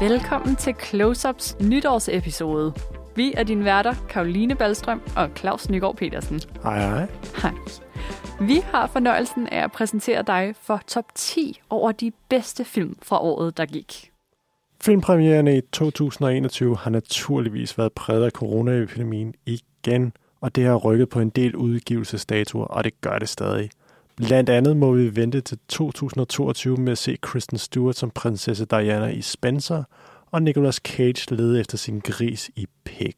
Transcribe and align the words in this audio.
Velkommen 0.00 0.56
til 0.56 0.74
Close-Ups 0.82 1.66
nytårsepisode. 1.68 2.74
Vi 3.16 3.32
er 3.36 3.42
dine 3.42 3.64
værter, 3.64 3.94
Karoline 4.08 4.54
Ballstrøm 4.54 5.02
og 5.16 5.30
Claus 5.36 5.68
Nygaard 5.68 5.96
Petersen. 5.96 6.40
Hej, 6.62 6.78
hej. 6.78 7.06
Hej. 7.42 7.52
Vi 8.40 8.60
har 8.64 8.86
fornøjelsen 8.86 9.46
af 9.46 9.64
at 9.64 9.72
præsentere 9.72 10.22
dig 10.22 10.54
for 10.62 10.80
top 10.86 11.04
10 11.14 11.60
over 11.70 11.92
de 11.92 12.12
bedste 12.28 12.64
film 12.64 12.96
fra 13.02 13.22
året, 13.22 13.56
der 13.56 13.66
gik. 13.66 14.10
Filmpremieren 14.80 15.48
i 15.48 15.60
2021 15.60 16.76
har 16.76 16.90
naturligvis 16.90 17.78
været 17.78 17.92
præget 17.92 18.24
af 18.24 18.30
coronaepidemien 18.30 19.34
igen, 19.46 20.12
og 20.40 20.56
det 20.56 20.64
har 20.64 20.76
rykket 20.76 21.08
på 21.08 21.20
en 21.20 21.30
del 21.30 21.56
udgivelsesdatoer, 21.56 22.64
og 22.64 22.84
det 22.84 23.00
gør 23.00 23.18
det 23.18 23.28
stadig. 23.28 23.70
Blandt 24.26 24.50
andet 24.50 24.76
må 24.76 24.92
vi 24.92 25.16
vente 25.16 25.40
til 25.40 25.58
2022 25.68 26.76
med 26.76 26.92
at 26.92 26.98
se 26.98 27.16
Kristen 27.22 27.58
Stewart 27.58 27.96
som 27.96 28.10
prinsesse 28.10 28.64
Diana 28.64 29.06
i 29.06 29.22
Spencer, 29.22 29.82
og 30.30 30.42
Nicolas 30.42 30.74
Cage 30.74 31.34
lede 31.34 31.60
efter 31.60 31.78
sin 31.78 32.00
gris 32.00 32.50
i 32.56 32.66
Pig. 32.84 33.14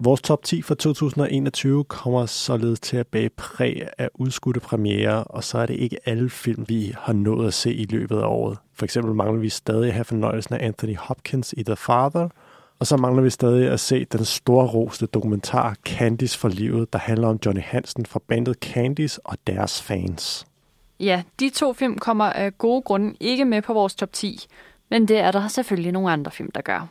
Vores 0.00 0.22
top 0.22 0.42
10 0.42 0.62
for 0.62 0.74
2021 0.74 1.84
kommer 1.84 2.26
således 2.26 2.80
til 2.80 2.96
at 2.96 3.06
bage 3.06 3.30
præg 3.30 3.88
af 3.98 4.08
udskudte 4.14 4.60
premiere, 4.60 5.24
og 5.24 5.44
så 5.44 5.58
er 5.58 5.66
det 5.66 5.74
ikke 5.74 5.98
alle 6.08 6.30
film, 6.30 6.64
vi 6.68 6.94
har 6.98 7.12
nået 7.12 7.46
at 7.46 7.54
se 7.54 7.74
i 7.74 7.84
løbet 7.84 8.16
af 8.16 8.26
året. 8.26 8.58
For 8.74 8.84
eksempel 8.84 9.14
mangler 9.14 9.40
vi 9.40 9.48
stadig 9.48 9.88
at 9.88 9.94
have 9.94 10.04
fornøjelsen 10.04 10.54
af 10.54 10.66
Anthony 10.66 10.96
Hopkins 10.96 11.54
i 11.56 11.62
The 11.62 11.76
Father, 11.76 12.28
og 12.80 12.86
så 12.86 12.96
mangler 12.96 13.22
vi 13.22 13.30
stadig 13.30 13.70
at 13.70 13.80
se 13.80 14.04
den 14.04 14.24
store 14.24 14.66
roste 14.66 15.06
dokumentar 15.06 15.76
Candice 15.84 16.38
for 16.38 16.48
livet, 16.48 16.92
der 16.92 16.98
handler 16.98 17.28
om 17.28 17.38
Johnny 17.46 17.62
Hansen 17.62 18.06
fra 18.06 18.20
bandet 18.28 18.56
Candice 18.56 19.26
og 19.26 19.36
deres 19.46 19.82
fans. 19.82 20.46
Ja, 21.00 21.22
de 21.40 21.50
to 21.50 21.72
film 21.72 21.98
kommer 21.98 22.24
af 22.24 22.58
gode 22.58 22.82
grunde 22.82 23.14
ikke 23.20 23.44
med 23.44 23.62
på 23.62 23.72
vores 23.72 23.94
top 23.94 24.12
10, 24.12 24.46
men 24.90 25.08
det 25.08 25.18
er 25.18 25.30
der 25.30 25.48
selvfølgelig 25.48 25.92
nogle 25.92 26.12
andre 26.12 26.30
film, 26.30 26.50
der 26.50 26.60
gør. 26.60 26.88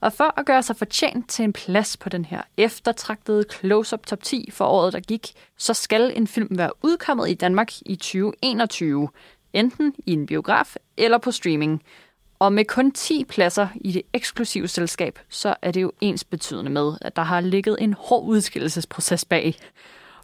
Og 0.00 0.12
for 0.12 0.40
at 0.40 0.46
gøre 0.46 0.62
sig 0.62 0.76
fortjent 0.76 1.28
til 1.28 1.44
en 1.44 1.52
plads 1.52 1.96
på 1.96 2.08
den 2.08 2.24
her 2.24 2.42
eftertragtede 2.56 3.44
close-up 3.52 4.06
top 4.06 4.22
10 4.22 4.50
for 4.52 4.64
året, 4.64 4.92
der 4.92 5.00
gik, 5.00 5.32
så 5.56 5.74
skal 5.74 6.12
en 6.16 6.26
film 6.26 6.58
være 6.58 6.70
udkommet 6.82 7.30
i 7.30 7.34
Danmark 7.34 7.72
i 7.86 7.96
2021, 7.96 9.08
enten 9.52 9.94
i 10.06 10.12
en 10.12 10.26
biograf 10.26 10.76
eller 10.96 11.18
på 11.18 11.30
streaming. 11.30 11.82
Og 12.38 12.52
med 12.52 12.64
kun 12.64 12.90
10 12.92 13.24
pladser 13.24 13.68
i 13.74 13.92
det 13.92 14.02
eksklusive 14.12 14.68
selskab, 14.68 15.18
så 15.28 15.54
er 15.62 15.70
det 15.70 15.82
jo 15.82 15.92
ens 16.00 16.24
betydende 16.24 16.70
med, 16.70 16.92
at 17.00 17.16
der 17.16 17.22
har 17.22 17.40
ligget 17.40 17.76
en 17.80 17.94
hård 17.94 18.24
udskillelsesproces 18.24 19.24
bag. 19.24 19.54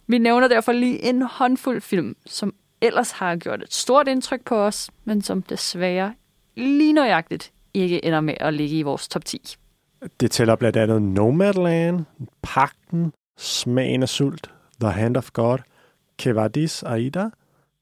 Vi 0.07 0.17
nævner 0.17 0.47
derfor 0.47 0.71
lige 0.71 1.03
en 1.03 1.21
håndfuld 1.21 1.81
film, 1.81 2.15
som 2.25 2.53
ellers 2.81 3.11
har 3.11 3.35
gjort 3.35 3.61
et 3.61 3.73
stort 3.73 4.07
indtryk 4.07 4.45
på 4.45 4.55
os, 4.55 4.89
men 5.03 5.21
som 5.21 5.41
desværre 5.41 6.13
lige 6.55 6.93
nøjagtigt 6.93 7.51
ikke 7.73 8.05
ender 8.05 8.21
med 8.21 8.33
at 8.39 8.53
ligge 8.53 8.77
i 8.77 8.81
vores 8.81 9.07
top 9.07 9.25
10. 9.25 9.55
Det 10.19 10.31
tæller 10.31 10.55
blandt 10.55 10.77
andet 10.77 11.01
Nomadland, 11.01 12.05
Pakten, 12.41 13.13
Smagen 13.37 14.01
af 14.01 14.09
sult, 14.09 14.51
The 14.81 14.91
Hand 14.91 15.17
of 15.17 15.31
God, 15.31 15.57
Kevadis 16.17 16.83
Aida, 16.83 17.29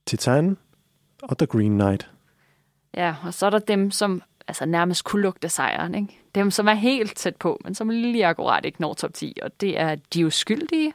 Titan 0.05 0.57
og 1.23 1.37
The 1.37 1.47
Green 1.47 1.71
Knight. 1.71 2.09
Ja, 2.97 3.15
og 3.23 3.33
så 3.33 3.45
er 3.45 3.49
der 3.49 3.59
dem, 3.59 3.91
som 3.91 4.21
altså 4.47 4.65
nærmest 4.65 5.03
kunne 5.03 5.21
lugte 5.21 5.49
sejren. 5.49 5.95
Ikke? 5.95 6.19
Dem, 6.35 6.51
som 6.51 6.67
er 6.67 6.73
helt 6.73 7.17
tæt 7.17 7.35
på, 7.35 7.59
men 7.63 7.75
som 7.75 7.89
lige 7.89 8.25
akkurat 8.25 8.65
ikke 8.65 8.81
når 8.81 8.93
top 8.93 9.13
10. 9.13 9.37
Og 9.41 9.61
det 9.61 9.79
er 9.79 9.95
De 10.13 10.25
Uskyldige, 10.25 10.93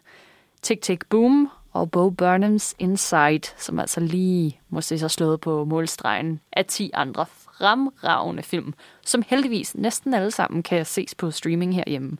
Tick 0.62 0.82
Tick 0.82 1.08
Boom 1.08 1.50
og 1.72 1.90
Bo 1.90 2.10
Burnhams 2.10 2.74
Inside, 2.78 3.48
som 3.56 3.78
altså 3.78 4.00
lige 4.00 4.60
må 4.68 4.80
se 4.80 4.98
sig 4.98 5.10
slået 5.10 5.40
på 5.40 5.64
målstregen 5.64 6.40
af 6.52 6.64
10 6.64 6.90
andre 6.94 7.26
fremragende 7.26 8.42
film, 8.42 8.74
som 9.04 9.22
heldigvis 9.26 9.74
næsten 9.74 10.14
alle 10.14 10.30
sammen 10.30 10.62
kan 10.62 10.84
ses 10.84 11.14
på 11.14 11.30
streaming 11.30 11.74
herhjemme. 11.74 12.18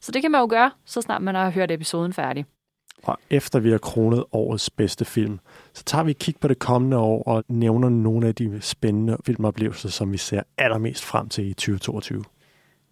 Så 0.00 0.12
det 0.12 0.22
kan 0.22 0.30
man 0.30 0.40
jo 0.40 0.46
gøre, 0.50 0.70
så 0.84 1.00
snart 1.00 1.22
man 1.22 1.34
har 1.34 1.50
hørt 1.50 1.70
episoden 1.70 2.12
færdig. 2.12 2.46
Og 3.02 3.18
efter 3.30 3.58
vi 3.58 3.70
har 3.70 3.78
kronet 3.78 4.24
årets 4.32 4.70
bedste 4.70 5.04
film, 5.04 5.38
så 5.72 5.84
tager 5.84 6.04
vi 6.04 6.10
et 6.10 6.18
kig 6.18 6.34
på 6.40 6.48
det 6.48 6.58
kommende 6.58 6.96
år 6.96 7.22
og 7.22 7.44
nævner 7.48 7.88
nogle 7.88 8.28
af 8.28 8.34
de 8.34 8.58
spændende 8.60 9.16
filmoplevelser, 9.26 9.88
som 9.88 10.12
vi 10.12 10.16
ser 10.16 10.42
allermest 10.58 11.04
frem 11.04 11.28
til 11.28 11.50
i 11.50 11.54
2022. 11.54 12.24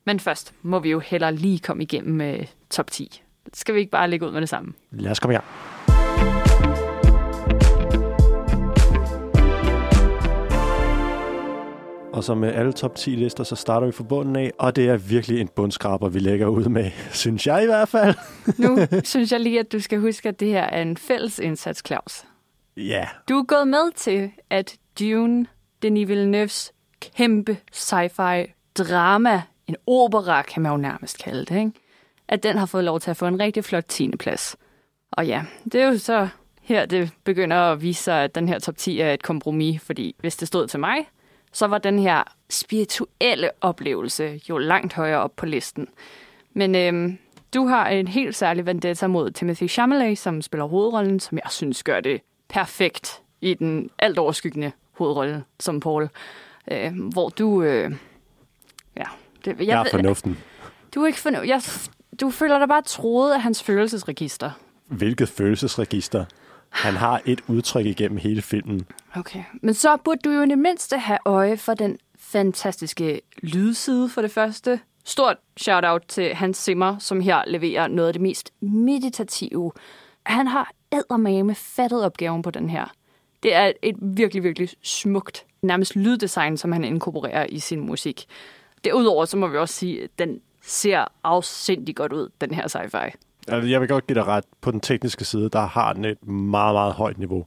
Men 0.05 0.21
først 0.21 0.55
må 0.63 0.79
vi 0.79 0.91
jo 0.91 0.99
heller 0.99 1.31
lige 1.31 1.59
komme 1.59 1.83
igennem 1.83 2.15
med 2.15 2.45
top 2.71 2.91
10. 2.91 3.23
Skal 3.53 3.75
vi 3.75 3.81
ikke 3.81 3.91
bare 3.91 4.11
lægge 4.11 4.27
ud 4.27 4.33
med 4.33 4.41
det 4.41 4.49
samme? 4.49 4.73
Lad 4.91 5.11
os 5.11 5.21
komme 5.21 5.35
i 5.35 5.37
gang. 5.37 5.76
Og 12.17 12.25
som 12.25 12.39
med 12.39 12.53
alle 12.53 12.73
top 12.73 12.95
10 12.95 13.11
lister, 13.11 13.45
så 13.45 13.57
starter 13.57 13.87
vi 13.87 13.93
fra 13.93 14.05
bunden 14.05 14.37
af, 14.37 14.53
og 14.59 14.77
det 14.77 14.89
er 14.89 14.97
virkelig 14.97 15.41
en 15.41 15.49
bundskraber, 15.49 16.09
vi 16.09 16.19
lægger 16.19 16.47
ud 16.47 16.65
med, 16.65 16.91
synes 17.23 17.47
jeg 17.47 17.63
i 17.63 17.67
hvert 17.67 17.89
fald. 17.89 18.15
nu 18.59 18.79
synes 19.05 19.33
jeg 19.33 19.41
lige, 19.41 19.61
at 19.61 19.73
du 19.73 19.81
skal 19.81 20.01
huske, 20.01 20.29
at 20.29 20.41
det 20.41 20.49
her 20.49 20.63
er 20.63 20.83
en 20.83 20.97
fælles 20.97 21.39
indsats, 21.39 21.83
Claus. 21.87 22.25
Ja. 22.77 23.09
Du 23.29 23.39
er 23.39 23.45
gået 23.45 23.69
med 23.69 23.93
til, 23.95 24.31
at 24.51 24.77
Dune, 25.01 25.47
Denis 25.83 26.09
Villeneuve's 26.09 26.73
kæmpe 27.01 27.57
sci-fi 27.73 28.53
drama, 28.79 29.43
en 29.67 29.77
opera, 29.87 30.43
kan 30.43 30.63
man 30.63 30.73
jo 30.73 30.79
nærmest 30.79 31.19
kalde 31.19 31.45
det, 31.45 31.59
ikke? 31.59 31.73
at 32.29 32.43
den 32.43 32.57
har 32.57 32.67
fået 32.67 32.85
lov 32.85 33.01
til 33.01 33.11
at 33.11 33.17
få 33.17 33.27
en 33.27 33.41
rigtig 33.41 33.65
flot 33.65 33.85
10. 33.89 34.11
plads. 34.17 34.57
Og 35.13 35.27
ja, 35.27 35.45
det 35.65 35.81
er 35.81 35.87
jo 35.87 35.99
så 35.99 36.29
her, 36.63 36.87
det 36.87 37.11
begynder 37.25 37.57
at 37.57 37.83
vise 37.83 38.03
sig, 38.03 38.25
at 38.25 38.35
den 38.35 38.49
her 38.49 38.59
top 38.59 38.77
10 38.77 39.01
er 39.01 39.13
et 39.13 39.23
kompromis, 39.23 39.83
fordi 39.83 40.17
hvis 40.19 40.37
det 40.37 40.49
stod 40.49 40.67
til 40.67 40.81
mig, 40.81 41.07
så 41.57 41.67
var 41.67 41.79
den 41.79 41.99
her 41.99 42.23
spirituelle 42.51 43.51
oplevelse 43.61 44.41
jo 44.49 44.59
langt 44.59 44.93
højere 44.93 45.19
op 45.19 45.37
på 45.37 45.47
listen. 45.47 45.89
Men 46.53 46.75
øhm, 46.75 47.19
du 47.55 47.67
har 47.67 47.89
en 47.89 48.09
helt 48.09 48.37
særlig 48.37 48.67
vendetta 48.67 49.07
mod 49.07 49.31
Timothy 49.31 49.69
Chalamet, 49.69 50.19
som 50.19 50.43
spiller 50.43 50.67
hovedrollen, 50.67 51.21
som 51.21 51.39
jeg 51.45 51.51
synes 51.51 51.83
gør 51.83 52.01
det 52.01 52.21
perfekt 52.49 53.23
i 53.41 53.55
den 53.55 53.91
alt 53.99 54.19
overskyggende 54.19 54.73
hovedrolle 54.93 55.45
som 55.61 55.81
Paul. 55.81 56.09
Øh, 56.71 56.93
hvor 57.13 57.29
du... 57.29 57.63
Øh, 57.63 57.95
ja, 58.97 59.05
det, 59.45 59.59
jeg, 59.59 59.67
jeg 59.67 59.81
er 59.81 59.91
fornuften. 59.91 60.39
Du 60.95 61.03
er 61.03 61.07
ikke 61.07 61.21
fornuften. 61.21 61.49
Jeg, 61.49 61.63
du 62.21 62.31
føler 62.31 62.59
dig 62.59 62.69
bare 62.69 62.83
troet 62.83 63.33
af 63.33 63.43
hans 63.43 63.63
følelsesregister. 63.63 64.51
Hvilket 64.87 65.29
følelsesregister? 65.29 66.25
Han 66.71 66.95
har 66.95 67.23
et 67.25 67.41
udtryk 67.49 67.87
igennem 67.87 68.19
hele 68.19 68.43
filmen. 68.43 68.87
Okay, 69.17 69.45
men 69.63 69.75
så 69.75 69.97
burde 70.05 70.21
du 70.25 70.31
jo 70.31 70.43
i 70.43 70.47
det 70.47 70.59
mindste 70.59 70.99
have 70.99 71.19
øje 71.25 71.57
for 71.57 71.75
den 71.75 71.99
fantastiske 72.19 73.21
lydside 73.43 74.09
for 74.09 74.23
det 74.23 74.31
første. 74.31 74.81
Stort 75.05 75.37
shout-out 75.57 76.03
til 76.09 76.35
Hans 76.35 76.57
Zimmer, 76.57 76.99
som 76.99 77.21
her 77.21 77.43
leverer 77.47 77.89
noget 77.89 78.09
af 78.09 78.13
det 78.13 78.23
mest 78.23 78.51
meditative. 78.61 79.73
Han 80.27 80.47
har 80.47 80.73
eddermame 80.93 81.55
fattet 81.55 82.05
opgaven 82.05 82.43
på 82.43 82.51
den 82.51 82.71
her. 82.71 82.93
Det 83.43 83.55
er 83.55 83.73
et 83.83 83.97
virkelig, 84.01 84.43
virkelig 84.43 84.69
smukt, 84.83 85.47
nærmest 85.63 85.97
lyddesign, 85.97 86.57
som 86.57 86.73
han 86.73 86.85
inkorporerer 86.85 87.47
i 87.49 87.59
sin 87.59 87.81
musik. 87.81 88.27
Derudover 88.85 89.25
så 89.25 89.37
må 89.37 89.47
vi 89.47 89.57
også 89.57 89.75
sige, 89.75 90.03
at 90.03 90.11
den 90.19 90.41
ser 90.63 91.05
afsindig 91.25 91.97
godt 91.97 92.13
ud, 92.13 92.29
den 92.41 92.55
her 92.55 92.69
sci-fi. 92.69 93.26
Altså, 93.49 93.69
jeg 93.69 93.81
vil 93.81 93.89
godt 93.89 94.07
give 94.07 94.15
dig 94.15 94.27
ret. 94.27 94.45
På 94.61 94.71
den 94.71 94.81
tekniske 94.81 95.25
side, 95.25 95.49
der 95.49 95.67
har 95.67 95.93
den 95.93 96.05
et 96.05 96.27
meget, 96.27 96.75
meget 96.75 96.93
højt 96.93 97.19
niveau. 97.19 97.47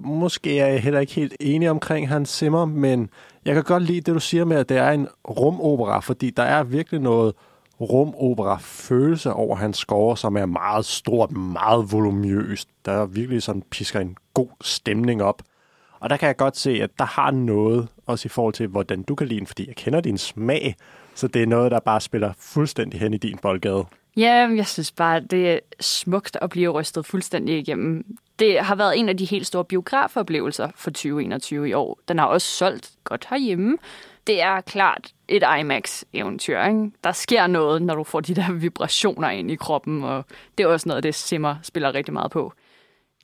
Måske 0.00 0.58
er 0.58 0.66
jeg 0.66 0.82
heller 0.82 1.00
ikke 1.00 1.12
helt 1.12 1.36
enig 1.40 1.70
omkring 1.70 2.08
Hans 2.08 2.28
Zimmer, 2.28 2.64
men 2.64 3.10
jeg 3.44 3.54
kan 3.54 3.64
godt 3.64 3.82
lide 3.82 4.00
det, 4.00 4.14
du 4.14 4.20
siger 4.20 4.44
med, 4.44 4.56
at 4.56 4.68
det 4.68 4.76
er 4.76 4.90
en 4.90 5.08
rumopera, 5.28 6.00
fordi 6.00 6.30
der 6.30 6.42
er 6.42 6.62
virkelig 6.62 7.00
noget 7.00 7.34
rumopera-følelse 7.80 9.32
over 9.32 9.56
hans 9.56 9.76
score, 9.76 10.16
som 10.16 10.36
er 10.36 10.46
meget 10.46 10.84
stort, 10.84 11.32
meget 11.32 11.92
volumøst. 11.92 12.68
Der 12.84 12.92
er 12.92 13.06
virkelig 13.06 13.42
sådan 13.42 13.62
pisker 13.70 14.00
en 14.00 14.16
god 14.34 14.48
stemning 14.60 15.22
op. 15.22 15.42
Og 16.00 16.10
der 16.10 16.16
kan 16.16 16.26
jeg 16.26 16.36
godt 16.36 16.56
se, 16.56 16.70
at 16.82 16.90
der 16.98 17.04
har 17.04 17.30
noget, 17.30 17.88
også 18.06 18.26
i 18.26 18.28
forhold 18.28 18.54
til, 18.54 18.66
hvordan 18.66 19.02
du 19.02 19.14
kan 19.14 19.26
lide 19.26 19.38
den, 19.38 19.46
fordi 19.46 19.66
jeg 19.66 19.76
kender 19.76 20.00
din 20.00 20.18
smag, 20.18 20.76
så 21.14 21.28
det 21.28 21.42
er 21.42 21.46
noget, 21.46 21.70
der 21.70 21.80
bare 21.80 22.00
spiller 22.00 22.32
fuldstændig 22.38 23.00
hen 23.00 23.14
i 23.14 23.16
din 23.16 23.38
boldgade. 23.42 23.84
Ja, 24.16 24.48
jeg 24.56 24.66
synes 24.66 24.92
bare, 24.92 25.20
det 25.20 25.50
er 25.50 25.58
smukt 25.80 26.36
at 26.40 26.50
blive 26.50 26.70
rystet 26.70 27.06
fuldstændig 27.06 27.58
igennem. 27.58 28.04
Det 28.38 28.60
har 28.60 28.74
været 28.74 28.98
en 28.98 29.08
af 29.08 29.16
de 29.16 29.24
helt 29.24 29.46
store 29.46 29.64
biografoplevelser 29.64 30.68
for 30.76 30.90
2021 30.90 31.68
i 31.68 31.72
år. 31.72 31.98
Den 32.08 32.18
har 32.18 32.26
også 32.26 32.46
solgt 32.46 32.90
godt 33.04 33.26
herhjemme. 33.30 33.78
Det 34.26 34.42
er 34.42 34.60
klart 34.60 35.12
et 35.28 35.44
IMAX-eventyr. 35.60 36.62
Ikke? 36.62 36.90
Der 37.04 37.12
sker 37.12 37.46
noget, 37.46 37.82
når 37.82 37.94
du 37.94 38.04
får 38.04 38.20
de 38.20 38.34
der 38.34 38.52
vibrationer 38.52 39.28
ind 39.28 39.50
i 39.50 39.56
kroppen, 39.56 40.04
og 40.04 40.24
det 40.58 40.64
er 40.64 40.68
også 40.68 40.88
noget, 40.88 41.02
det 41.02 41.14
Simmer 41.14 41.56
spiller 41.62 41.94
rigtig 41.94 42.14
meget 42.14 42.30
på. 42.30 42.52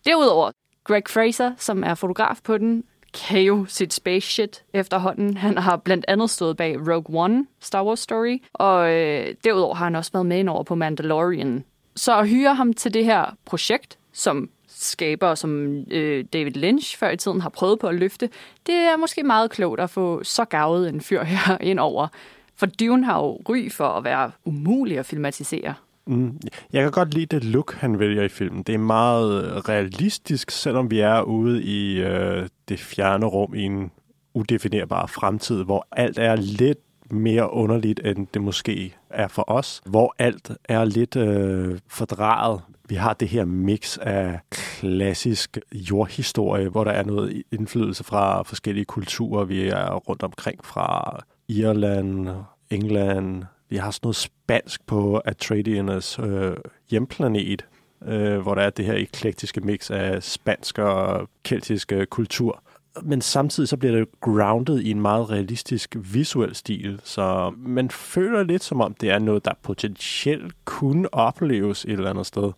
Derudover, 0.04 0.50
Greg 0.84 1.02
Fraser, 1.08 1.52
som 1.56 1.84
er 1.84 1.94
fotograf 1.94 2.38
på 2.44 2.58
den, 2.58 2.84
kan 3.16 3.40
jo 3.40 3.64
sit 3.68 3.94
space 3.94 4.26
shit 4.32 4.64
efterhånden. 4.72 5.36
Han 5.36 5.58
har 5.58 5.76
blandt 5.76 6.04
andet 6.08 6.30
stået 6.30 6.56
bag 6.56 6.76
Rogue 6.78 7.22
One, 7.22 7.46
Star 7.60 7.84
Wars 7.84 8.00
Story, 8.00 8.38
og 8.52 8.92
øh, 8.92 9.34
derudover 9.44 9.74
har 9.74 9.84
han 9.84 9.94
også 9.94 10.12
været 10.12 10.26
med 10.26 10.38
ind 10.38 10.48
over 10.48 10.62
på 10.62 10.74
Mandalorian. 10.74 11.64
Så 11.96 12.18
at 12.18 12.28
hyre 12.28 12.54
ham 12.54 12.72
til 12.72 12.94
det 12.94 13.04
her 13.04 13.36
projekt, 13.44 13.98
som 14.12 14.50
skabere 14.68 15.36
som 15.36 15.66
øh, 15.90 16.24
David 16.32 16.52
Lynch 16.52 16.98
før 16.98 17.10
i 17.10 17.16
tiden 17.16 17.40
har 17.40 17.48
prøvet 17.48 17.78
på 17.78 17.86
at 17.86 17.94
løfte, 17.94 18.30
det 18.66 18.74
er 18.74 18.96
måske 18.96 19.22
meget 19.22 19.50
klogt 19.50 19.80
at 19.80 19.90
få 19.90 20.24
så 20.24 20.44
gavet 20.44 20.88
en 20.88 21.00
fyr 21.00 21.22
her 21.22 21.58
ind 21.60 21.78
over. 21.78 22.08
For 22.56 22.66
Dune 22.66 23.04
har 23.04 23.18
jo 23.18 23.40
ry 23.48 23.70
for 23.70 23.88
at 23.88 24.04
være 24.04 24.30
umulig 24.44 24.98
at 24.98 25.06
filmatisere. 25.06 25.74
Mm. 26.06 26.40
Jeg 26.72 26.82
kan 26.82 26.90
godt 26.90 27.14
lide 27.14 27.26
det 27.26 27.44
look, 27.44 27.74
han 27.74 27.98
vælger 27.98 28.22
i 28.22 28.28
filmen. 28.28 28.62
Det 28.62 28.74
er 28.74 28.78
meget 28.78 29.44
øh, 29.44 29.56
realistisk, 29.56 30.50
selvom 30.50 30.90
vi 30.90 31.00
er 31.00 31.22
ude 31.22 31.62
i 31.62 32.00
øh, 32.00 32.48
det 32.68 32.80
fjerne 32.80 33.26
rum 33.26 33.54
i 33.54 33.62
en 33.62 33.90
udefinerbar 34.34 35.06
fremtid, 35.06 35.64
hvor 35.64 35.86
alt 35.92 36.18
er 36.18 36.36
lidt 36.36 36.78
mere 37.10 37.52
underligt, 37.52 38.00
end 38.04 38.26
det 38.34 38.42
måske 38.42 38.94
er 39.10 39.28
for 39.28 39.44
os. 39.46 39.80
Hvor 39.86 40.14
alt 40.18 40.50
er 40.64 40.84
lidt 40.84 41.16
øh, 41.16 41.78
fordrejet. 41.88 42.60
Vi 42.88 42.94
har 42.94 43.12
det 43.12 43.28
her 43.28 43.44
mix 43.44 43.98
af 43.98 44.40
klassisk 44.50 45.58
jordhistorie, 45.72 46.68
hvor 46.68 46.84
der 46.84 46.90
er 46.90 47.04
noget 47.04 47.42
indflydelse 47.52 48.04
fra 48.04 48.42
forskellige 48.42 48.84
kulturer. 48.84 49.44
Vi 49.44 49.68
er 49.68 49.94
rundt 49.94 50.22
omkring 50.22 50.64
fra 50.64 51.18
Irland, 51.48 52.28
England. 52.70 53.44
Vi 53.68 53.76
har 53.76 53.90
sådan 53.90 54.06
noget 54.06 54.16
spansk 54.16 54.86
på 54.86 55.18
Atreides 55.18 56.18
øh, 56.18 56.56
hjemplanet, 56.90 57.66
øh, 58.06 58.38
hvor 58.38 58.54
der 58.54 58.62
er 58.62 58.70
det 58.70 58.84
her 58.84 58.94
eklektiske 58.94 59.60
mix 59.60 59.90
af 59.90 60.22
spansk 60.22 60.78
og 60.78 61.28
keltisk 61.44 61.92
øh, 61.92 62.06
kultur 62.06 62.62
men 63.02 63.20
samtidig 63.20 63.68
så 63.68 63.76
bliver 63.76 63.94
det 63.98 64.20
grounded 64.20 64.80
i 64.80 64.90
en 64.90 65.00
meget 65.00 65.30
realistisk 65.30 65.96
visuel 65.98 66.54
stil, 66.54 67.00
så 67.04 67.52
man 67.56 67.90
føler 67.90 68.42
lidt 68.42 68.64
som 68.64 68.80
om, 68.80 68.94
det 68.94 69.10
er 69.10 69.18
noget, 69.18 69.44
der 69.44 69.52
potentielt 69.62 70.64
kunne 70.64 71.14
opleves 71.14 71.84
et 71.84 71.92
eller 71.92 72.10
andet 72.10 72.26
sted. 72.26 72.52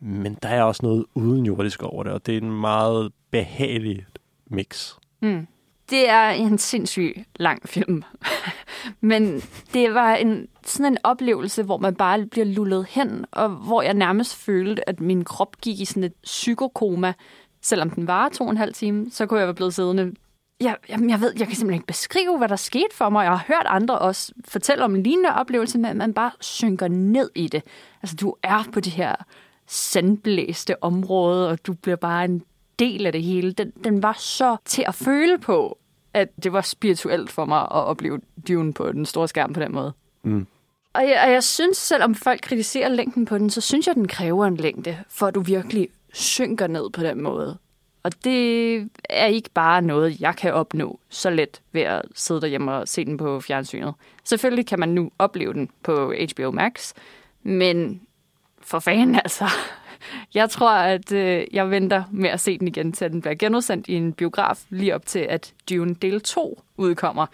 Men 0.00 0.38
der 0.42 0.48
er 0.48 0.62
også 0.62 0.80
noget 0.82 1.04
udenjordisk 1.14 1.82
over 1.82 2.02
det, 2.02 2.12
og 2.12 2.26
det 2.26 2.34
er 2.34 2.40
en 2.40 2.60
meget 2.60 3.12
behagelig 3.30 4.06
mix. 4.46 4.94
Mm. 5.22 5.46
Det 5.90 6.08
er 6.08 6.28
en 6.28 6.58
sindssyg 6.58 7.24
lang 7.36 7.68
film. 7.68 8.02
Men 9.00 9.42
det 9.72 9.94
var 9.94 10.14
en, 10.14 10.48
sådan 10.64 10.92
en 10.92 10.98
oplevelse, 11.04 11.62
hvor 11.62 11.78
man 11.78 11.94
bare 11.94 12.26
bliver 12.26 12.46
lullet 12.46 12.86
hen, 12.90 13.24
og 13.32 13.48
hvor 13.48 13.82
jeg 13.82 13.94
nærmest 13.94 14.36
følte, 14.36 14.88
at 14.88 15.00
min 15.00 15.24
krop 15.24 15.56
gik 15.60 15.80
i 15.80 15.84
sådan 15.84 16.04
et 16.04 16.14
psykokoma, 16.22 17.12
selvom 17.62 17.90
den 17.90 18.06
var 18.06 18.28
to 18.28 18.44
og 18.44 18.50
en 18.50 18.56
halv 18.56 18.74
time, 18.74 19.10
så 19.10 19.26
kunne 19.26 19.40
jeg 19.40 19.46
være 19.46 19.54
blevet 19.54 19.74
siddende. 19.74 20.14
Jeg, 20.60 20.76
jeg, 20.88 21.00
jeg 21.08 21.20
ved, 21.20 21.32
jeg 21.38 21.46
kan 21.46 21.56
simpelthen 21.56 21.74
ikke 21.74 21.86
beskrive, 21.86 22.38
hvad 22.38 22.48
der 22.48 22.56
skete 22.56 22.94
for 22.94 23.08
mig. 23.08 23.24
Jeg 23.24 23.32
har 23.32 23.44
hørt 23.48 23.66
andre 23.66 23.98
også 23.98 24.32
fortælle 24.48 24.84
om 24.84 24.94
en 24.94 25.02
lignende 25.02 25.34
oplevelse, 25.34 25.78
men 25.78 25.98
man 25.98 26.14
bare 26.14 26.30
synker 26.40 26.88
ned 26.88 27.30
i 27.34 27.48
det. 27.48 27.62
Altså, 28.02 28.16
du 28.16 28.34
er 28.42 28.64
på 28.72 28.80
det 28.80 28.92
her 28.92 29.14
sandblæste 29.66 30.82
område, 30.82 31.48
og 31.48 31.66
du 31.66 31.74
bliver 31.74 31.96
bare 31.96 32.24
en 32.24 32.42
del 32.78 33.06
af 33.06 33.12
det 33.12 33.22
hele. 33.22 33.52
Den, 33.52 33.72
den 33.84 34.02
var 34.02 34.16
så 34.18 34.56
til 34.64 34.84
at 34.86 34.94
føle 34.94 35.38
på, 35.38 35.78
at 36.14 36.28
det 36.44 36.52
var 36.52 36.60
spirituelt 36.60 37.30
for 37.30 37.44
mig 37.44 37.60
at 37.60 37.70
opleve 37.70 38.20
Dune 38.48 38.72
på 38.72 38.92
den 38.92 39.06
store 39.06 39.28
skærm 39.28 39.52
på 39.52 39.60
den 39.60 39.72
måde. 39.72 39.92
Mm. 40.22 40.46
Og 40.92 41.02
jeg, 41.08 41.22
og 41.24 41.32
jeg 41.32 41.44
synes, 41.44 41.76
selvom 41.76 42.14
folk 42.14 42.40
kritiserer 42.40 42.88
længden 42.88 43.24
på 43.24 43.38
den, 43.38 43.50
så 43.50 43.60
synes 43.60 43.86
jeg, 43.86 43.94
den 43.94 44.08
kræver 44.08 44.46
en 44.46 44.56
længde, 44.56 44.98
for 45.08 45.26
at 45.26 45.34
du 45.34 45.40
virkelig 45.40 45.88
synker 46.12 46.66
ned 46.66 46.90
på 46.90 47.02
den 47.02 47.22
måde. 47.22 47.58
Og 48.02 48.24
det 48.24 48.74
er 49.10 49.26
ikke 49.26 49.50
bare 49.50 49.82
noget, 49.82 50.20
jeg 50.20 50.36
kan 50.36 50.52
opnå 50.52 51.00
så 51.08 51.30
let 51.30 51.60
ved 51.72 51.82
at 51.82 52.02
sidde 52.14 52.40
derhjemme 52.40 52.72
og 52.72 52.88
se 52.88 53.04
den 53.04 53.16
på 53.16 53.40
fjernsynet. 53.40 53.94
Selvfølgelig 54.24 54.66
kan 54.66 54.80
man 54.80 54.88
nu 54.88 55.10
opleve 55.18 55.52
den 55.52 55.70
på 55.82 56.14
HBO 56.32 56.50
Max, 56.50 56.92
men 57.42 58.00
for 58.60 58.78
fanden 58.78 59.14
altså. 59.14 59.44
Jeg 60.34 60.50
tror, 60.50 60.70
at 60.70 61.12
øh, 61.12 61.44
jeg 61.52 61.70
venter 61.70 62.04
med 62.10 62.30
at 62.30 62.40
se 62.40 62.58
den 62.58 62.68
igen, 62.68 62.92
til 62.92 63.12
den 63.12 63.20
bliver 63.20 63.34
genudsendt 63.34 63.88
i 63.88 63.94
en 63.94 64.12
biograf 64.12 64.64
lige 64.70 64.94
op 64.94 65.06
til, 65.06 65.18
at 65.18 65.54
Dune 65.70 65.94
del 65.94 66.20
2 66.20 66.62
udkommer. 66.76 67.26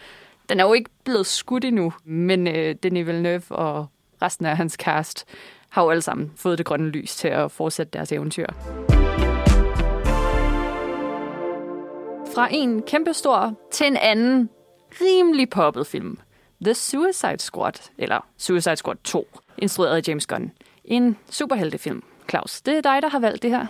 Den 0.49 0.61
er 0.61 0.65
jo 0.65 0.73
ikke 0.73 0.91
blevet 1.05 1.27
skudt 1.27 1.65
endnu, 1.65 1.93
men 2.05 2.49
øh, 2.49 2.75
Denis 2.83 3.07
Villeneuve 3.07 3.43
og 3.51 3.87
resten 4.23 4.47
af 4.47 4.57
hans 4.57 4.73
cast 4.73 5.25
har 5.69 5.83
jo 5.83 5.91
alle 5.91 6.03
sammen 6.03 6.33
fået 6.37 6.59
det 6.59 6.67
grønne 6.67 6.91
lys 6.91 7.17
til 7.17 7.29
at 7.29 7.53
fortsætte 7.53 7.91
deres 7.93 8.13
eventyr. 8.13 8.47
Fra 12.35 12.49
en 12.51 12.83
kæmpestor 12.83 13.55
til 13.71 13.87
en 13.87 13.97
anden 13.97 14.51
rimelig 15.01 15.51
poppet 15.51 15.87
film. 15.87 16.19
The 16.65 16.75
Suicide 16.75 17.39
Squad, 17.39 17.91
eller 17.99 18.27
Suicide 18.37 18.77
Squad 18.77 18.97
2, 19.05 19.29
instrueret 19.59 19.97
af 19.97 20.09
James 20.09 20.27
Gunn. 20.27 20.53
En 20.85 21.17
superheltefilm. 21.31 22.03
Claus, 22.29 22.63
det 22.63 22.77
er 22.77 22.81
dig, 22.81 23.03
der 23.03 23.09
har 23.09 23.19
valgt 23.19 23.43
det 23.43 23.51
her. 23.51 23.67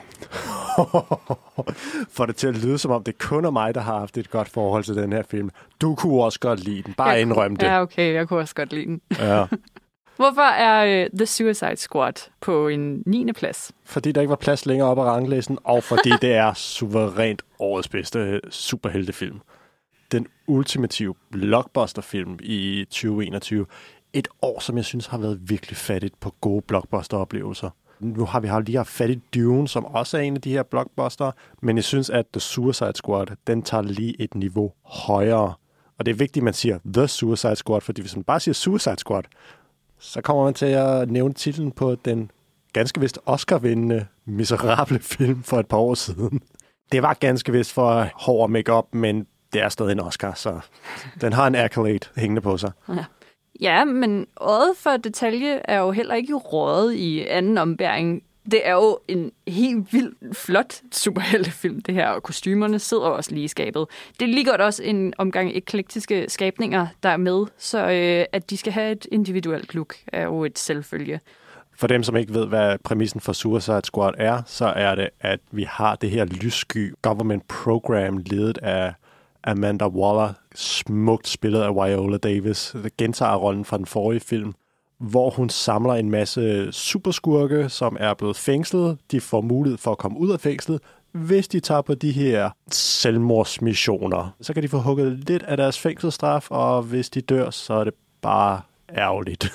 For 2.17 2.27
det 2.27 2.37
til 2.37 2.47
at 2.47 2.57
lyde, 2.57 2.79
som 2.79 2.91
om 2.91 3.05
det 3.05 3.19
kun 3.19 3.45
er 3.45 3.51
mig, 3.51 3.75
der 3.75 3.81
har 3.81 3.99
haft 3.99 4.19
et 4.19 4.31
godt 4.31 4.49
forhold 4.49 4.85
til 4.85 4.97
den 4.97 5.13
her 5.13 5.23
film. 5.23 5.51
Du 5.81 5.95
kunne 5.95 6.23
også 6.23 6.41
godt 6.41 6.61
lide 6.65 6.83
den. 6.83 6.95
Bare 6.95 7.09
jeg 7.09 7.21
indrøm 7.21 7.57
det. 7.57 7.67
Ja, 7.67 7.81
okay, 7.81 8.15
jeg 8.15 8.29
kunne 8.29 8.41
også 8.41 8.55
godt 8.55 8.73
lide 8.73 8.87
den. 8.87 9.01
Ja. 9.19 9.47
Hvorfor 10.21 10.43
er 10.43 11.05
uh, 11.05 11.19
The 11.19 11.27
Suicide 11.27 11.77
Squad 11.77 12.31
på 12.41 12.69
en 12.69 13.03
9. 13.07 13.33
plads? 13.33 13.73
Fordi 13.85 14.13
der 14.13 14.21
ikke 14.21 14.31
var 14.31 14.37
plads 14.37 14.67
længere 14.67 14.89
op 14.89 14.99
ad 14.99 15.05
ranglisten, 15.05 15.59
og 15.65 15.83
fordi 15.83 16.11
det 16.23 16.35
er 16.35 16.55
suverænt 16.77 17.43
årets 17.59 17.89
bedste 17.89 18.19
øh, 18.19 18.41
superheltefilm. 18.51 19.41
Den 20.13 20.27
ultimative 20.47 21.15
blockbusterfilm 21.33 22.39
i 22.43 22.85
2021. 22.91 23.67
Et 24.13 24.29
år, 24.43 24.61
som 24.61 24.77
jeg 24.77 24.85
synes 24.85 25.07
har 25.07 25.19
været 25.19 25.41
virkelig 25.43 25.77
fattigt 25.77 26.21
på 26.21 26.35
gode 26.41 26.63
blockbuster-oplevelser. 26.63 27.71
Nu 28.01 28.25
har 28.25 28.41
vi 28.41 28.49
har 28.49 28.61
lige 28.61 28.77
haft 28.77 28.89
fat 28.89 29.11
i 29.11 29.21
Dune, 29.35 29.69
som 29.69 29.85
også 29.85 30.17
er 30.17 30.21
en 30.21 30.35
af 30.35 30.43
de 30.43 30.51
her 30.51 30.63
blockbuster, 30.63 31.33
men 31.63 31.77
jeg 31.77 31.85
synes, 31.85 32.11
at 32.11 32.27
The 32.33 32.41
Suicide 32.41 32.93
Squad, 32.95 33.27
den 33.47 33.63
tager 33.63 33.83
lige 33.83 34.21
et 34.21 34.35
niveau 34.35 34.73
højere. 34.85 35.55
Og 35.99 36.07
det 36.07 36.13
er 36.13 36.17
vigtigt, 36.17 36.43
at 36.43 36.45
man 36.45 36.55
siger 36.55 36.79
The 36.95 37.09
Suicide 37.09 37.57
Squad, 37.57 37.81
fordi 37.81 38.01
hvis 38.01 38.17
man 38.17 38.25
bare 38.25 38.41
siger 38.41 38.55
Suicide 38.55 38.99
Squad, 38.99 39.23
så 39.99 40.21
kommer 40.21 40.45
man 40.45 40.55
til 40.55 40.67
at 40.67 41.11
nævne 41.11 41.35
titlen 41.35 41.73
på 41.73 41.97
den 42.05 42.31
ganske 42.73 43.01
vist 43.01 43.19
Oscar-vindende 43.27 44.07
miserable 44.25 44.99
film 45.17 45.43
for 45.43 45.61
et 45.61 45.67
par 45.67 45.77
år 45.77 45.95
siden. 45.95 46.41
Det 46.93 47.03
var 47.03 47.15
ganske 47.15 47.53
vist 47.53 47.73
for 47.73 48.09
hård 48.15 48.51
makeup, 48.51 48.85
men 48.93 49.27
det 49.53 49.63
er 49.63 49.69
stadig 49.69 49.93
en 49.93 50.01
Oscar, 50.01 50.35
så 50.35 50.61
den 51.21 51.33
har 51.33 51.47
en 51.47 51.55
accolade 51.55 52.09
hængende 52.17 52.41
på 52.41 52.57
sig. 52.57 52.71
Ja. 52.89 53.05
Ja, 53.61 53.85
men 53.85 54.27
øjet 54.41 54.77
for 54.77 54.97
detalje 54.97 55.61
er 55.65 55.79
jo 55.79 55.91
heller 55.91 56.15
ikke 56.15 56.35
rådet 56.35 56.95
i 56.95 57.27
anden 57.27 57.59
ombæring. 57.59 58.23
Det 58.51 58.67
er 58.69 58.73
jo 58.73 58.99
en 59.09 59.33
helt 59.49 59.93
vildt 59.93 60.37
flot 60.37 60.81
superheltefilm, 60.93 61.81
det 61.81 61.95
her, 61.95 62.09
og 62.09 62.23
kostymerne 62.23 62.79
sidder 62.79 63.03
også 63.03 63.31
lige 63.31 63.45
i 63.45 63.49
skabet. 63.49 63.87
Det 64.21 64.25
er 64.25 64.33
lige 64.33 64.45
godt 64.45 64.61
også 64.61 64.83
en 64.83 65.15
omgang 65.19 65.51
eklektiske 65.57 66.25
skabninger, 66.29 66.87
der 67.03 67.09
er 67.09 67.17
med, 67.17 67.47
så 67.59 67.79
øh, 67.79 68.25
at 68.33 68.51
de 68.51 68.57
skal 68.57 68.73
have 68.73 68.93
et 68.93 69.07
individuelt 69.13 69.75
look, 69.75 69.95
er 70.07 70.25
jo 70.25 70.45
et 70.45 70.59
selvfølge. 70.59 71.21
For 71.81 71.87
dem, 71.87 72.03
som 72.03 72.17
ikke 72.17 72.35
ved, 72.35 72.47
hvad 72.47 72.79
præmissen 72.85 73.21
for 73.21 73.33
Suicide 73.33 73.81
Squad 73.85 74.13
er, 74.19 74.43
så 74.47 74.67
er 74.67 74.95
det, 74.95 75.09
at 75.21 75.41
vi 75.51 75.63
har 75.63 75.95
det 75.95 76.11
her 76.11 76.25
lyssky 76.25 76.95
government 77.03 77.49
program 77.49 78.19
ledet 78.19 78.59
af 78.59 78.95
Amanda 79.45 79.87
Waller, 79.87 80.33
smukt 80.55 81.29
spillet 81.29 81.63
af 81.63 81.75
Viola 81.75 82.17
Davis, 82.17 82.77
der 82.83 82.89
gentager 82.99 83.37
rollen 83.37 83.65
fra 83.65 83.79
den 83.79 83.87
forrige 83.87 84.21
film, 84.21 84.55
hvor 84.99 85.31
hun 85.31 85.49
samler 85.49 85.95
en 85.95 86.11
masse 86.11 86.73
superskurke, 86.73 87.69
som 87.69 87.97
er 88.01 88.15
blevet 88.15 88.37
fængslet. 88.37 88.99
De 89.11 89.21
får 89.21 89.41
mulighed 89.41 89.79
for 89.79 89.91
at 89.91 89.99
komme 89.99 90.19
ud 90.19 90.31
af 90.31 90.41
fængslet, 90.41 90.81
hvis 91.13 91.49
de 91.49 91.61
tager 91.61 91.83
på 91.83 91.95
de 91.95 92.13
her 92.13 92.51
selvmordsmissioner. 92.71 94.37
Så 94.41 94.55
kan 94.55 94.63
de 94.63 94.69
få 94.69 94.79
hugget 94.79 95.13
lidt 95.29 95.43
af 95.43 95.57
deres 95.57 95.79
fængselsstraf, 95.79 96.51
og 96.51 96.83
hvis 96.83 97.11
de 97.11 97.21
dør, 97.21 97.51
så 97.51 97.75
er 97.75 97.85
det 97.85 97.95
bare 98.23 98.61
ærgerligt. 98.97 99.53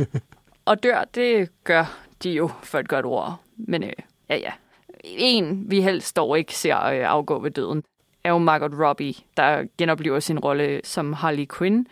og 0.64 0.82
dør, 0.82 1.04
det 1.14 1.48
gør 1.64 1.98
de 2.22 2.30
jo 2.30 2.50
for 2.62 2.78
et 2.78 2.88
godt 2.88 3.06
ord. 3.06 3.40
Men 3.56 3.82
øh, 3.82 3.92
ja, 4.30 4.36
ja. 4.36 4.52
En, 5.04 5.70
vi 5.70 5.80
helst 5.80 6.16
dog 6.16 6.38
ikke 6.38 6.56
ser 6.56 6.84
øh, 6.84 7.10
afgå 7.10 7.38
ved 7.38 7.50
døden, 7.50 7.82
er 8.24 8.30
jo 8.30 8.38
Margot 8.38 8.72
Robbie, 8.80 9.14
der 9.36 9.64
genoplever 9.78 10.20
sin 10.20 10.38
rolle 10.38 10.80
som 10.84 11.12
Harley 11.12 11.46
Quinn. 11.58 11.86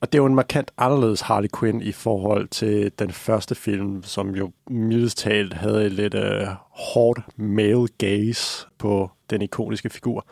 Og 0.00 0.12
det 0.12 0.18
er 0.18 0.22
jo 0.22 0.26
en 0.26 0.34
markant 0.34 0.70
anderledes 0.78 1.20
Harley 1.20 1.48
Quinn 1.58 1.82
i 1.82 1.92
forhold 1.92 2.48
til 2.48 2.92
den 2.98 3.10
første 3.10 3.54
film, 3.54 4.02
som 4.02 4.34
jo 4.34 4.50
mildest 4.70 5.18
talt 5.18 5.54
havde 5.54 5.86
et 5.86 5.92
lidt 5.92 6.14
uh, 6.14 6.48
hårdt 6.70 7.20
male 7.36 7.88
gaze 7.98 8.66
på 8.78 9.10
den 9.30 9.42
ikoniske 9.42 9.90
figur. 9.90 10.26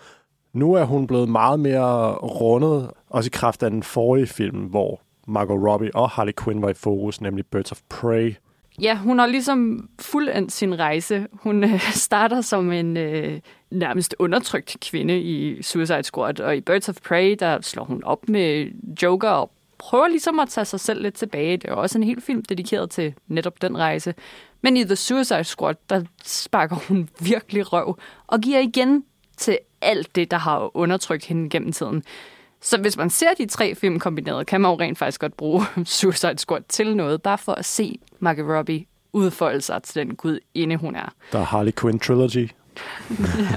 Nu 0.52 0.75
er 0.75 0.85
hun 0.85 1.07
blevet 1.07 1.28
meget 1.28 1.61
mere 1.61 2.14
rundet, 2.14 2.90
også 3.09 3.28
i 3.28 3.35
kraft 3.35 3.62
af 3.62 3.71
den 3.71 3.83
forrige 3.83 4.26
film, 4.26 4.59
hvor 4.59 5.00
Margot 5.28 5.69
Robbie 5.69 5.95
og 5.95 6.11
Harley 6.11 6.33
Quinn 6.45 6.62
var 6.62 6.69
i 6.69 6.75
fokus, 6.75 7.21
nemlig 7.21 7.47
Birds 7.47 7.73
of 7.73 7.80
Prey, 7.88 8.35
Ja, 8.81 8.97
hun 8.97 9.19
har 9.19 9.27
ligesom 9.27 9.89
fuldendt 9.99 10.53
sin 10.53 10.79
rejse. 10.79 11.27
Hun 11.33 11.65
øh, 11.65 11.81
starter 12.07 12.41
som 12.41 12.73
en 12.73 12.97
øh, 12.97 13.41
nærmest 13.71 14.15
undertrykt 14.19 14.77
kvinde 14.81 15.21
i 15.21 15.63
Suicide 15.63 16.03
Squad, 16.03 16.41
og 16.41 16.57
i 16.57 16.61
Birds 16.61 16.89
of 16.89 16.97
Prey, 17.09 17.37
der 17.41 17.61
slår 17.61 17.85
hun 17.85 18.05
op 18.05 18.29
med 18.29 18.71
Joker 19.03 19.29
og 19.29 19.51
prøver 19.79 20.09
ligesom 20.09 20.41
at 20.41 20.49
tage 20.49 20.65
sig 20.65 20.81
selv 20.81 21.03
lidt 21.03 21.15
tilbage. 21.15 21.57
Det 21.57 21.71
er 21.71 21.75
også 21.75 21.99
en 21.99 22.05
helt 22.05 22.25
film 22.25 22.43
dedikeret 22.43 22.91
til 22.91 23.15
netop 23.29 23.63
den 23.63 23.79
rejse. 23.79 24.15
Men 24.63 24.77
i 24.77 24.85
The 24.85 24.97
Suicide 24.97 25.45
Squad, 25.45 25.75
der 25.91 26.03
sparker 26.25 26.77
hun 26.77 27.09
virkelig 27.21 27.73
røv 27.73 27.99
og 28.27 28.41
giver 28.41 28.59
igen 28.59 29.05
til 29.37 29.59
alt 29.81 30.17
det, 30.17 30.31
der 30.31 30.37
har 30.37 30.77
undertrykt 30.77 31.25
hende 31.25 31.51
gennem 31.51 31.73
tiden. 31.73 32.03
Så 32.62 32.79
hvis 32.81 32.97
man 32.97 33.11
ser 33.11 33.35
de 33.38 33.47
tre 33.47 33.75
film 33.75 33.99
kombineret, 33.99 34.47
kan 34.47 34.61
man 34.61 34.71
jo 34.71 34.76
rent 34.81 34.99
faktisk 34.99 35.21
godt 35.21 35.37
bruge 35.37 35.62
Suicide 35.85 36.38
Squad 36.38 36.62
til 36.69 36.97
noget, 36.97 37.23
bare 37.23 37.38
for 37.38 37.52
at 37.52 37.64
se 37.64 37.99
Margot 38.19 38.57
Robbie 38.57 38.87
udfolde 39.12 39.61
sig 39.61 39.83
til 39.83 40.07
den 40.07 40.17
gud 40.17 40.38
inde 40.55 40.76
hun 40.76 40.97
er. 40.97 41.12
Der 41.33 41.38
er 41.38 41.45
Harley 41.45 41.73
Quinn 41.81 41.99
Trilogy. 41.99 42.50
ja. 43.11 43.17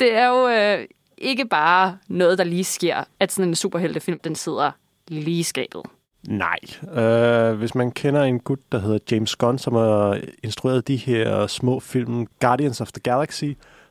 Det 0.00 0.14
er 0.14 0.26
jo 0.26 0.48
øh, 0.48 0.86
ikke 1.18 1.44
bare 1.48 1.98
noget, 2.08 2.38
der 2.38 2.44
lige 2.44 2.64
sker, 2.64 3.04
at 3.20 3.32
sådan 3.32 3.48
en 3.48 3.54
superheltefilm, 3.54 4.18
den 4.24 4.34
sidder 4.34 4.70
lige 5.08 5.38
i 5.38 5.42
skabet. 5.42 5.82
Nej. 6.28 6.58
Uh, 6.82 7.58
hvis 7.58 7.74
man 7.74 7.90
kender 7.90 8.22
en 8.22 8.40
gut, 8.40 8.58
der 8.72 8.78
hedder 8.78 8.98
James 9.10 9.36
Gunn, 9.36 9.58
som 9.58 9.74
har 9.74 10.20
instrueret 10.42 10.88
de 10.88 10.96
her 10.96 11.46
små 11.46 11.80
film 11.80 12.26
Guardians 12.40 12.80
of 12.80 12.92
the 12.92 13.00
Galaxy, 13.00 13.44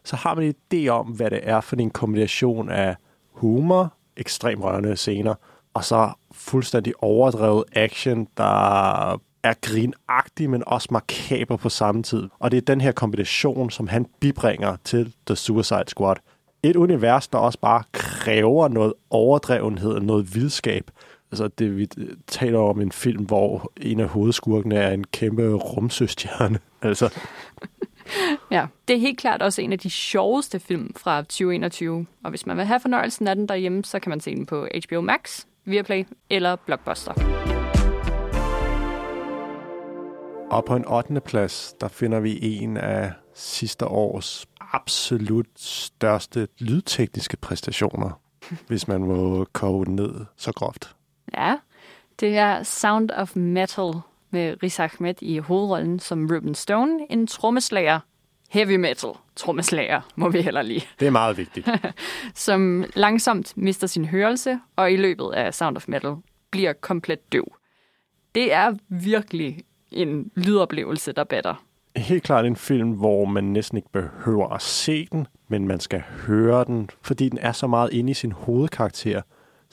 så 0.03 0.15
har 0.15 0.35
man 0.35 0.43
en 0.43 0.53
idé 0.73 0.87
om, 0.87 1.07
hvad 1.07 1.29
det 1.29 1.39
er 1.43 1.61
for 1.61 1.75
en 1.75 1.91
kombination 1.91 2.69
af 2.69 2.95
humor, 3.31 3.93
ekstrem 4.17 4.61
rørende 4.61 4.95
scener, 4.95 5.35
og 5.73 5.83
så 5.83 6.11
fuldstændig 6.31 6.93
overdrevet 6.99 7.63
action, 7.75 8.27
der 8.37 9.11
er 9.43 9.53
grinagtig, 9.61 10.49
men 10.49 10.63
også 10.67 10.87
makaber 10.91 11.57
på 11.57 11.69
samme 11.69 12.03
tid. 12.03 12.29
Og 12.39 12.51
det 12.51 12.57
er 12.57 12.61
den 12.61 12.81
her 12.81 12.91
kombination, 12.91 13.69
som 13.69 13.87
han 13.87 14.05
bibringer 14.19 14.75
til 14.83 15.13
The 15.27 15.35
Suicide 15.35 15.83
Squad. 15.87 16.15
Et 16.63 16.75
univers, 16.75 17.27
der 17.27 17.37
også 17.37 17.59
bare 17.59 17.83
kræver 17.91 18.67
noget 18.67 18.93
overdrevenhed, 19.09 19.99
noget 19.99 20.35
vildskab. 20.35 20.91
Altså, 21.31 21.47
det, 21.47 21.77
vi 21.77 21.87
taler 22.27 22.59
om 22.59 22.81
en 22.81 22.91
film, 22.91 23.25
hvor 23.25 23.71
en 23.81 23.99
af 23.99 24.07
hovedskurkene 24.07 24.75
er 24.75 24.91
en 24.91 25.03
kæmpe 25.03 25.53
rumsøstjerne. 25.53 26.59
Altså 26.81 27.09
ja, 28.51 28.67
det 28.87 28.95
er 28.95 28.99
helt 28.99 29.19
klart 29.19 29.41
også 29.41 29.61
en 29.61 29.73
af 29.73 29.79
de 29.79 29.89
sjoveste 29.89 30.59
film 30.59 30.93
fra 30.97 31.21
2021. 31.21 32.05
Og 32.23 32.29
hvis 32.29 32.45
man 32.45 32.57
vil 32.57 32.65
have 32.65 32.79
fornøjelsen 32.79 33.27
af 33.27 33.35
den 33.35 33.47
derhjemme, 33.47 33.83
så 33.83 33.99
kan 33.99 34.09
man 34.09 34.19
se 34.19 34.35
den 34.35 34.45
på 34.45 34.67
HBO 34.87 35.01
Max, 35.01 35.45
Viaplay 35.65 36.05
eller 36.29 36.55
Blockbuster. 36.55 37.13
Og 40.51 40.65
på 40.65 40.75
en 40.75 40.87
8. 40.87 41.21
plads, 41.21 41.73
der 41.81 41.87
finder 41.87 42.19
vi 42.19 42.39
en 42.41 42.77
af 42.77 43.11
sidste 43.33 43.87
års 43.87 44.45
absolut 44.71 45.47
største 45.55 46.47
lydtekniske 46.59 47.37
præstationer, 47.37 48.19
hvis 48.67 48.87
man 48.87 49.01
må 49.01 49.45
koge 49.53 49.95
ned 49.95 50.25
så 50.37 50.51
groft. 50.51 50.95
Ja, 51.37 51.55
det 52.19 52.37
er 52.37 52.63
Sound 52.63 53.09
of 53.11 53.35
Metal 53.35 53.93
med 54.33 54.63
Riz 54.63 54.79
Ahmed 54.79 55.15
i 55.21 55.37
hovedrollen 55.37 55.99
som 55.99 56.27
Ruben 56.31 56.55
Stone, 56.55 56.99
en 57.09 57.27
trommeslager, 57.27 57.99
heavy 58.49 58.75
metal 58.75 59.09
trommeslager, 59.35 60.01
må 60.15 60.29
vi 60.29 60.41
heller 60.41 60.61
lige. 60.61 60.85
Det 60.99 61.07
er 61.07 61.11
meget 61.11 61.37
vigtigt. 61.37 61.69
som 62.35 62.85
langsomt 62.95 63.57
mister 63.57 63.87
sin 63.87 64.05
hørelse, 64.05 64.59
og 64.75 64.91
i 64.91 64.95
løbet 64.95 65.31
af 65.33 65.53
Sound 65.53 65.77
of 65.77 65.87
Metal 65.87 66.15
bliver 66.51 66.73
komplet 66.73 67.33
døv. 67.33 67.45
Det 68.35 68.53
er 68.53 68.73
virkelig 68.89 69.59
en 69.91 70.31
lydoplevelse, 70.35 71.11
der 71.11 71.23
batter. 71.23 71.63
Helt 71.95 72.23
klart 72.23 72.45
en 72.45 72.55
film, 72.55 72.91
hvor 72.91 73.25
man 73.25 73.43
næsten 73.43 73.77
ikke 73.77 73.91
behøver 73.91 74.49
at 74.49 74.61
se 74.61 75.07
den, 75.11 75.27
men 75.47 75.67
man 75.67 75.79
skal 75.79 76.03
høre 76.27 76.65
den, 76.65 76.89
fordi 77.01 77.29
den 77.29 77.37
er 77.37 77.51
så 77.51 77.67
meget 77.67 77.93
inde 77.93 78.11
i 78.11 78.13
sin 78.13 78.31
hovedkarakter. 78.31 79.21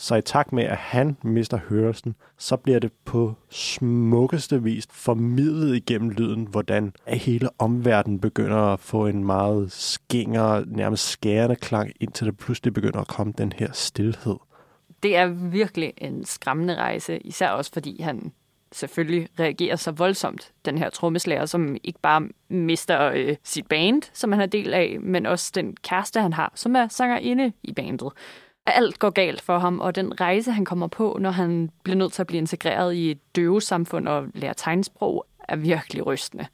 Så 0.00 0.14
i 0.14 0.22
takt 0.22 0.52
med, 0.52 0.64
at 0.64 0.76
han 0.76 1.16
mister 1.22 1.58
hørelsen, 1.68 2.14
så 2.38 2.56
bliver 2.56 2.78
det 2.78 2.92
på 3.04 3.34
smukkeste 3.50 4.62
vis 4.62 4.86
formidlet 4.90 5.76
igennem 5.76 6.10
lyden, 6.10 6.44
hvordan 6.44 6.92
hele 7.06 7.48
omverdenen 7.58 8.20
begynder 8.20 8.56
at 8.56 8.80
få 8.80 9.06
en 9.06 9.24
meget 9.24 9.72
skænger, 9.72 10.64
nærmest 10.66 11.08
skærende 11.08 11.56
klang, 11.56 11.92
indtil 12.00 12.26
det 12.26 12.38
pludselig 12.38 12.74
begynder 12.74 13.00
at 13.00 13.08
komme 13.08 13.32
den 13.38 13.52
her 13.52 13.72
stillhed. 13.72 14.36
Det 15.02 15.16
er 15.16 15.26
virkelig 15.26 15.92
en 15.98 16.24
skræmmende 16.24 16.74
rejse, 16.74 17.18
især 17.18 17.50
også 17.50 17.72
fordi 17.72 18.02
han 18.02 18.32
selvfølgelig 18.72 19.28
reagerer 19.40 19.76
så 19.76 19.90
voldsomt, 19.90 20.52
den 20.64 20.78
her 20.78 20.90
trommeslager, 20.90 21.46
som 21.46 21.76
ikke 21.84 22.00
bare 22.02 22.28
mister 22.48 23.12
øh, 23.14 23.36
sit 23.44 23.66
band, 23.66 24.02
som 24.12 24.32
han 24.32 24.40
er 24.40 24.46
del 24.46 24.74
af, 24.74 24.96
men 25.00 25.26
også 25.26 25.52
den 25.54 25.76
kæreste, 25.82 26.20
han 26.20 26.32
har, 26.32 26.52
som 26.54 26.76
er 26.76 26.88
sangerinde 26.88 27.52
i 27.62 27.72
bandet. 27.72 28.12
Alt 28.70 28.98
går 28.98 29.10
galt 29.10 29.40
for 29.40 29.58
ham, 29.58 29.80
og 29.80 29.94
den 29.94 30.20
rejse, 30.20 30.52
han 30.52 30.64
kommer 30.64 30.86
på, 30.86 31.18
når 31.20 31.30
han 31.30 31.70
bliver 31.82 31.96
nødt 31.96 32.12
til 32.12 32.22
at 32.22 32.26
blive 32.26 32.38
integreret 32.38 32.94
i 32.94 33.10
et 33.10 33.18
døvesamfund 33.36 34.08
og 34.08 34.26
lære 34.34 34.54
tegnsprog, 34.56 35.26
er 35.48 35.56
virkelig 35.56 36.06
rystende. 36.06 36.46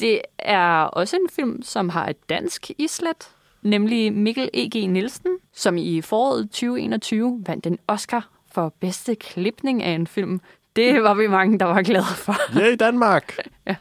Det 0.00 0.20
er 0.38 0.82
også 0.82 1.16
en 1.16 1.28
film, 1.30 1.62
som 1.62 1.88
har 1.88 2.08
et 2.08 2.28
dansk 2.28 2.70
islet, 2.78 3.30
nemlig 3.62 4.12
Mikkel 4.12 4.50
E.G. 4.54 4.88
Nielsen, 4.88 5.38
som 5.52 5.76
i 5.76 6.00
foråret 6.00 6.50
2021 6.50 7.44
vandt 7.46 7.66
en 7.66 7.78
Oscar 7.88 8.28
for 8.52 8.74
bedste 8.80 9.14
klipning 9.14 9.82
af 9.82 9.90
en 9.90 10.06
film 10.06 10.40
det 10.76 11.02
var 11.02 11.14
vi 11.14 11.26
mange, 11.26 11.58
der 11.58 11.64
var 11.64 11.82
glade 11.82 12.04
for. 12.04 12.58
Ja, 12.58 12.66
i 12.66 12.76
Danmark! 12.76 13.36
ja. 13.66 13.76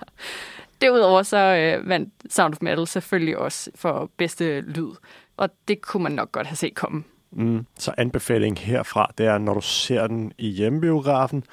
Derudover 0.81 1.23
så 1.23 1.37
øh, 1.37 1.89
vandt 1.89 2.13
Sound 2.29 2.53
of 2.53 2.57
Metal 2.61 2.87
selvfølgelig 2.87 3.37
også 3.37 3.71
for 3.75 4.11
bedste 4.17 4.61
lyd. 4.61 4.91
Og 5.37 5.49
det 5.67 5.81
kunne 5.81 6.03
man 6.03 6.11
nok 6.11 6.31
godt 6.31 6.47
have 6.47 6.55
set 6.55 6.75
komme. 6.75 7.03
Mm. 7.31 7.65
Så 7.79 7.93
anbefaling 7.97 8.59
herfra, 8.59 9.11
det 9.17 9.25
er, 9.25 9.37
når 9.37 9.53
du 9.53 9.61
ser 9.61 10.07
den 10.07 10.31
i 10.37 10.47
hjemmebiografen, 10.49 11.43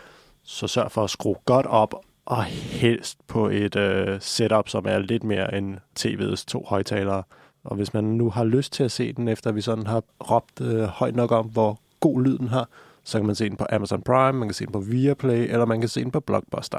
så 0.43 0.67
sørg 0.67 0.93
for 0.93 1.05
at 1.05 1.11
skrue 1.11 1.37
godt 1.45 1.67
op, 1.67 1.95
og 2.27 2.45
helst 2.45 3.19
på 3.27 3.49
et 3.49 3.77
øh, 3.77 4.21
setup, 4.21 4.69
som 4.69 4.85
er 4.89 4.99
lidt 4.99 5.25
mere 5.25 5.55
end 5.55 5.77
tv'ets 5.99 6.45
to 6.47 6.65
højtalere. 6.69 7.23
Og 7.65 7.77
hvis 7.77 7.95
man 7.95 8.05
nu 8.05 8.31
har 8.31 8.45
lyst 8.45 8.73
til 8.73 8.85
at 8.85 8.93
se 8.93 9.13
den, 9.13 9.29
efter 9.29 9.53
vi 9.53 9.61
sådan 9.61 9.87
har 9.87 10.03
råbt 10.31 10.61
øh, 10.61 10.83
højt 10.83 11.17
nok 11.17 11.33
om, 11.33 11.47
hvor 11.47 11.81
god 12.01 12.23
lyden 12.23 12.49
har, 12.49 12.69
så 13.05 13.19
kan 13.19 13.27
man 13.27 13.35
se 13.35 13.49
den 13.49 13.57
på 13.57 13.67
Amazon 13.73 14.03
Prime, 14.03 14.39
man 14.39 14.49
kan 14.49 14.55
se 14.55 14.65
den 14.65 14.73
på 14.73 14.81
Viaplay, 14.81 15.53
eller 15.53 15.65
man 15.65 15.81
kan 15.81 15.89
se 15.89 16.01
den 16.01 16.11
på 16.11 16.21
Blockbuster. 16.21 16.79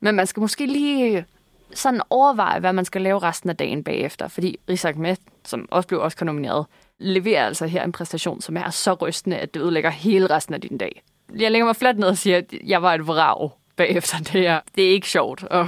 Men 0.00 0.14
man 0.14 0.26
skal 0.26 0.40
måske 0.40 0.66
lige 0.66 1.26
sådan 1.74 2.00
overveje, 2.10 2.60
hvad 2.60 2.72
man 2.72 2.84
skal 2.84 3.02
lave 3.02 3.18
resten 3.18 3.50
af 3.50 3.56
dagen 3.56 3.84
bagefter, 3.84 4.28
fordi 4.28 4.58
Rizak 4.68 4.96
Med, 4.96 5.16
som 5.44 5.68
også 5.70 5.88
blev 5.88 6.00
også 6.00 6.24
nomineret, 6.24 6.66
leverer 7.02 7.46
altså 7.46 7.66
her 7.66 7.84
en 7.84 7.92
præstation, 7.92 8.40
som 8.40 8.56
er 8.56 8.70
så 8.70 8.92
rystende, 8.94 9.36
at 9.36 9.54
det 9.54 9.60
ødelægger 9.60 9.90
hele 9.90 10.26
resten 10.26 10.54
af 10.54 10.60
din 10.60 10.78
dag. 10.78 11.02
Jeg 11.38 11.50
lægger 11.50 11.66
mig 11.66 11.76
fladt 11.76 11.98
ned 11.98 12.08
og 12.08 12.18
siger, 12.18 12.38
at 12.38 12.54
jeg 12.66 12.82
var 12.82 12.94
et 12.94 13.06
vrag 13.06 13.50
bagefter 13.76 14.18
det 14.18 14.28
her. 14.28 14.60
Det 14.74 14.84
er 14.84 14.90
ikke 14.90 15.08
sjovt 15.08 15.44
at, 15.50 15.66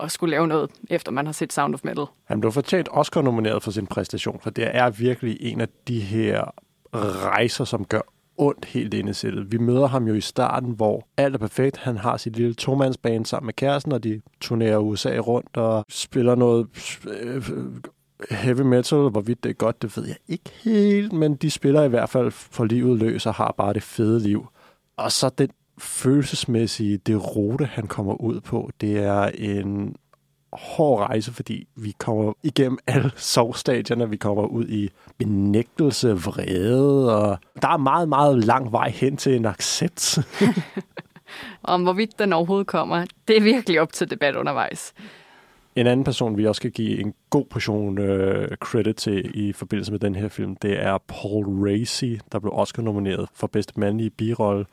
at 0.00 0.10
skulle 0.10 0.30
lave 0.30 0.46
noget, 0.46 0.70
efter 0.90 1.12
man 1.12 1.26
har 1.26 1.32
set 1.32 1.52
Sound 1.52 1.74
of 1.74 1.80
Metal. 1.84 2.04
Han 2.24 2.40
blev 2.40 2.52
fortjent 2.52 2.88
Oscar-nomineret 2.90 3.62
for 3.62 3.70
sin 3.70 3.86
præstation, 3.86 4.40
for 4.42 4.50
det 4.50 4.76
er 4.76 4.90
virkelig 4.90 5.36
en 5.40 5.60
af 5.60 5.68
de 5.88 6.00
her 6.00 6.44
rejser, 7.24 7.64
som 7.64 7.84
gør 7.84 8.00
ondt 8.36 8.64
helt 8.64 8.94
inde 8.94 9.10
i 9.10 9.14
sættet. 9.14 9.52
Vi 9.52 9.58
møder 9.58 9.86
ham 9.86 10.08
jo 10.08 10.14
i 10.14 10.20
starten, 10.20 10.70
hvor 10.70 11.08
alt 11.16 11.34
er 11.34 11.38
perfekt. 11.38 11.76
Han 11.76 11.96
har 11.96 12.16
sit 12.16 12.36
lille 12.36 12.54
tomandsbane 12.54 13.26
sammen 13.26 13.46
med 13.46 13.54
kæresten, 13.54 13.92
og 13.92 14.04
de 14.04 14.20
turnerer 14.40 14.78
USA 14.78 15.18
rundt 15.18 15.56
og 15.56 15.84
spiller 15.88 16.34
noget 16.34 16.66
øh, 17.08 17.50
heavy 18.30 18.60
metal. 18.60 18.98
Hvorvidt 18.98 19.44
det 19.44 19.50
er 19.50 19.54
godt, 19.54 19.82
det 19.82 19.96
ved 19.96 20.06
jeg 20.06 20.16
ikke 20.28 20.50
helt, 20.62 21.12
men 21.12 21.34
de 21.34 21.50
spiller 21.50 21.82
i 21.82 21.88
hvert 21.88 22.10
fald 22.10 22.30
for 22.30 22.64
livet 22.64 22.98
løs 22.98 23.26
og 23.26 23.34
har 23.34 23.54
bare 23.56 23.72
det 23.72 23.82
fede 23.82 24.20
liv. 24.20 24.46
Og 24.96 25.12
så 25.12 25.28
den 25.28 25.50
følelsesmæssige, 25.78 26.98
det 26.98 27.36
rute, 27.36 27.64
han 27.64 27.86
kommer 27.86 28.20
ud 28.20 28.40
på, 28.40 28.70
det 28.80 28.98
er 28.98 29.22
en 29.22 29.96
hård 30.52 31.00
rejse, 31.00 31.32
fordi 31.32 31.68
vi 31.76 31.94
kommer 31.98 32.32
igennem 32.42 32.78
alle 32.86 33.10
sovstadierne. 33.16 34.10
Vi 34.10 34.16
kommer 34.16 34.46
ud 34.46 34.68
i 34.68 34.90
benægtelse, 35.18 36.10
vrede, 36.10 37.16
og 37.16 37.38
der 37.62 37.68
er 37.68 37.76
meget, 37.76 38.08
meget 38.08 38.44
lang 38.44 38.72
vej 38.72 38.90
hen 38.90 39.16
til 39.16 39.36
en 39.36 39.46
accept. 39.46 40.18
Om 41.62 41.82
hvorvidt 41.82 42.18
den 42.18 42.32
overhovedet 42.32 42.66
kommer, 42.66 43.04
det 43.28 43.36
er 43.36 43.40
virkelig 43.40 43.80
op 43.80 43.92
til 43.92 44.10
debat 44.10 44.36
undervejs. 44.36 44.94
En 45.76 45.86
anden 45.86 46.04
person, 46.04 46.36
vi 46.36 46.46
også 46.46 46.58
skal 46.58 46.70
give 46.70 47.00
en 47.00 47.14
god 47.30 47.44
portion 47.44 47.98
øh, 47.98 48.48
credit 48.56 48.96
til 48.96 49.30
i 49.34 49.52
forbindelse 49.52 49.92
med 49.92 50.00
den 50.00 50.14
her 50.14 50.28
film, 50.28 50.56
det 50.56 50.82
er 50.82 50.98
Paul 51.08 51.44
Racy, 51.44 52.18
der 52.32 52.38
blev 52.38 52.52
Oscar 52.52 52.82
nomineret 52.82 53.28
for 53.34 53.46
bedste 53.46 53.80
mandlige 53.80 54.10
birolle. 54.10 54.66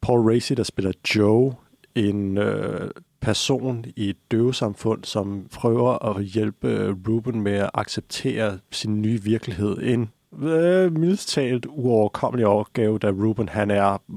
Paul 0.00 0.32
Racy, 0.32 0.52
der 0.52 0.62
spiller 0.62 0.92
Joe, 1.14 1.54
en 1.94 2.38
øh, 2.38 2.90
person 3.20 3.84
i 3.96 4.08
et 4.08 4.16
døvesamfund, 4.30 5.04
som 5.04 5.46
prøver 5.54 6.16
at 6.16 6.24
hjælpe 6.24 6.68
øh, 6.68 6.96
Ruben 7.08 7.42
med 7.42 7.52
at 7.52 7.70
acceptere 7.74 8.58
sin 8.70 9.02
nye 9.02 9.22
virkelighed. 9.22 9.78
En 9.82 10.10
øh, 10.42 10.92
mildest 10.92 11.28
talt 11.28 11.66
uoverkommelig 11.68 12.46
opgave, 12.46 12.98
da 12.98 13.10
Ruben 13.10 13.48
han 13.48 13.70
er 13.70 14.10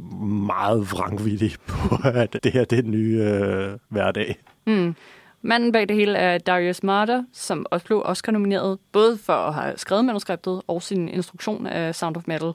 meget 0.45 0.91
vrangvillig 0.91 1.51
på, 1.67 1.95
at 2.13 2.38
det 2.43 2.51
her 2.51 2.63
det 2.63 2.77
er 2.77 2.81
den 2.81 2.91
nye 2.91 3.17
øh, 3.17 3.77
hverdag. 3.89 4.36
Mm. 4.67 4.95
Manden 5.41 5.71
bag 5.71 5.89
det 5.89 5.95
hele 5.95 6.17
er 6.17 6.38
Darius 6.38 6.83
Marder, 6.83 7.24
som 7.33 7.65
også 7.71 7.86
blev 7.86 8.01
Oscar-nomineret, 8.05 8.79
både 8.91 9.17
for 9.17 9.33
at 9.33 9.53
have 9.53 9.77
skrevet 9.77 10.05
manuskriptet 10.05 10.62
og 10.67 10.81
sin 10.81 11.10
instruktion 11.10 11.67
af 11.67 11.95
Sound 11.95 12.17
of 12.17 12.24
Metal. 12.27 12.53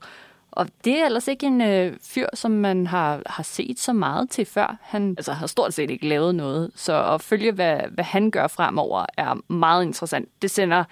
Og 0.50 0.68
det 0.84 1.00
er 1.00 1.06
ellers 1.06 1.28
ikke 1.28 1.46
en 1.46 1.60
øh, 1.60 1.96
fyr, 2.02 2.26
som 2.34 2.50
man 2.50 2.86
har, 2.86 3.22
har 3.26 3.42
set 3.42 3.80
så 3.80 3.92
meget 3.92 4.30
til 4.30 4.46
før. 4.46 4.78
Han 4.82 5.14
altså, 5.18 5.32
har 5.32 5.46
stort 5.46 5.74
set 5.74 5.90
ikke 5.90 6.08
lavet 6.08 6.34
noget, 6.34 6.70
så 6.74 7.04
at 7.14 7.20
følge, 7.20 7.52
hvad, 7.52 7.80
hvad 7.90 8.04
han 8.04 8.30
gør 8.30 8.46
fremover, 8.46 9.06
er 9.16 9.52
meget 9.52 9.84
interessant. 9.84 10.28
Det 10.42 10.50
sender 10.50 10.84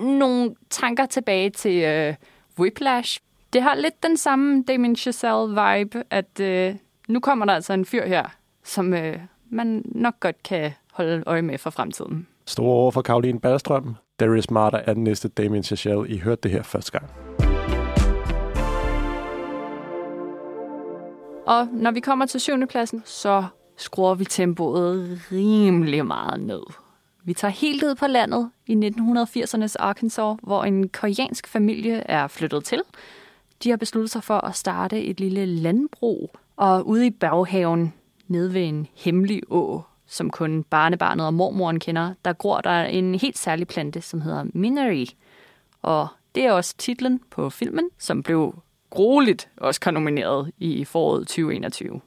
nogle 0.00 0.54
tanker 0.70 1.06
tilbage 1.06 1.50
til 1.50 1.82
øh, 1.82 2.14
Whiplash. 2.58 3.20
Det 3.52 3.62
har 3.62 3.74
lidt 3.74 4.02
den 4.02 4.16
samme 4.16 4.64
Damien 4.68 4.96
Chazelle-vibe, 4.96 6.02
at 6.10 6.40
øh, 6.40 6.74
nu 7.08 7.20
kommer 7.20 7.44
der 7.44 7.54
altså 7.54 7.72
en 7.72 7.84
fyr 7.84 8.06
her, 8.06 8.24
som 8.64 8.94
øh, 8.94 9.18
man 9.50 9.82
nok 9.84 10.20
godt 10.20 10.42
kan 10.42 10.72
holde 10.94 11.22
øje 11.26 11.42
med 11.42 11.58
for 11.58 11.70
fremtiden. 11.70 12.26
Store 12.46 12.74
over 12.74 12.90
for 12.90 13.02
Karoline 13.02 13.40
Ballstrøm. 13.40 13.96
Darius 14.20 14.50
Marder 14.50 14.78
er 14.78 14.94
den 14.94 15.04
næste 15.04 15.28
Damien 15.28 15.62
Chazelle. 15.62 16.08
I 16.08 16.18
hørte 16.18 16.40
det 16.42 16.50
her 16.50 16.62
første 16.62 16.92
gang. 16.92 17.10
Og 21.46 21.68
når 21.72 21.90
vi 21.90 22.00
kommer 22.00 22.26
til 22.26 22.40
syvende 22.40 22.66
pladsen, 22.66 23.02
så 23.04 23.44
skruer 23.76 24.14
vi 24.14 24.24
tempoet 24.24 25.20
rimelig 25.32 26.06
meget 26.06 26.40
ned. 26.40 26.62
Vi 27.24 27.34
tager 27.34 27.52
helt 27.52 27.82
ud 27.82 27.94
på 27.94 28.06
landet 28.06 28.50
i 28.66 28.74
1980'ernes 28.74 29.74
Arkansas, 29.78 30.36
hvor 30.42 30.64
en 30.64 30.88
koreansk 30.88 31.46
familie 31.46 32.02
er 32.10 32.26
flyttet 32.26 32.64
til. 32.64 32.82
De 33.62 33.70
har 33.70 33.76
besluttet 33.76 34.10
sig 34.10 34.24
for 34.24 34.34
at 34.34 34.54
starte 34.54 35.04
et 35.04 35.20
lille 35.20 35.46
landbrug, 35.46 36.30
og 36.56 36.88
ude 36.88 37.06
i 37.06 37.10
baghaven, 37.10 37.92
nede 38.28 38.54
ved 38.54 38.62
en 38.62 38.86
hemmelig 38.94 39.42
å, 39.50 39.82
som 40.06 40.30
kun 40.30 40.62
barnebarnet 40.62 41.26
og 41.26 41.34
mormoren 41.34 41.80
kender, 41.80 42.14
der 42.24 42.32
gror 42.32 42.60
der 42.60 42.84
en 42.84 43.14
helt 43.14 43.38
særlig 43.38 43.68
plante, 43.68 44.00
som 44.00 44.20
hedder 44.20 44.44
Minery. 44.54 45.06
Og 45.82 46.08
det 46.34 46.44
er 46.44 46.52
også 46.52 46.74
titlen 46.78 47.20
på 47.30 47.50
filmen, 47.50 47.88
som 47.98 48.22
blev 48.22 48.54
grueligt 48.90 49.48
også 49.56 49.90
nomineret 49.90 50.52
i 50.58 50.84
foråret 50.84 51.26
2021. 51.26 52.00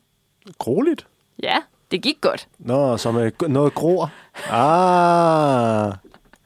Grueligt? 0.58 1.08
Ja, 1.44 1.56
det 1.92 2.02
gik 2.02 2.22
godt. 2.22 2.48
Nå, 2.60 2.98
som 2.98 3.18
øh, 3.18 3.32
noget 3.48 3.74
gror. 3.74 4.12
Ah, 4.50 5.94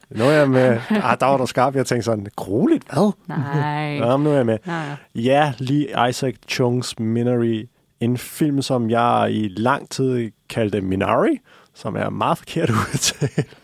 nu 0.09 0.23
er 0.23 0.31
jeg 0.31 0.49
med. 0.49 0.79
Ah, 0.89 1.19
der 1.19 1.25
var 1.25 1.37
der 1.37 1.45
skarp. 1.45 1.75
Jeg 1.75 1.85
tænkte 1.85 2.05
sådan, 2.05 2.27
grueligt? 2.35 2.83
Hvad? 2.93 3.11
Nej. 3.27 3.97
Nå, 3.99 4.17
nu 4.17 4.29
er 4.29 4.35
jeg 4.35 4.45
med. 4.45 4.57
Nej. 4.65 4.85
Ja, 5.15 5.53
lige 5.57 6.09
Isaac 6.09 6.33
Chung's 6.51 6.93
Minari. 6.97 7.69
En 8.01 8.17
film, 8.17 8.61
som 8.61 8.89
jeg 8.89 9.29
i 9.31 9.47
lang 9.47 9.89
tid 9.89 10.31
kaldte 10.49 10.81
Minari, 10.81 11.39
som 11.73 11.95
er 11.95 12.09
meget 12.09 12.37
forkert 12.37 12.69
udtalt. 12.93 13.57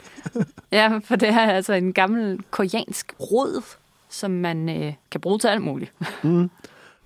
Ja, 0.72 1.00
for 1.04 1.16
det 1.16 1.30
er 1.30 1.40
altså 1.40 1.74
en 1.74 1.94
gammel 1.94 2.40
koreansk 2.52 3.14
rod, 3.20 3.64
som 4.10 4.32
man 4.32 4.70
øh, 4.70 4.94
kan 5.12 5.22
bruge 5.22 5.40
til 5.40 5.48
alt 5.48 5.62
muligt. 5.62 5.94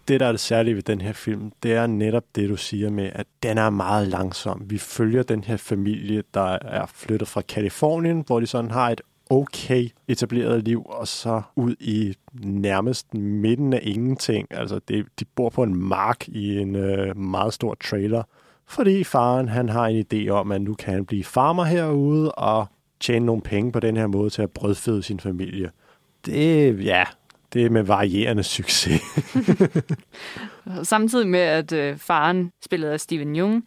det, 0.08 0.20
der 0.20 0.26
er 0.26 0.32
det 0.32 0.40
særlige 0.40 0.76
ved 0.76 0.84
den 0.84 1.02
her 1.02 1.14
film, 1.14 1.52
det 1.64 1.74
er 1.74 1.88
netop 1.88 2.24
det, 2.36 2.50
du 2.50 2.58
siger 2.58 2.90
med, 2.90 3.10
at 3.16 3.28
den 3.44 3.58
er 3.58 3.70
meget 3.70 4.08
langsom. 4.08 4.62
Vi 4.66 4.78
følger 4.78 5.24
den 5.24 5.44
her 5.44 5.58
familie, 5.58 6.24
der 6.34 6.58
er 6.62 6.86
flyttet 6.86 7.28
fra 7.28 7.42
Kalifornien, 7.42 8.24
hvor 8.28 8.40
de 8.40 8.48
sådan 8.48 8.72
har 8.72 8.90
et 8.90 9.02
okay 9.32 9.90
etableret 10.08 10.64
liv, 10.64 10.84
og 10.86 11.08
så 11.08 11.42
ud 11.56 11.76
i 11.80 12.16
nærmest 12.44 13.14
midten 13.14 13.74
af 13.74 13.80
ingenting. 13.84 14.48
Altså, 14.52 14.80
det, 14.88 15.06
de 15.20 15.26
bor 15.26 15.50
på 15.50 15.64
en 15.64 15.76
mark 15.76 16.28
i 16.28 16.58
en 16.58 16.76
øh, 16.76 17.18
meget 17.18 17.54
stor 17.54 17.76
trailer, 17.84 18.24
fordi 18.68 19.04
faren 19.04 19.50
han 19.50 19.70
har 19.70 19.88
en 19.88 20.06
idé 20.14 20.30
om, 20.30 20.52
at 20.52 20.62
nu 20.62 20.74
kan 20.74 20.94
han 20.94 21.06
blive 21.06 21.24
farmer 21.24 21.64
herude 21.64 22.32
og 22.32 22.68
tjene 23.00 23.26
nogle 23.26 23.42
penge 23.42 23.72
på 23.72 23.80
den 23.80 23.98
her 23.98 24.08
måde 24.08 24.30
til 24.30 24.42
at 24.42 24.52
brødføde 24.52 25.04
sin 25.04 25.20
familie. 25.20 25.72
Det, 26.26 26.86
ja, 26.86 27.04
det 27.54 27.66
er 27.66 27.70
med 27.70 27.84
varierende 27.84 28.44
succes. 28.44 29.02
Samtidig 30.84 31.28
med, 31.28 31.40
at 31.40 31.72
øh, 31.72 31.98
faren, 31.98 32.52
spillet 32.66 32.88
af 32.88 33.00
Steven 33.00 33.36
Jung, 33.36 33.66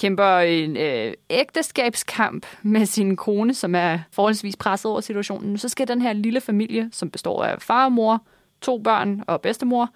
kæmper 0.00 0.38
en 0.38 0.76
øh, 0.76 1.14
ægteskabskamp 1.30 2.46
med 2.62 2.86
sin 2.86 3.16
kone, 3.16 3.54
som 3.54 3.74
er 3.74 3.98
forholdsvis 4.12 4.56
presset 4.56 4.90
over 4.90 5.00
situationen, 5.00 5.58
så 5.58 5.68
skal 5.68 5.88
den 5.88 6.02
her 6.02 6.12
lille 6.12 6.40
familie, 6.40 6.88
som 6.92 7.10
består 7.10 7.44
af 7.44 7.62
far 7.62 7.84
og 7.84 7.92
mor, 7.92 8.22
to 8.60 8.78
børn 8.78 9.24
og 9.26 9.40
bedstemor, 9.40 9.90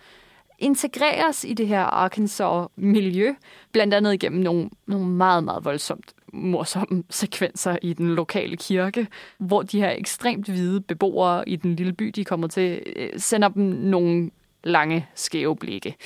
integreres 0.58 1.44
i 1.44 1.54
det 1.54 1.68
her 1.68 1.80
Arkansas-miljø, 1.80 3.34
blandt 3.72 3.94
andet 3.94 4.14
igennem 4.14 4.40
nogle, 4.40 4.70
nogle 4.86 5.06
meget, 5.06 5.44
meget 5.44 5.64
voldsomt 5.64 6.14
morsomme 6.32 7.04
sekvenser 7.10 7.76
i 7.82 7.92
den 7.92 8.14
lokale 8.14 8.56
kirke, 8.56 9.06
hvor 9.38 9.62
de 9.62 9.80
her 9.80 9.90
ekstremt 9.90 10.46
hvide 10.46 10.80
beboere 10.80 11.48
i 11.48 11.56
den 11.56 11.76
lille 11.76 11.92
by, 11.92 12.04
de 12.04 12.24
kommer 12.24 12.46
til, 12.46 12.82
øh, 12.96 13.08
sender 13.16 13.48
dem 13.48 13.62
nogle 13.62 14.30
lange, 14.64 15.06
skæve 15.14 15.56
blikke. 15.56 15.96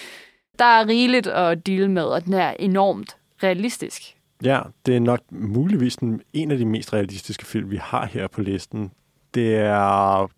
Der 0.59 0.65
er 0.65 0.87
rigeligt 0.87 1.27
at 1.27 1.67
deal 1.67 1.91
med, 1.91 2.03
og 2.03 2.25
den 2.25 2.35
er 2.35 2.51
enormt 2.59 3.18
realistisk. 3.43 4.17
Ja, 4.43 4.61
det 4.87 4.97
er 4.97 5.01
nok 5.01 5.21
muligvis 5.31 5.97
den, 5.97 6.23
en 6.33 6.51
af 6.51 6.59
de 6.59 6.65
mest 6.65 6.93
realistiske 6.93 7.47
film, 7.47 7.71
vi 7.71 7.77
har 7.83 8.07
her 8.07 8.27
på 8.27 8.41
listen. 8.41 8.91
Det 9.35 9.57
er 9.57 10.31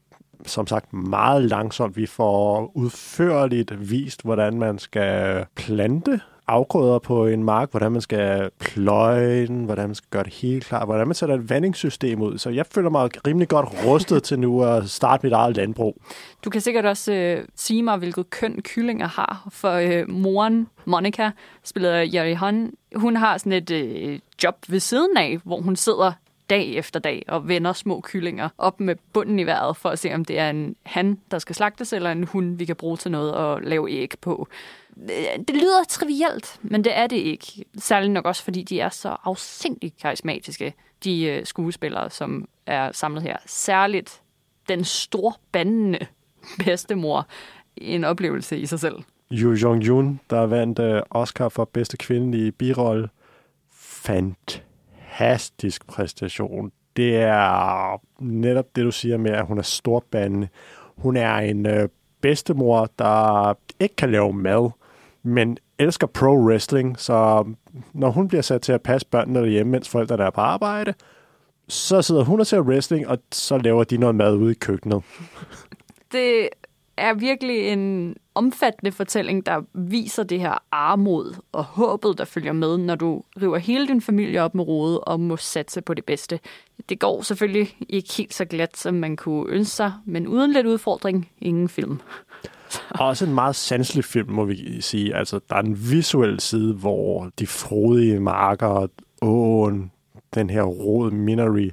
som 0.47 0.67
sagt 0.67 0.93
meget 0.93 1.45
langsomt. 1.45 1.97
Vi 1.97 2.07
får 2.07 2.73
udførligt 2.75 3.91
vist, 3.91 4.23
hvordan 4.23 4.59
man 4.59 4.79
skal 4.79 5.47
plante 5.57 6.21
afgrøder 6.51 6.99
på 6.99 7.27
en 7.27 7.45
mark, 7.45 7.71
hvordan 7.71 7.93
man 7.93 8.01
skal 8.01 8.51
pløje 8.59 9.47
den, 9.47 9.65
hvordan 9.65 9.89
man 9.89 9.95
skal 9.95 10.09
gøre 10.11 10.25
det 10.25 10.35
helt 10.35 10.65
klart, 10.65 10.87
hvordan 10.87 11.07
man 11.07 11.15
sætter 11.15 11.35
et 11.35 11.51
vandingssystem 11.51 12.23
ud. 12.23 12.39
Så 12.39 12.51
jeg 12.51 12.67
føler 12.67 12.91
mig 12.91 13.27
rimelig 13.27 13.49
godt 13.49 13.69
rustet 13.87 14.23
til 14.23 14.39
nu 14.39 14.65
at 14.65 14.91
starte 14.91 15.27
mit 15.27 15.33
eget 15.33 15.57
landbrug. 15.57 15.97
Du 16.45 16.51
kan 16.51 16.61
sikkert 16.61 16.87
også 16.87 17.13
øh, 17.13 17.45
sige 17.57 17.83
mig, 17.83 17.97
hvilket 17.97 18.31
køn 18.31 18.63
kyllinger 18.63 19.09
har, 19.09 19.49
for 19.51 19.73
øh, 19.73 20.11
moren, 20.11 20.69
Monica, 20.85 21.31
spiller 21.65 21.91
Jerry 21.95 22.35
Han, 22.35 22.73
hun 22.95 23.17
har 23.17 23.39
sådan 23.39 23.53
et 23.53 23.71
øh, 23.71 24.19
job 24.45 24.57
ved 24.69 24.81
siden 24.81 25.17
af, 25.17 25.39
hvor 25.45 25.61
hun 25.61 25.77
sidder 25.77 26.13
dag 26.51 26.75
efter 26.75 27.01
dag 27.01 27.25
og 27.29 27.49
vender 27.49 27.73
små 27.73 28.01
kyllinger 28.01 28.49
op 28.59 28.81
med 28.81 28.97
bunden 29.13 29.39
i 29.39 29.47
vejret 29.47 29.77
for 29.77 29.89
at 29.89 29.99
se, 29.99 30.15
om 30.15 30.25
det 30.25 30.39
er 30.39 30.51
en 30.51 30.77
han, 30.83 31.19
der 31.31 31.39
skal 31.39 31.55
slagtes, 31.55 31.93
eller 31.93 32.13
en 32.13 32.25
hund, 32.25 32.57
vi 32.57 32.65
kan 32.65 32.77
bruge 32.77 32.97
til 32.97 33.11
noget 33.11 33.35
og 33.35 33.63
lave 33.63 33.91
æg 33.91 34.13
på. 34.21 34.49
Øh, 35.03 35.39
det 35.49 35.57
lyder 35.57 35.85
trivielt, 35.89 36.59
men 36.63 36.85
det 36.85 36.99
er 36.99 37.07
det 37.07 37.17
ikke. 37.17 37.65
Særligt 37.79 38.13
nok 38.13 38.25
også, 38.25 38.43
fordi 38.43 38.63
de 38.63 38.81
er 38.81 38.89
så 38.89 39.17
afsindigt 39.25 40.01
karismatiske, 40.01 40.75
de 41.05 41.25
øh, 41.25 41.47
skuespillere, 41.47 42.11
som 42.11 42.49
er 42.67 42.93
samlet 42.93 43.23
her. 43.23 43.37
Særligt 43.47 44.23
den 44.69 44.85
storbandende 44.85 45.99
bedstemor. 46.65 47.27
En 47.77 48.05
oplevelse 48.05 48.59
i 48.59 48.67
sig 48.67 48.81
selv. 48.81 48.97
Yu 49.31 49.55
Jong-jun, 49.55 50.21
der 50.31 50.41
vandt 50.41 50.79
øh, 50.79 51.03
Oscar 51.11 51.49
for 51.49 51.65
bedste 51.65 51.97
kvindelige 51.97 52.53
birolle. 52.53 53.09
Fantastisk 53.73 55.87
præstation. 55.87 56.73
Det 56.97 57.17
er 57.17 58.01
netop 58.19 58.77
det, 58.77 58.85
du 58.85 58.91
siger 58.91 59.17
med, 59.17 59.31
at 59.31 59.47
hun 59.47 59.59
er 59.59 59.63
storbandende. 59.63 60.49
Hun 60.97 61.17
er 61.17 61.35
en 61.35 61.67
øh, 61.67 61.89
bedstemor, 62.21 62.89
der 62.99 63.55
ikke 63.81 63.97
kan 63.97 64.11
lave 64.11 64.33
mad, 64.33 64.71
men 65.23 65.59
elsker 65.79 66.07
pro 66.07 66.37
wrestling, 66.37 67.01
så 67.01 67.45
når 67.93 68.11
hun 68.11 68.29
bliver 68.29 68.43
sat 68.43 68.63
til 68.63 68.73
at 68.73 68.83
passe 68.83 69.07
børnene 69.07 69.41
derhjemme, 69.41 69.73
mens 69.73 69.89
forældrene 69.89 70.25
er 70.25 70.31
på 70.31 70.41
arbejde, 70.41 70.95
så 71.69 72.03
sidder 72.03 72.25
hun 72.25 72.41
og 72.41 72.47
ser 72.47 72.61
wrestling, 72.61 73.09
og 73.09 73.19
så 73.33 73.59
laver 73.59 73.85
de 73.85 73.97
noget 73.97 74.15
mad 74.15 74.37
ude 74.37 74.51
i 74.53 74.55
køkkenet. 74.55 75.03
Det 76.13 76.49
er 77.01 77.15
virkelig 77.15 77.69
en 77.69 78.17
omfattende 78.35 78.93
fortælling, 78.93 79.47
der 79.47 79.63
viser 79.75 80.23
det 80.23 80.41
her 80.41 80.63
armod 80.71 81.35
og 81.53 81.65
håbet, 81.65 82.19
der 82.19 82.25
følger 82.25 82.53
med, 82.53 82.79
når 82.79 82.95
du 82.95 83.23
river 83.43 83.59
hele 83.59 83.89
din 83.89 84.01
familie 84.01 84.43
op 84.43 84.55
med 84.55 84.65
rodet 84.69 85.01
og 85.01 85.21
må 85.21 85.37
satse 85.37 85.81
på 85.83 85.95
det 85.95 86.05
bedste. 86.05 86.41
Det 86.89 86.99
går 86.99 87.23
selvfølgelig 87.23 87.77
ikke 87.89 88.13
helt 88.17 88.35
så 88.35 88.45
glat, 88.45 88.77
som 88.77 88.95
man 88.95 89.17
kunne 89.17 89.51
ønske 89.53 89.75
sig, 89.75 89.93
men 90.05 90.27
uden 90.27 90.53
lidt 90.53 90.67
udfordring, 90.67 91.31
ingen 91.41 91.69
film. 91.69 92.01
Også 92.91 93.27
en 93.27 93.35
meget 93.35 93.57
sanselig 93.57 94.05
film, 94.05 94.31
må 94.31 94.45
vi 94.45 94.81
sige. 94.81 95.15
Altså, 95.15 95.41
der 95.49 95.57
er 95.57 95.61
en 95.61 95.91
visuel 95.91 96.41
side, 96.41 96.75
hvor 96.75 97.31
de 97.39 97.47
frodige 97.47 98.21
marker, 98.21 98.87
åen, 99.23 99.93
den 100.35 100.51
her 100.51 100.63
rod 100.63 101.11
minery, 101.11 101.71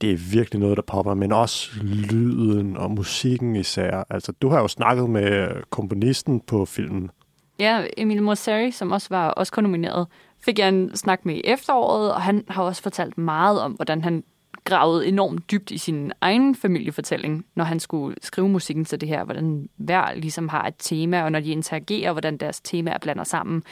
det 0.00 0.12
er 0.12 0.16
virkelig 0.32 0.60
noget, 0.60 0.76
der 0.76 0.82
popper, 0.82 1.14
men 1.14 1.32
også 1.32 1.70
lyden 1.82 2.76
og 2.76 2.90
musikken 2.90 3.56
især. 3.56 4.04
Altså, 4.10 4.32
du 4.32 4.48
har 4.48 4.60
jo 4.60 4.68
snakket 4.68 5.10
med 5.10 5.48
komponisten 5.70 6.40
på 6.40 6.64
filmen. 6.64 7.10
Ja, 7.58 7.84
Emil 7.96 8.22
Mosseri, 8.22 8.70
som 8.70 8.92
også 8.92 9.06
var 9.10 9.28
også 9.28 9.60
nomineret, 9.60 10.06
fik 10.44 10.58
jeg 10.58 10.68
en 10.68 10.96
snak 10.96 11.26
med 11.26 11.34
i 11.34 11.40
efteråret, 11.44 12.14
og 12.14 12.22
han 12.22 12.44
har 12.48 12.62
også 12.62 12.82
fortalt 12.82 13.18
meget 13.18 13.60
om, 13.60 13.72
hvordan 13.72 14.02
han 14.02 14.24
gravede 14.64 15.06
enormt 15.06 15.50
dybt 15.50 15.70
i 15.70 15.78
sin 15.78 16.12
egen 16.20 16.54
familiefortælling, 16.54 17.46
når 17.54 17.64
han 17.64 17.80
skulle 17.80 18.16
skrive 18.22 18.48
musikken 18.48 18.84
til 18.84 19.00
det 19.00 19.08
her, 19.08 19.24
hvordan 19.24 19.68
hver 19.76 20.14
ligesom 20.14 20.48
har 20.48 20.66
et 20.66 20.74
tema, 20.78 21.22
og 21.22 21.32
når 21.32 21.40
de 21.40 21.50
interagerer, 21.50 22.12
hvordan 22.12 22.36
deres 22.36 22.60
temaer 22.60 22.98
blander 22.98 23.24
sammen. 23.24 23.62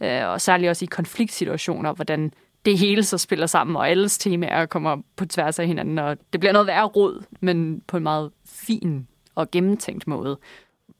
Øh, 0.00 0.28
og 0.28 0.40
særligt 0.40 0.70
også 0.70 0.84
i 0.84 0.88
konfliktsituationer, 0.90 1.92
hvordan 1.92 2.32
det 2.64 2.78
hele 2.78 3.02
så 3.02 3.18
spiller 3.18 3.46
sammen, 3.46 3.76
og 3.76 3.88
alles 3.88 4.18
temaer 4.18 4.66
kommer 4.66 4.96
på 5.16 5.26
tværs 5.26 5.58
af 5.58 5.66
hinanden, 5.66 5.98
og 5.98 6.16
det 6.32 6.40
bliver 6.40 6.52
noget 6.52 6.66
værre 6.66 6.86
råd, 6.86 7.24
men 7.40 7.82
på 7.88 7.96
en 7.96 8.02
meget 8.02 8.30
fin 8.44 9.06
og 9.34 9.50
gennemtænkt 9.50 10.06
måde. 10.06 10.38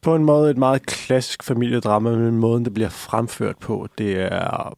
på 0.02 0.14
en 0.14 0.24
måde 0.24 0.50
et 0.50 0.56
meget 0.56 0.86
klassisk 0.86 1.42
familiedrama, 1.42 2.10
men 2.10 2.36
måden, 2.36 2.64
det 2.64 2.74
bliver 2.74 2.88
fremført 2.88 3.58
på, 3.58 3.88
det 3.98 4.20
er 4.20 4.76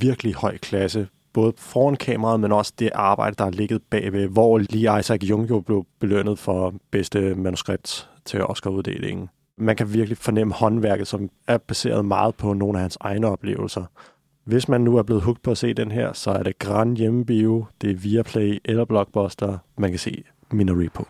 virkelig 0.00 0.34
høj 0.34 0.58
klasse. 0.58 1.08
Både 1.32 1.52
foran 1.56 1.96
kameraet, 1.96 2.40
men 2.40 2.52
også 2.52 2.72
det 2.78 2.90
arbejde, 2.94 3.36
der 3.38 3.44
er 3.44 3.50
ligget 3.50 3.82
bagved, 3.90 4.28
hvor 4.28 4.58
lige 4.58 4.98
Isaac 4.98 5.20
Jung 5.22 5.50
jo 5.50 5.60
blev 5.60 5.86
belønnet 6.00 6.38
for 6.38 6.74
bedste 6.90 7.34
manuskript 7.34 8.08
til 8.24 8.44
Oscar-uddelingen. 8.44 9.28
Man 9.58 9.76
kan 9.76 9.92
virkelig 9.92 10.18
fornemme 10.18 10.54
håndværket, 10.54 11.06
som 11.06 11.28
er 11.46 11.58
baseret 11.58 12.04
meget 12.04 12.34
på 12.34 12.52
nogle 12.52 12.78
af 12.78 12.82
hans 12.82 12.98
egne 13.00 13.26
oplevelser. 13.26 13.84
Hvis 14.48 14.68
man 14.68 14.80
nu 14.80 14.96
er 14.96 15.02
blevet 15.02 15.22
hugt 15.22 15.42
på 15.42 15.50
at 15.50 15.58
se 15.58 15.74
den 15.74 15.90
her, 15.90 16.12
så 16.12 16.30
er 16.30 16.42
det 16.42 16.58
Grand 16.58 16.96
Hjemmebio, 16.96 17.66
det 17.80 17.90
er 17.90 17.94
Viaplay 17.94 18.58
eller 18.64 18.84
Blockbuster, 18.84 19.58
man 19.78 19.90
kan 19.90 19.98
se 19.98 20.24
Minari 20.52 20.88
på. 20.88 21.08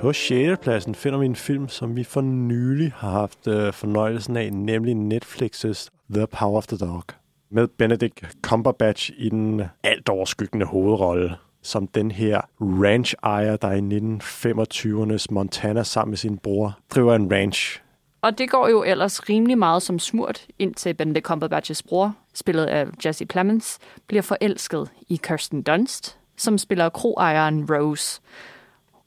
På 0.00 0.12
6. 0.12 0.60
pladsen 0.62 0.94
finder 0.94 1.18
vi 1.18 1.26
en 1.26 1.36
film, 1.36 1.68
som 1.68 1.96
vi 1.96 2.04
for 2.04 2.20
nylig 2.20 2.92
har 2.96 3.10
haft 3.10 3.48
øh, 3.48 3.72
fornøjelsen 3.72 4.36
af, 4.36 4.52
nemlig 4.52 4.94
Netflix's 4.94 5.88
The 6.14 6.26
Power 6.26 6.56
of 6.56 6.66
the 6.66 6.76
Dog. 6.76 7.04
Med 7.50 7.68
Benedict 7.68 8.24
Cumberbatch 8.42 9.10
i 9.16 9.28
den 9.28 9.62
alt 9.82 10.08
overskyggende 10.08 10.66
hovedrolle 10.66 11.34
som 11.62 11.86
den 11.86 12.10
her 12.10 12.40
ranch-ejer, 12.60 13.56
der 13.56 13.72
i 13.72 13.80
1925'ernes 13.80 15.26
Montana 15.30 15.82
sammen 15.82 16.10
med 16.10 16.18
sin 16.18 16.38
bror 16.38 16.78
driver 16.94 17.14
en 17.14 17.32
ranch. 17.32 17.85
Og 18.26 18.38
det 18.38 18.50
går 18.50 18.68
jo 18.68 18.82
ellers 18.82 19.28
rimelig 19.28 19.58
meget 19.58 19.82
som 19.82 19.98
smurt, 19.98 20.46
indtil 20.58 20.94
Benedict 20.94 21.24
Cumberbatches 21.24 21.82
bror, 21.82 22.14
spillet 22.34 22.64
af 22.64 22.86
Jesse 23.04 23.26
Plemons, 23.26 23.78
bliver 24.06 24.22
forelsket 24.22 24.90
i 25.08 25.20
Kirsten 25.22 25.62
Dunst, 25.62 26.18
som 26.36 26.58
spiller 26.58 26.88
kroejeren 26.88 27.66
Rose. 27.70 28.20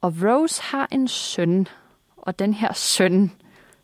Og 0.02 0.14
Rose 0.24 0.62
har 0.62 0.88
en 0.92 1.08
søn, 1.08 1.68
og 2.18 2.40
den 2.40 2.54
her 2.54 2.74
søn 2.74 3.32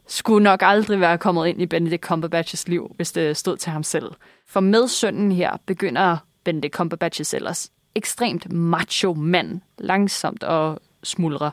skulle 0.08 0.44
nok 0.44 0.60
aldrig 0.64 1.00
være 1.00 1.18
kommet 1.18 1.48
ind 1.48 1.62
i 1.62 1.66
Benedict 1.66 2.02
Cumberbatches 2.02 2.68
liv, 2.68 2.92
hvis 2.96 3.12
det 3.12 3.38
stod 3.38 3.58
til 3.58 3.72
ham 3.72 3.84
selv. 3.84 4.12
For 4.48 4.60
med 4.60 4.88
sønnen 4.88 5.32
her 5.32 5.58
begynder 5.66 6.18
Benedict 6.44 6.74
Cumberbatches 6.74 7.34
ellers 7.34 7.72
ekstremt 7.96 8.52
macho 8.52 9.14
mand 9.14 9.62
langsomt 9.78 10.44
og 10.44 10.80
smuldre. 11.04 11.52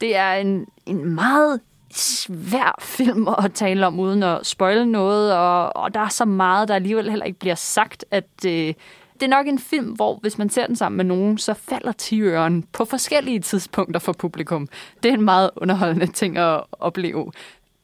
Det 0.00 0.16
er 0.16 0.32
en, 0.32 0.66
en 0.86 1.14
meget 1.14 1.60
svær 1.98 2.78
film 2.80 3.28
at 3.28 3.52
tale 3.54 3.86
om, 3.86 4.00
uden 4.00 4.22
at 4.22 4.46
spoile 4.46 4.86
noget, 4.86 5.34
og, 5.34 5.76
og 5.76 5.94
der 5.94 6.00
er 6.00 6.08
så 6.08 6.24
meget, 6.24 6.68
der 6.68 6.74
alligevel 6.74 7.10
heller 7.10 7.26
ikke 7.26 7.38
bliver 7.38 7.54
sagt, 7.54 8.04
at 8.10 8.28
øh, 8.46 8.74
det 9.20 9.22
er 9.22 9.28
nok 9.28 9.46
en 9.46 9.58
film, 9.58 9.86
hvor 9.86 10.18
hvis 10.20 10.38
man 10.38 10.50
ser 10.50 10.66
den 10.66 10.76
sammen 10.76 10.96
med 10.96 11.04
nogen, 11.04 11.38
så 11.38 11.54
falder 11.54 11.92
tiøren 11.92 12.62
på 12.62 12.84
forskellige 12.84 13.40
tidspunkter 13.40 14.00
for 14.00 14.12
publikum. 14.12 14.68
Det 15.02 15.08
er 15.08 15.14
en 15.14 15.24
meget 15.24 15.50
underholdende 15.56 16.06
ting 16.06 16.38
at 16.38 16.62
opleve. 16.72 17.32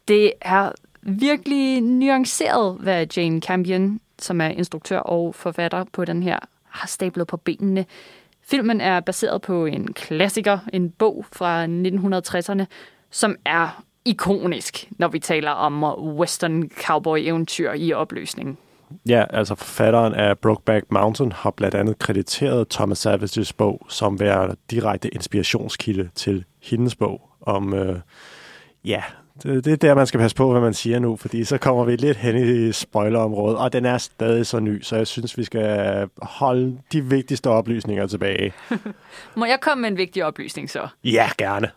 Det 0.08 0.32
er 0.40 0.72
virkelig 1.02 1.80
nuanceret, 1.80 2.76
hvad 2.80 3.06
Jane 3.16 3.40
Campion, 3.40 4.00
som 4.18 4.40
er 4.40 4.48
instruktør 4.48 4.98
og 4.98 5.34
forfatter 5.34 5.84
på 5.92 6.04
den 6.04 6.22
her, 6.22 6.38
har 6.68 6.86
stablet 6.86 7.26
på 7.26 7.36
benene. 7.36 7.86
Filmen 8.42 8.80
er 8.80 9.00
baseret 9.00 9.42
på 9.42 9.66
en 9.66 9.92
klassiker, 9.92 10.58
en 10.72 10.90
bog 10.90 11.26
fra 11.32 11.66
1960'erne, 11.66 12.64
som 13.10 13.36
er 13.44 13.82
ikonisk, 14.04 14.88
når 14.98 15.08
vi 15.08 15.18
taler 15.18 15.50
om 15.50 15.84
western 16.18 16.70
cowboy-eventyr 16.86 17.72
i 17.72 17.92
opløsning. 17.92 18.58
Ja, 19.08 19.24
altså 19.30 19.54
forfatteren 19.54 20.14
af 20.14 20.38
Brokeback 20.38 20.86
Mountain 20.90 21.32
har 21.32 21.50
blandt 21.50 21.74
andet 21.74 21.98
krediteret 21.98 22.68
Thomas 22.68 22.98
Savages 22.98 23.52
bog 23.52 23.86
som 23.88 24.20
være 24.20 24.54
direkte 24.70 25.14
inspirationskilde 25.14 26.10
til 26.14 26.44
hendes 26.62 26.94
bog 26.94 27.30
om, 27.40 27.74
øh, 27.74 27.98
ja, 28.84 29.02
det, 29.42 29.64
det 29.64 29.72
er 29.72 29.76
der, 29.76 29.94
man 29.94 30.06
skal 30.06 30.20
passe 30.20 30.36
på, 30.36 30.50
hvad 30.50 30.60
man 30.60 30.74
siger 30.74 30.98
nu, 30.98 31.16
fordi 31.16 31.44
så 31.44 31.58
kommer 31.58 31.84
vi 31.84 31.96
lidt 31.96 32.16
hen 32.16 32.36
i 32.36 32.72
spoilerområdet, 32.72 33.58
og 33.58 33.72
den 33.72 33.84
er 33.84 33.98
stadig 33.98 34.46
så 34.46 34.60
ny, 34.60 34.82
så 34.82 34.96
jeg 34.96 35.06
synes, 35.06 35.38
vi 35.38 35.44
skal 35.44 36.08
holde 36.22 36.78
de 36.92 37.04
vigtigste 37.04 37.50
oplysninger 37.50 38.06
tilbage. 38.06 38.52
Må 39.36 39.44
jeg 39.44 39.58
komme 39.60 39.82
med 39.82 39.90
en 39.90 39.96
vigtig 39.96 40.24
oplysning 40.24 40.70
så? 40.70 40.88
Ja, 41.04 41.30
gerne. 41.38 41.70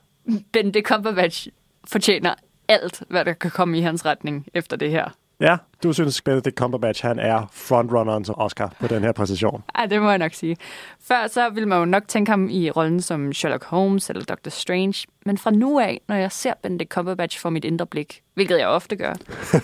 Benedict 0.53 0.87
Cumberbatch 0.87 1.47
fortjener 1.87 2.33
alt, 2.67 3.03
hvad 3.09 3.25
der 3.25 3.33
kan 3.33 3.51
komme 3.51 3.77
i 3.77 3.81
hans 3.81 4.05
retning 4.05 4.47
efter 4.53 4.77
det 4.77 4.91
her. 4.91 5.09
Ja, 5.39 5.57
du 5.83 5.93
synes 5.93 6.21
Benedict 6.21 6.57
Cumberbatch, 6.57 7.05
han 7.05 7.19
er 7.19 7.45
frontrunneren 7.51 8.23
til 8.23 8.33
Oscar 8.37 8.73
på 8.79 8.87
den 8.87 9.03
her 9.03 9.11
præcision. 9.11 9.63
Ja, 9.79 9.85
det 9.85 10.01
må 10.01 10.09
jeg 10.09 10.17
nok 10.17 10.33
sige. 10.33 10.57
Før 11.01 11.27
så 11.27 11.49
ville 11.49 11.69
man 11.69 11.79
jo 11.79 11.85
nok 11.85 12.07
tænke 12.07 12.31
ham 12.31 12.49
i 12.49 12.69
rollen 12.69 13.01
som 13.01 13.33
Sherlock 13.33 13.65
Holmes 13.65 14.09
eller 14.09 14.23
Dr. 14.23 14.49
Strange. 14.49 15.07
Men 15.25 15.37
fra 15.37 15.51
nu 15.51 15.79
af, 15.79 16.01
når 16.07 16.15
jeg 16.15 16.31
ser 16.31 16.53
Benedict 16.63 16.89
Cumberbatch 16.89 17.39
for 17.39 17.49
mit 17.49 17.65
indre 17.65 17.85
blik, 17.85 18.21
hvilket 18.33 18.57
jeg 18.57 18.67
ofte 18.67 18.95
gør, 18.95 19.13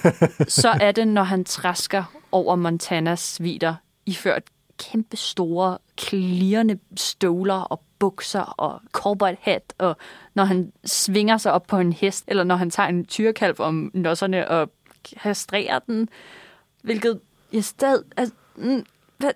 så 0.61 0.69
er 0.81 0.91
det, 0.91 1.07
når 1.07 1.23
han 1.23 1.43
træsker 1.43 2.03
over 2.31 2.55
Montanas 2.55 3.37
vider, 3.43 3.75
iført 4.05 4.43
kæmpe 4.81 5.17
store, 5.17 5.77
klirrende 5.97 6.79
støvler 6.95 7.61
og 7.61 7.81
bukser 7.99 8.41
og 8.41 8.81
cowboy 8.91 9.31
hat, 9.39 9.73
og 9.77 9.97
når 10.33 10.43
han 10.43 10.71
svinger 10.85 11.37
sig 11.37 11.51
op 11.53 11.67
på 11.67 11.77
en 11.77 11.93
hest, 11.93 12.23
eller 12.27 12.43
når 12.43 12.55
han 12.55 12.69
tager 12.69 12.89
en 12.89 13.05
tyrkalv 13.05 13.55
om 13.59 13.91
nosserne 13.93 14.47
og 14.47 14.69
kastrerer 15.23 15.79
den, 15.79 16.09
hvilket 16.81 17.19
i 17.51 17.61
stedet... 17.61 18.03
Altså, 18.17 18.35
mm, 18.55 18.85
hvad? 19.17 19.31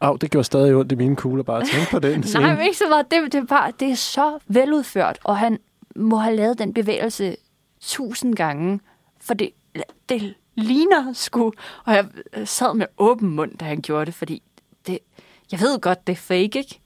Au, 0.00 0.16
det 0.16 0.30
gjorde 0.30 0.44
stadig 0.44 0.74
ondt 0.74 0.92
i 0.92 0.94
mine 0.94 1.16
kugler 1.16 1.42
bare 1.42 1.60
at 1.60 1.68
tænke 1.72 1.90
på 1.90 1.98
den 1.98 2.22
scene. 2.26 2.44
Nej, 2.44 2.54
men 2.54 2.64
ikke 2.64 2.78
så 2.78 2.88
meget. 2.88 3.10
Det, 3.10 3.32
det, 3.32 3.38
er 3.38 3.44
bare, 3.44 3.72
det 3.80 3.90
er 3.90 3.94
så 3.94 4.38
veludført, 4.46 5.18
og 5.24 5.38
han 5.38 5.58
må 5.96 6.16
have 6.16 6.36
lavet 6.36 6.58
den 6.58 6.74
bevægelse 6.74 7.36
tusind 7.80 8.34
gange, 8.34 8.80
for 9.20 9.34
det, 9.34 9.50
det 10.08 10.34
ligner 10.54 11.12
sgu. 11.12 11.52
Og 11.84 11.94
jeg 11.94 12.06
øh, 12.32 12.46
sad 12.46 12.74
med 12.74 12.86
åben 12.98 13.28
mund, 13.30 13.58
da 13.58 13.64
han 13.64 13.82
gjorde 13.82 14.06
det, 14.06 14.14
fordi 14.14 14.42
det, 14.86 14.98
jeg 15.52 15.60
ved 15.60 15.80
godt, 15.80 16.06
det 16.06 16.12
er 16.12 16.16
fake, 16.16 16.58
ikke? 16.58 16.80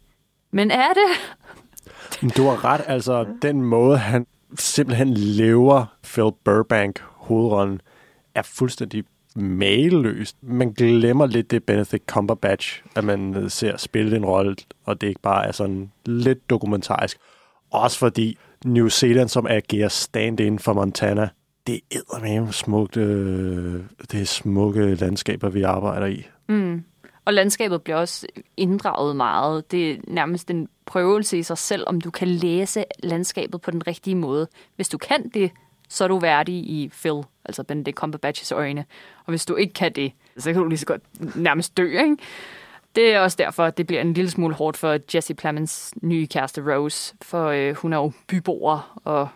Men 0.51 0.71
er 0.71 0.89
det? 0.89 1.37
Men 2.23 2.31
du 2.31 2.43
har 2.43 2.65
ret, 2.65 2.81
altså 2.87 3.27
den 3.43 3.63
måde, 3.63 3.99
han 3.99 4.27
simpelthen 4.59 5.15
lever 5.15 5.85
Phil 6.03 6.31
Burbank 6.45 7.01
hovedrollen, 7.01 7.81
er 8.35 8.43
fuldstændig 8.43 9.05
mailløst. 9.37 10.37
Man 10.43 10.73
glemmer 10.73 11.27
lidt 11.27 11.51
det 11.51 11.65
Benedict 11.65 12.07
Cumberbatch, 12.07 12.83
at 12.97 13.05
man 13.05 13.51
ser 13.51 13.77
spille 13.77 14.17
en 14.17 14.25
rolle, 14.25 14.57
og 14.85 15.01
det 15.01 15.07
ikke 15.07 15.21
bare 15.21 15.47
er 15.47 15.53
sådan 15.53 15.91
lidt 16.07 16.51
dokumentarisk. 16.51 17.19
Også 17.71 17.99
fordi 17.99 18.39
New 18.65 18.89
Zealand, 18.89 19.29
som 19.29 19.47
agerer 19.47 19.89
stand-in 19.89 20.59
for 20.59 20.73
Montana, 20.73 21.29
det 21.67 21.81
er 21.91 22.41
med 22.41 22.53
smukt, 22.53 22.97
øh, 22.97 23.81
det 24.13 24.21
er 24.21 24.25
smukke 24.25 24.95
landskaber, 24.95 25.49
vi 25.49 25.63
arbejder 25.63 26.07
i. 26.07 26.27
Mm. 26.49 26.85
Og 27.25 27.35
landskabet 27.35 27.83
bliver 27.83 27.97
også 27.97 28.27
inddraget 28.57 29.17
meget. 29.17 29.71
Det 29.71 29.91
er 29.91 29.97
nærmest 30.09 30.51
en 30.51 30.69
prøvelse 30.87 31.39
i 31.39 31.43
sig 31.43 31.59
selv, 31.59 31.85
om 31.87 32.01
du 32.01 32.11
kan 32.11 32.29
læse 32.29 32.85
landskabet 33.03 33.61
på 33.61 33.71
den 33.71 33.87
rigtige 33.87 34.15
måde. 34.15 34.49
Hvis 34.77 34.89
du 34.89 34.99
kan 34.99 35.29
det, 35.29 35.51
så 35.89 36.05
er 36.05 36.09
du 36.09 36.19
værdig 36.19 36.55
i 36.55 36.91
Phil, 37.01 37.23
altså 37.45 37.65
Benedict 37.65 37.97
Cumberbatches 37.97 38.53
øjne. 38.53 38.85
Og 39.19 39.31
hvis 39.31 39.47
du 39.47 39.55
ikke 39.55 39.75
kan 39.75 39.93
det, 39.93 40.13
så 40.37 40.53
kan 40.53 40.63
du 40.63 40.69
lige 40.69 40.79
så 40.79 40.87
godt 40.87 41.37
nærmest 41.37 41.77
dø, 41.77 41.99
ikke? 41.99 42.17
Det 42.97 43.15
er 43.15 43.21
også 43.21 43.37
derfor, 43.37 43.65
at 43.65 43.79
det 43.79 43.87
bliver 43.87 44.01
en 44.01 44.13
lille 44.13 44.31
smule 44.31 44.55
hårdt 44.55 44.77
for 44.77 44.99
Jesse 45.15 45.35
Plemons 45.35 45.95
nye 46.03 46.27
kæreste 46.27 46.75
Rose, 46.75 47.15
for 47.23 47.47
øh, 47.49 47.75
hun 47.75 47.93
er 47.93 47.97
jo 47.97 48.13
byboer, 48.27 49.01
og 49.05 49.29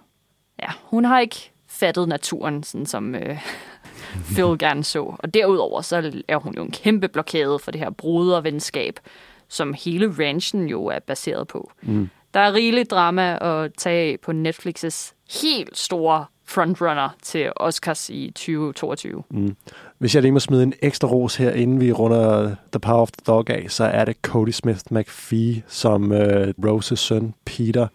ja, 0.63 0.69
hun 0.85 1.05
har 1.05 1.21
ikke 1.21 1.53
fattet 1.79 2.09
naturen, 2.09 2.63
sådan 2.63 2.87
som 2.87 3.15
øh, 3.15 3.39
Phil 4.35 4.59
gerne 4.59 4.85
så. 4.85 5.15
Og 5.19 5.35
derudover 5.35 5.81
så 5.81 6.23
er 6.29 6.37
hun 6.37 6.55
jo 6.55 6.63
en 6.63 6.71
kæmpe 6.71 7.09
blokade 7.09 7.59
for 7.59 7.71
det 7.71 7.81
her 7.81 7.91
brodervenskab, 7.91 9.01
som 9.49 9.75
hele 9.85 10.15
ranchen 10.19 10.69
jo 10.69 10.87
er 10.87 10.99
baseret 10.99 11.49
på. 11.49 11.71
Mm. 11.83 12.09
Der 12.35 12.41
er 12.41 12.55
rigeligt 12.55 12.91
drama 12.91 13.39
at 13.41 13.73
tage 13.79 14.19
på 14.19 14.33
Netflix's 14.33 15.13
helt 15.43 15.79
store 15.79 16.25
frontrunner 16.45 17.09
til 17.23 17.53
Oscars 17.57 18.11
i 18.11 18.31
2022. 18.31 19.23
Mm. 19.31 19.57
Hvis 19.99 20.15
jeg 20.15 20.23
lige 20.23 20.33
må 20.33 20.41
smide 20.41 20.63
en 20.63 20.75
ekstra 20.83 21.09
ros 21.09 21.37
her, 21.37 21.51
inden 21.51 21.81
vi 21.81 21.93
runder 21.93 22.55
The 22.73 22.81
Power 22.81 23.01
of 23.01 23.11
the 23.11 23.25
Dog 23.27 23.51
af, 23.51 23.67
så 23.69 23.85
er 23.85 24.05
det 24.05 24.17
Cody 24.23 24.51
Smith 24.51 24.81
McPhee, 24.91 25.63
som 25.67 26.11
uh, 26.11 26.19
Roses 26.67 27.01
søn 27.01 27.35
Peter. 27.45 27.89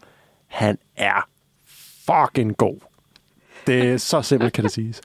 Han 0.48 0.78
er 0.96 1.28
fucking 2.06 2.58
god. 2.58 2.93
Det 3.68 3.90
er 3.90 3.98
så 3.98 4.22
simpelt, 4.22 4.54
kan 4.54 4.64
det 4.64 4.72
siges. 4.72 5.02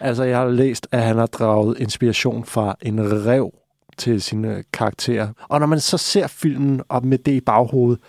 Altså, 0.00 0.24
jeg 0.24 0.38
har 0.38 0.48
læst, 0.48 0.88
at 0.90 1.02
han 1.02 1.16
har 1.16 1.26
draget 1.26 1.78
inspiration 1.78 2.44
fra 2.44 2.76
en 2.82 3.26
rev 3.26 3.52
til 3.96 4.22
sine 4.22 4.64
karakterer. 4.72 5.28
Og 5.48 5.60
når 5.60 5.66
man 5.66 5.80
så 5.80 5.98
ser 5.98 6.26
filmen 6.26 6.82
op 6.88 7.04
med 7.04 7.18
det 7.18 7.32
i 7.32 7.40
baghovedet, 7.40 8.00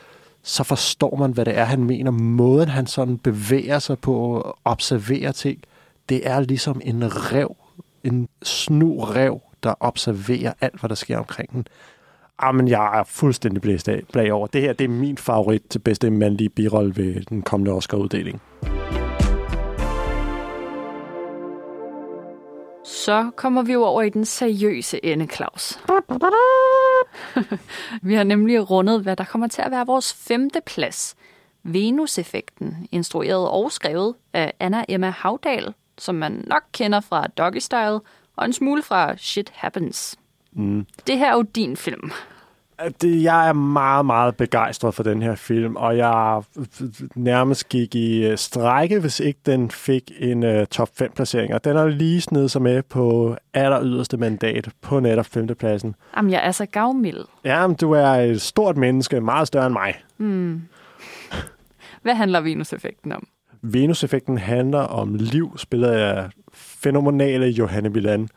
så 0.43 0.63
forstår 0.63 1.15
man, 1.15 1.31
hvad 1.31 1.45
det 1.45 1.57
er, 1.57 1.63
han 1.63 1.83
mener. 1.83 2.11
Måden, 2.11 2.69
han 2.69 2.87
sådan 2.87 3.17
bevæger 3.17 3.79
sig 3.79 3.99
på 3.99 4.41
at 4.41 4.51
observere 4.65 5.31
ting, 5.31 5.59
det 6.09 6.27
er 6.29 6.39
ligesom 6.39 6.81
en 6.83 7.03
rev, 7.05 7.55
en 8.03 8.27
snu 8.43 8.99
rev, 8.99 9.41
der 9.63 9.73
observerer 9.79 10.53
alt, 10.61 10.79
hvad 10.79 10.89
der 10.89 10.95
sker 10.95 11.17
omkring 11.17 11.51
den. 11.51 11.67
Ah, 12.39 12.55
men 12.55 12.67
jeg 12.67 12.99
er 12.99 13.03
fuldstændig 13.03 13.61
blæst 13.61 13.89
af, 13.89 14.01
blag 14.11 14.33
over. 14.33 14.47
Det 14.47 14.61
her 14.61 14.73
det 14.73 14.85
er 14.85 14.89
min 14.89 15.17
favorit 15.17 15.61
til 15.69 15.79
bedste 15.79 16.09
mandlige 16.11 16.49
birolle 16.49 16.95
ved 16.95 17.21
den 17.29 17.41
kommende 17.41 17.71
Oscar-uddeling. 17.71 18.41
Så 23.05 23.31
kommer 23.35 23.61
vi 23.61 23.73
jo 23.73 23.83
over 23.83 24.01
i 24.01 24.09
den 24.09 24.25
seriøse 24.25 25.05
ende, 25.05 25.27
Claus. 25.27 25.79
vi 28.07 28.13
har 28.13 28.23
nemlig 28.23 28.69
rundet, 28.69 29.01
hvad 29.01 29.15
der 29.15 29.23
kommer 29.23 29.47
til 29.47 29.61
at 29.61 29.71
være 29.71 29.85
vores 29.85 30.13
femte 30.13 30.61
plads. 30.65 31.15
Venus-effekten, 31.63 32.87
instrueret 32.91 33.49
og 33.49 33.71
skrevet 33.71 34.15
af 34.33 34.53
Anna 34.59 34.85
Emma 34.89 35.09
Havdal, 35.09 35.73
som 35.97 36.15
man 36.15 36.43
nok 36.47 36.63
kender 36.71 36.99
fra 36.99 37.27
Doggy 37.27 37.59
Style, 37.59 37.99
og 38.35 38.45
en 38.45 38.53
smule 38.53 38.83
fra 38.83 39.17
Shit 39.17 39.51
Happens. 39.55 40.15
Mm. 40.51 40.85
Det 41.07 41.17
her 41.17 41.31
er 41.31 41.33
jo 41.33 41.41
din 41.41 41.77
film. 41.77 42.11
Det, 43.01 43.23
jeg 43.23 43.49
er 43.49 43.53
meget, 43.53 44.05
meget 44.05 44.35
begejstret 44.35 44.93
for 44.93 45.03
den 45.03 45.21
her 45.21 45.35
film, 45.35 45.75
og 45.75 45.97
jeg 45.97 46.41
nærmest 47.15 47.69
gik 47.69 47.95
i 47.95 48.25
øh, 48.25 48.37
strække, 48.37 48.99
hvis 48.99 49.19
ikke 49.19 49.39
den 49.45 49.71
fik 49.71 50.11
en 50.19 50.43
uh, 50.43 50.65
top 50.65 50.89
5-placering. 51.01 51.53
Og 51.53 51.63
den 51.63 51.77
er 51.77 51.87
lige 51.87 52.21
snedet 52.21 52.51
sig 52.51 52.61
med 52.61 52.81
på 52.81 53.35
aller 53.53 53.83
yderste 53.83 54.17
mandat 54.17 54.69
på 54.81 54.99
netop 54.99 55.25
femtepladsen. 55.25 55.95
Jamen, 56.17 56.31
jeg 56.31 56.47
er 56.47 56.51
så 56.51 56.65
gavmild. 56.65 57.25
Jamen, 57.43 57.75
du 57.75 57.91
er 57.91 58.07
et 58.07 58.41
stort 58.41 58.77
menneske, 58.77 59.21
meget 59.21 59.47
større 59.47 59.65
end 59.65 59.73
mig. 59.73 59.95
Mm. 60.17 60.61
Hvad 62.01 62.15
handler 62.15 62.41
Venus-effekten 62.41 63.11
om? 63.11 63.27
Venus-effekten 63.61 64.37
handler 64.37 64.79
om 64.79 65.15
liv, 65.15 65.57
spillet 65.57 65.87
af 65.87 66.29
fænomenale 66.53 67.45
Johanne 67.47 67.89
Milan, 67.89 68.29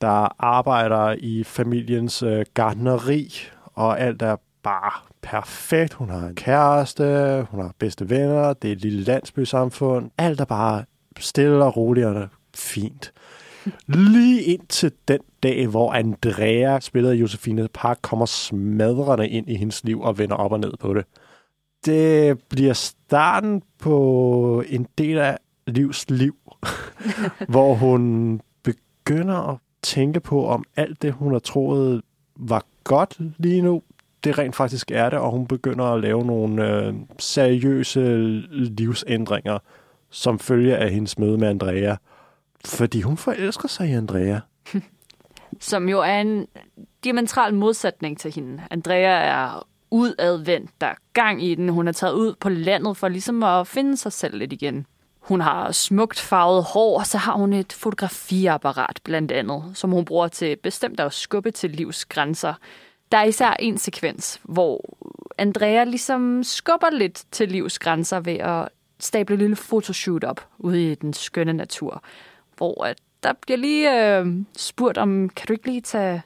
der 0.00 0.42
arbejder 0.44 1.14
i 1.18 1.44
familiens 1.44 2.22
uh, 2.22 2.40
gardneri, 2.54 3.34
og 3.80 4.00
alt 4.00 4.22
er 4.22 4.36
bare 4.62 4.92
perfekt. 5.22 5.92
Hun 5.92 6.10
har 6.10 6.26
en 6.26 6.34
kæreste, 6.34 7.04
hun 7.50 7.60
har 7.60 7.74
bedste 7.78 8.10
venner, 8.10 8.52
det 8.52 8.68
er 8.68 8.72
et 8.72 8.80
lille 8.80 9.02
landsbysamfund. 9.02 10.10
Alt 10.18 10.40
er 10.40 10.44
bare 10.44 10.84
stille 11.18 11.64
og 11.64 11.76
roligt 11.76 12.06
og 12.06 12.28
fint. 12.56 13.12
Lige 13.86 14.42
indtil 14.42 14.92
den 15.08 15.20
dag, 15.42 15.66
hvor 15.66 15.92
Andrea, 15.92 16.80
spillet 16.80 17.10
af 17.10 17.14
Josefine 17.14 17.68
Park, 17.74 17.98
kommer 18.02 18.26
smadrende 18.26 19.28
ind 19.28 19.50
i 19.50 19.54
hendes 19.54 19.84
liv 19.84 20.00
og 20.00 20.18
vender 20.18 20.36
op 20.36 20.52
og 20.52 20.60
ned 20.60 20.72
på 20.80 20.94
det. 20.94 21.04
Det 21.84 22.38
bliver 22.48 22.72
starten 22.72 23.62
på 23.78 24.64
en 24.68 24.86
del 24.98 25.18
af 25.18 25.38
livs 25.66 26.10
liv, 26.10 26.36
hvor 27.48 27.74
hun 27.74 28.40
begynder 28.62 29.48
at 29.52 29.58
tænke 29.82 30.20
på, 30.20 30.46
om 30.46 30.64
alt 30.76 31.02
det, 31.02 31.12
hun 31.12 31.32
har 31.32 31.38
troet 31.38 32.02
var 32.36 32.64
godt 32.90 33.16
lige 33.38 33.62
nu, 33.62 33.82
det 34.24 34.38
rent 34.38 34.56
faktisk 34.56 34.90
er 34.90 35.10
det, 35.10 35.18
og 35.18 35.30
hun 35.30 35.46
begynder 35.46 35.84
at 35.84 36.00
lave 36.00 36.24
nogle 36.24 36.68
øh, 36.68 36.94
seriøse 37.18 38.00
livsændringer, 38.50 39.58
som 40.10 40.38
følge 40.38 40.76
af 40.76 40.90
hendes 40.90 41.18
møde 41.18 41.38
med 41.38 41.48
Andrea. 41.48 41.96
Fordi 42.64 43.00
hun 43.00 43.16
forelsker 43.16 43.68
sig 43.68 43.88
i 43.88 43.92
Andrea. 43.92 44.38
som 45.70 45.88
jo 45.88 46.00
er 46.00 46.20
en 46.20 46.46
diametral 47.04 47.54
modsætning 47.54 48.18
til 48.18 48.34
hende. 48.34 48.62
Andrea 48.70 49.24
er 49.24 49.66
udadvendt, 49.90 50.70
der 50.80 50.86
er 50.86 50.94
gang 51.12 51.44
i 51.44 51.54
den. 51.54 51.68
Hun 51.68 51.88
er 51.88 51.92
taget 51.92 52.14
ud 52.14 52.34
på 52.40 52.48
landet 52.48 52.96
for 52.96 53.08
ligesom 53.08 53.42
at 53.42 53.66
finde 53.66 53.96
sig 53.96 54.12
selv 54.12 54.38
lidt 54.38 54.52
igen. 54.52 54.86
Hun 55.20 55.40
har 55.40 55.72
smukt 55.72 56.20
farvet 56.20 56.64
hår, 56.64 56.98
og 56.98 57.06
så 57.06 57.18
har 57.18 57.32
hun 57.32 57.52
et 57.52 57.72
fotografiapparat 57.72 59.00
blandt 59.04 59.32
andet, 59.32 59.62
som 59.74 59.90
hun 59.90 60.04
bruger 60.04 60.28
til 60.28 60.56
bestemt 60.56 61.00
at 61.00 61.12
skubbe 61.12 61.50
til 61.50 61.70
livs 61.70 62.04
grænser. 62.04 62.54
Der 63.12 63.18
er 63.18 63.24
især 63.24 63.50
en 63.58 63.78
sekvens, 63.78 64.40
hvor 64.42 64.98
Andrea 65.38 65.84
ligesom 65.84 66.42
skubber 66.42 66.90
lidt 66.90 67.24
til 67.30 67.48
livs 67.48 67.78
grænser 67.78 68.20
ved 68.20 68.36
at 68.36 68.68
stable 69.00 69.34
et 69.34 69.38
lille 69.38 69.56
fotoshoot 69.56 70.24
op 70.24 70.46
ude 70.58 70.92
i 70.92 70.94
den 70.94 71.12
skønne 71.12 71.52
natur, 71.52 72.02
hvor 72.56 72.84
at 72.84 72.98
der 73.22 73.32
bliver 73.32 73.58
lige 73.58 74.16
øh, 74.18 74.26
spurgt 74.56 74.98
om, 74.98 75.28
kan 75.28 75.46
du 75.46 75.52
ikke 75.52 75.66
lige 75.66 75.80
tage, 75.80 76.22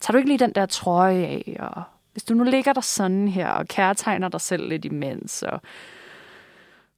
tager 0.00 0.12
du 0.12 0.18
ikke 0.18 0.28
lige 0.28 0.38
den 0.38 0.52
der 0.52 0.66
trøje 0.66 1.24
af, 1.24 1.56
og 1.60 1.82
hvis 2.12 2.24
du 2.24 2.34
nu 2.34 2.44
ligger 2.44 2.72
der 2.72 2.80
sådan 2.80 3.28
her, 3.28 3.48
og 3.48 3.68
kærtegner 3.68 4.28
dig 4.28 4.40
selv 4.40 4.68
lidt 4.68 4.84
imens, 4.84 5.42
og 5.42 5.60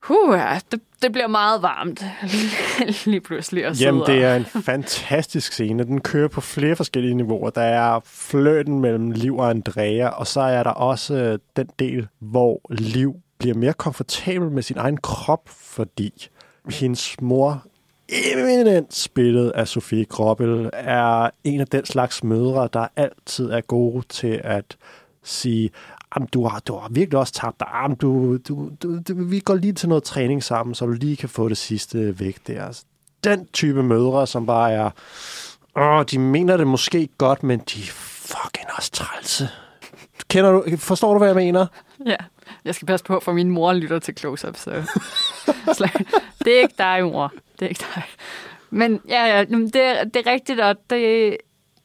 Huh, 0.03 0.39
det, 0.73 0.81
det 1.03 1.13
bliver 1.13 1.27
meget 1.27 1.63
varmt 1.63 2.05
lige 3.07 3.21
pludselig 3.21 3.65
at 3.65 3.81
Jamen, 3.81 4.03
det 4.07 4.25
er 4.25 4.37
en 4.37 4.45
fantastisk 4.45 5.53
scene. 5.53 5.85
Den 5.85 6.01
kører 6.01 6.29
på 6.29 6.41
flere 6.41 6.77
forskellige 6.77 7.15
niveauer. 7.15 7.51
Der 7.51 7.63
er 7.63 8.01
fløten 8.05 8.81
mellem 8.81 9.11
Liv 9.11 9.37
og 9.37 9.51
Andrea, 9.51 10.09
og 10.09 10.27
så 10.27 10.41
er 10.41 10.63
der 10.63 10.71
også 10.71 11.15
øh, 11.15 11.39
den 11.57 11.69
del, 11.79 12.09
hvor 12.19 12.61
Liv 12.71 13.15
bliver 13.39 13.55
mere 13.55 13.73
komfortabel 13.73 14.51
med 14.51 14.63
sin 14.63 14.79
egen 14.79 14.97
krop, 14.97 15.49
fordi 15.49 16.29
hendes 16.71 17.21
mor 17.21 17.63
eminent 18.09 18.95
spillet 18.95 19.51
af 19.51 19.69
Sofie 19.69 20.05
Kroppel 20.05 20.71
er 20.73 21.31
en 21.45 21.61
af 21.61 21.67
den 21.67 21.85
slags 21.85 22.25
mødre, 22.25 22.69
der 22.73 22.87
altid 22.97 23.51
er 23.51 23.61
gode 23.61 24.07
til 24.09 24.41
at 24.45 24.77
sige, 25.23 25.71
Jamen, 26.17 26.29
du 26.35 26.49
har, 26.49 26.61
du 26.61 26.79
har 26.79 26.89
virkelig 26.89 27.19
også 27.19 27.33
tabt 27.33 27.61
dig. 27.61 27.69
Jamen, 27.75 27.97
du, 27.97 28.37
du, 28.37 28.71
du, 28.83 28.99
du, 29.09 29.15
vi 29.25 29.41
går 29.41 29.55
lige 29.55 29.73
til 29.73 29.89
noget 29.89 30.05
træning 30.05 30.45
sammen, 30.45 30.75
så 30.75 30.87
du 30.87 30.93
lige 30.93 31.17
kan 31.17 31.29
få 31.29 31.49
det 31.49 31.59
sidste 31.59 32.21
væk 32.21 32.47
der. 32.47 32.67
Altså, 32.67 32.85
den 33.25 33.47
type 33.53 33.83
mødre, 33.83 34.27
som 34.27 34.47
bare 34.47 34.73
er... 34.73 34.91
Åh, 35.77 36.05
de 36.11 36.19
mener 36.19 36.57
det 36.57 36.67
måske 36.67 37.09
godt, 37.19 37.43
men 37.43 37.59
de 37.59 37.81
er 37.81 37.93
fucking 37.93 38.67
også 38.77 38.91
trælse. 38.93 39.49
Kender 40.29 40.53
du, 40.53 40.77
forstår 40.77 41.13
du, 41.13 41.19
hvad 41.19 41.29
jeg 41.29 41.37
mener? 41.37 41.67
Ja, 42.07 42.17
jeg 42.65 42.75
skal 42.75 42.87
passe 42.87 43.05
på, 43.05 43.21
for 43.21 43.33
min 43.33 43.51
mor 43.51 43.73
lytter 43.73 43.99
til 43.99 44.17
close-up, 44.19 44.57
så... 44.65 44.71
det 46.45 46.57
er 46.57 46.63
ikke 46.63 46.75
dig, 46.79 47.05
mor. 47.05 47.33
Det 47.59 47.65
er 47.65 47.69
ikke 47.69 47.85
dig. 47.95 48.03
Men 48.71 49.01
ja, 49.09 49.37
ja 49.37 49.45
det, 49.45 49.73
det 50.15 50.27
er 50.27 50.27
rigtigt, 50.27 50.61
og 50.61 50.77
det, 50.91 51.37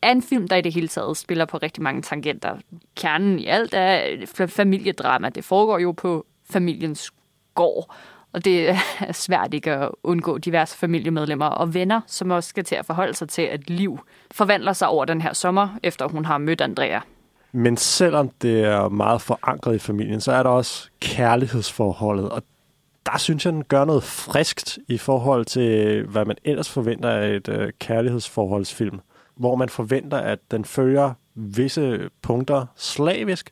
er 0.06 0.12
en 0.12 0.22
film, 0.22 0.48
der 0.48 0.56
i 0.56 0.62
det 0.62 0.74
hele 0.74 0.88
taget 0.88 1.18
spiller 1.18 1.46
på 1.46 1.58
rigtig 1.58 1.84
mange 1.84 2.02
tangenter. 2.02 2.58
Kernen 2.96 3.40
i 3.40 3.46
alt 3.46 3.74
er 3.74 4.26
familiedrama. 4.48 5.30
Det 5.30 5.44
foregår 5.44 5.80
jo 5.80 5.92
på 5.92 6.26
familiens 6.50 7.12
gård, 7.56 7.96
og 8.34 8.46
det 8.46 8.70
er 8.70 9.12
svært 9.12 9.54
ikke 9.54 9.72
at 9.72 9.90
undgå 10.04 10.38
diverse 10.38 10.78
familiemedlemmer 10.78 11.46
og 11.46 11.74
venner, 11.74 12.02
som 12.08 12.32
også 12.32 12.50
skal 12.50 12.64
til 12.64 12.76
at 12.76 12.86
forholde 12.86 13.14
sig 13.14 13.30
til, 13.30 13.42
at 13.42 13.70
liv 13.70 14.00
forvandler 14.32 14.74
sig 14.74 14.88
over 14.88 15.06
den 15.06 15.22
her 15.22 15.34
sommer, 15.34 15.78
efter 15.84 16.08
hun 16.08 16.26
har 16.26 16.38
mødt 16.38 16.62
Andrea. 16.62 17.00
Men 17.52 17.78
selvom 17.78 18.30
det 18.42 18.64
er 18.64 18.90
meget 18.90 19.22
forankret 19.22 19.76
i 19.76 19.80
familien, 19.80 20.22
så 20.22 20.32
er 20.32 20.44
der 20.44 20.50
også 20.50 20.90
kærlighedsforholdet, 21.00 22.30
og 22.30 22.44
der 23.06 23.18
synes 23.18 23.46
jeg, 23.46 23.54
den 23.54 23.64
gør 23.64 23.86
noget 23.86 24.04
friskt 24.04 24.80
i 24.88 24.98
forhold 24.98 25.46
til, 25.46 26.04
hvad 26.04 26.26
man 26.26 26.36
ellers 26.44 26.70
forventer 26.70 27.10
af 27.10 27.36
et 27.36 27.50
øh, 27.50 27.72
kærlighedsforholdsfilm 27.80 29.00
hvor 29.38 29.56
man 29.56 29.70
forventer, 29.70 30.18
at 30.18 30.40
den 30.52 30.66
følger 30.66 31.14
visse 31.36 32.10
punkter 32.22 32.66
slavisk, 32.76 33.52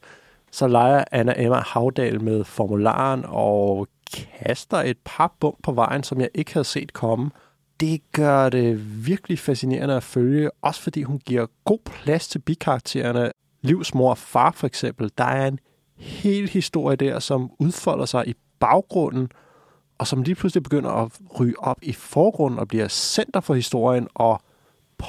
så 0.52 0.68
leger 0.68 1.04
Anna 1.12 1.34
Emma 1.38 1.62
Havdal 1.66 2.22
med 2.22 2.44
formularen 2.44 3.26
og 3.28 3.88
kaster 4.14 4.78
et 4.78 4.98
par 5.06 5.34
bump 5.40 5.58
på 5.64 5.72
vejen, 5.72 6.04
som 6.04 6.22
jeg 6.22 6.30
ikke 6.34 6.54
havde 6.54 6.64
set 6.66 6.94
komme. 6.94 7.32
Det 7.80 8.02
gør 8.12 8.50
det 8.50 9.06
virkelig 9.08 9.40
fascinerende 9.40 9.96
at 9.96 10.04
følge, 10.04 10.50
også 10.62 10.82
fordi 10.82 11.04
hun 11.04 11.20
giver 11.20 11.46
god 11.66 11.80
plads 11.86 12.28
til 12.28 12.40
bikaraktererne. 12.40 13.32
Livs 13.62 13.94
mor 13.94 14.10
og 14.10 14.18
far 14.18 14.52
for 14.52 14.68
eksempel, 14.68 15.12
der 15.18 15.24
er 15.24 15.48
en 15.48 15.60
hel 15.98 16.50
historie 16.50 16.96
der, 16.96 17.20
som 17.20 17.52
udfolder 17.60 18.06
sig 18.06 18.28
i 18.28 18.34
baggrunden, 18.60 19.30
og 19.98 20.08
som 20.08 20.22
lige 20.22 20.36
pludselig 20.36 20.64
begynder 20.64 20.90
at 20.90 21.12
ryge 21.40 21.60
op 21.60 21.78
i 21.82 21.94
forgrunden 21.94 22.60
og 22.60 22.68
bliver 22.68 22.88
center 22.88 23.40
for 23.40 23.54
historien, 23.54 24.08
og 24.14 24.42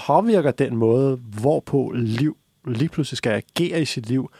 påvirker 0.06 0.50
den 0.50 0.76
måde, 0.76 1.16
hvorpå 1.16 1.92
liv 1.94 2.36
lige 2.66 2.88
pludselig 2.88 3.18
skal 3.18 3.32
agere 3.32 3.82
i 3.82 3.84
sit 3.84 4.08
liv. 4.08 4.30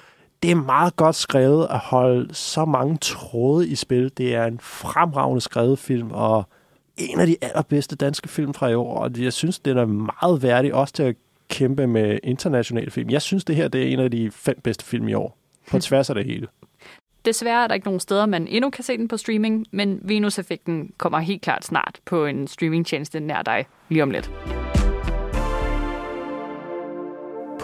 Det 0.42 0.50
er 0.50 0.54
meget 0.54 0.96
godt 0.96 1.16
skrevet 1.16 1.66
at 1.70 1.78
holde 1.78 2.34
så 2.34 2.64
mange 2.64 2.96
tråde 2.96 3.68
i 3.68 3.74
spil. 3.74 4.12
Det 4.16 4.34
er 4.34 4.44
en 4.44 4.58
fremragende 4.60 5.40
skrevet 5.40 5.78
film, 5.78 6.10
og 6.10 6.48
en 6.96 7.20
af 7.20 7.26
de 7.26 7.36
allerbedste 7.42 7.96
danske 7.96 8.28
film 8.28 8.54
fra 8.54 8.68
i 8.68 8.74
år, 8.74 8.98
og 8.98 9.10
jeg 9.18 9.32
synes, 9.32 9.58
den 9.58 9.78
er 9.78 9.86
meget 9.86 10.42
værdig 10.42 10.74
også 10.74 10.94
til 10.94 11.02
at 11.02 11.16
kæmpe 11.48 11.86
med 11.86 12.18
internationale 12.22 12.90
film. 12.90 13.10
Jeg 13.10 13.22
synes, 13.22 13.44
det 13.44 13.56
her 13.56 13.68
det 13.68 13.82
er 13.82 13.86
en 13.86 14.00
af 14.00 14.10
de 14.10 14.30
fem 14.30 14.60
bedste 14.60 14.84
film 14.84 15.08
i 15.08 15.14
år, 15.14 15.38
på 15.70 15.78
tværs 15.88 16.10
af 16.10 16.14
det 16.14 16.24
hele. 16.24 16.46
Desværre 17.24 17.64
er 17.64 17.66
der 17.66 17.74
ikke 17.74 17.86
nogen 17.86 18.00
steder, 18.00 18.26
man 18.26 18.48
endnu 18.48 18.70
kan 18.70 18.84
se 18.84 18.96
den 18.96 19.08
på 19.08 19.16
streaming, 19.16 19.66
men 19.70 20.00
Venus-effekten 20.02 20.92
kommer 20.98 21.18
helt 21.18 21.42
klart 21.42 21.64
snart 21.64 22.00
på 22.04 22.26
en 22.26 22.46
streamingtjeneste 22.46 23.20
nær 23.20 23.42
dig 23.42 23.66
lige 23.88 24.02
om 24.02 24.10
lidt. 24.10 24.30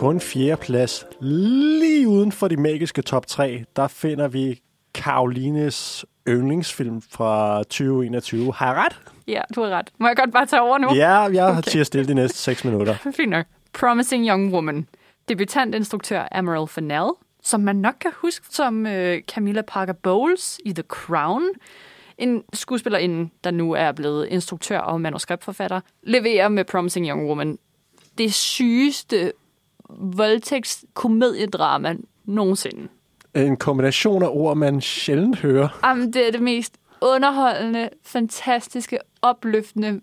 På 0.00 0.10
en 0.10 0.20
fjerde 0.20 0.56
plads, 0.56 1.06
lige 1.20 2.08
uden 2.08 2.32
for 2.32 2.48
de 2.48 2.56
magiske 2.56 3.02
top 3.02 3.26
3, 3.26 3.64
der 3.76 3.88
finder 3.88 4.28
vi 4.28 4.60
Karolines 4.94 6.06
yndlingsfilm 6.28 7.02
fra 7.02 7.58
2021. 7.62 8.54
Har 8.54 8.66
jeg 8.66 8.84
ret? 8.84 9.00
Ja, 9.28 9.40
du 9.54 9.62
har 9.62 9.70
ret. 9.70 9.90
Må 9.98 10.06
jeg 10.06 10.16
godt 10.16 10.32
bare 10.32 10.46
tage 10.46 10.62
over 10.62 10.78
nu? 10.78 10.94
Ja, 10.94 11.18
jeg 11.18 11.44
har 11.44 11.58
okay. 11.58 11.82
stille 11.82 12.08
de 12.08 12.14
næste 12.14 12.38
6 12.38 12.64
minutter. 12.64 12.94
Fint 13.16 13.30
nok. 13.30 13.46
Promising 13.72 14.28
Young 14.28 14.54
Woman. 14.54 14.86
debutantinstruktør 15.28 16.28
Emerald 16.34 16.68
Fennell, 16.68 17.10
som 17.42 17.60
man 17.60 17.76
nok 17.76 17.94
kan 18.00 18.10
huske 18.14 18.46
som 18.50 18.86
øh, 18.86 19.22
Camilla 19.22 19.62
Parker 19.62 19.92
Bowles 19.92 20.60
i 20.64 20.72
The 20.72 20.84
Crown. 20.88 21.42
En 22.18 22.42
skuespillerinde, 22.52 23.30
der 23.44 23.50
nu 23.50 23.72
er 23.72 23.92
blevet 23.92 24.26
instruktør 24.26 24.78
og 24.78 25.00
manuskriptforfatter, 25.00 25.80
leverer 26.02 26.48
med 26.48 26.64
Promising 26.64 27.08
Young 27.08 27.26
Woman 27.26 27.58
det 28.18 28.34
sygeste 28.34 29.32
voldtægtskomediedrama 29.98 31.96
nogensinde. 32.24 32.88
En 33.34 33.56
kombination 33.56 34.22
af 34.22 34.28
ord, 34.30 34.56
man 34.56 34.80
sjældent 34.80 35.38
hører. 35.38 35.80
Jamen, 35.84 36.12
det 36.12 36.26
er 36.26 36.32
det 36.32 36.42
mest 36.42 36.76
underholdende, 37.00 37.88
fantastiske, 38.02 38.98
opløftende 39.22 40.00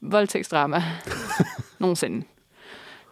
voldtægtsdrama 0.00 0.82
nogensinde. 1.80 2.26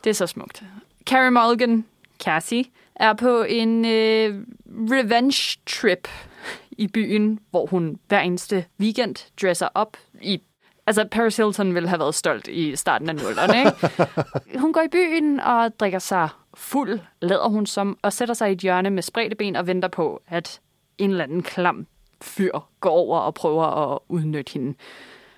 Det 0.04 0.10
er 0.10 0.14
så 0.14 0.26
smukt. 0.26 0.62
Carrie 1.06 1.30
Mulligan, 1.30 1.84
Cassie, 2.20 2.64
er 2.96 3.12
på 3.12 3.42
en 3.42 3.84
øh, 3.84 4.44
revenge 4.66 5.58
trip 5.66 6.08
i 6.70 6.86
byen, 6.86 7.38
hvor 7.50 7.66
hun 7.66 7.98
hver 8.08 8.20
eneste 8.20 8.64
weekend 8.80 9.16
dresser 9.42 9.68
op 9.74 9.96
i... 10.22 10.42
Altså, 10.88 11.04
Paris 11.10 11.36
Hilton 11.36 11.74
ville 11.74 11.88
have 11.88 11.98
været 11.98 12.14
stolt 12.14 12.48
i 12.48 12.76
starten 12.76 13.08
af 13.08 13.14
nullerne, 13.14 13.58
ikke? 13.58 14.58
Hun 14.62 14.72
går 14.72 14.80
i 14.80 14.88
byen 14.88 15.40
og 15.40 15.80
drikker 15.80 15.98
sig 15.98 16.28
fuld, 16.54 17.00
lader 17.22 17.48
hun 17.48 17.66
som, 17.66 17.98
og 18.02 18.12
sætter 18.12 18.34
sig 18.34 18.48
i 18.48 18.52
et 18.52 18.58
hjørne 18.58 18.90
med 18.90 19.02
spredte 19.02 19.36
ben 19.36 19.56
og 19.56 19.66
venter 19.66 19.88
på, 19.88 20.22
at 20.28 20.60
en 20.98 21.10
eller 21.10 21.24
anden 21.24 21.42
klam 21.42 21.86
fyr 22.20 22.58
går 22.80 22.90
over 22.90 23.18
og 23.18 23.34
prøver 23.34 23.64
at 23.64 23.98
udnytte 24.08 24.52
hende. 24.52 24.74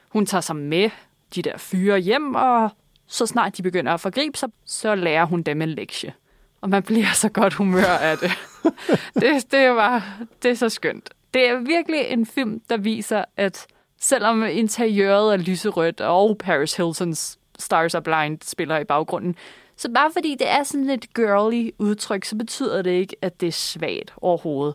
Hun 0.08 0.26
tager 0.26 0.40
sig 0.40 0.56
med 0.56 0.90
de 1.34 1.42
der 1.42 1.58
fyre 1.58 1.98
hjem, 1.98 2.34
og 2.34 2.70
så 3.06 3.26
snart 3.26 3.56
de 3.56 3.62
begynder 3.62 3.92
at 3.94 4.00
forgribe 4.00 4.38
sig, 4.38 4.48
så 4.64 4.94
lærer 4.94 5.24
hun 5.24 5.42
dem 5.42 5.62
en 5.62 5.68
lektie. 5.68 6.12
Og 6.60 6.70
man 6.70 6.82
bliver 6.82 7.12
så 7.14 7.28
godt 7.28 7.54
humør 7.54 7.98
af 8.00 8.18
det. 8.18 8.30
det, 9.22 9.52
det, 9.52 9.70
var, 9.70 10.18
det 10.42 10.50
er 10.50 10.54
så 10.54 10.68
skønt. 10.68 11.10
Det 11.34 11.48
er 11.48 11.56
virkelig 11.56 12.00
en 12.08 12.26
film, 12.26 12.60
der 12.70 12.76
viser, 12.76 13.24
at 13.36 13.66
selvom 14.00 14.44
interiøret 14.44 15.32
er 15.32 15.36
lyserødt, 15.36 16.00
og 16.00 16.38
Paris 16.38 16.76
Hiltons 16.76 17.38
Stars 17.58 17.94
Are 17.94 18.02
Blind 18.02 18.38
spiller 18.42 18.78
i 18.78 18.84
baggrunden, 18.84 19.36
så 19.76 19.90
bare 19.94 20.10
fordi 20.12 20.36
det 20.38 20.48
er 20.48 20.62
sådan 20.62 20.86
lidt 20.86 21.14
girly 21.14 21.70
udtryk, 21.78 22.24
så 22.24 22.36
betyder 22.36 22.82
det 22.82 22.90
ikke, 22.90 23.16
at 23.22 23.40
det 23.40 23.46
er 23.46 23.52
svagt 23.52 24.14
overhovedet. 24.16 24.74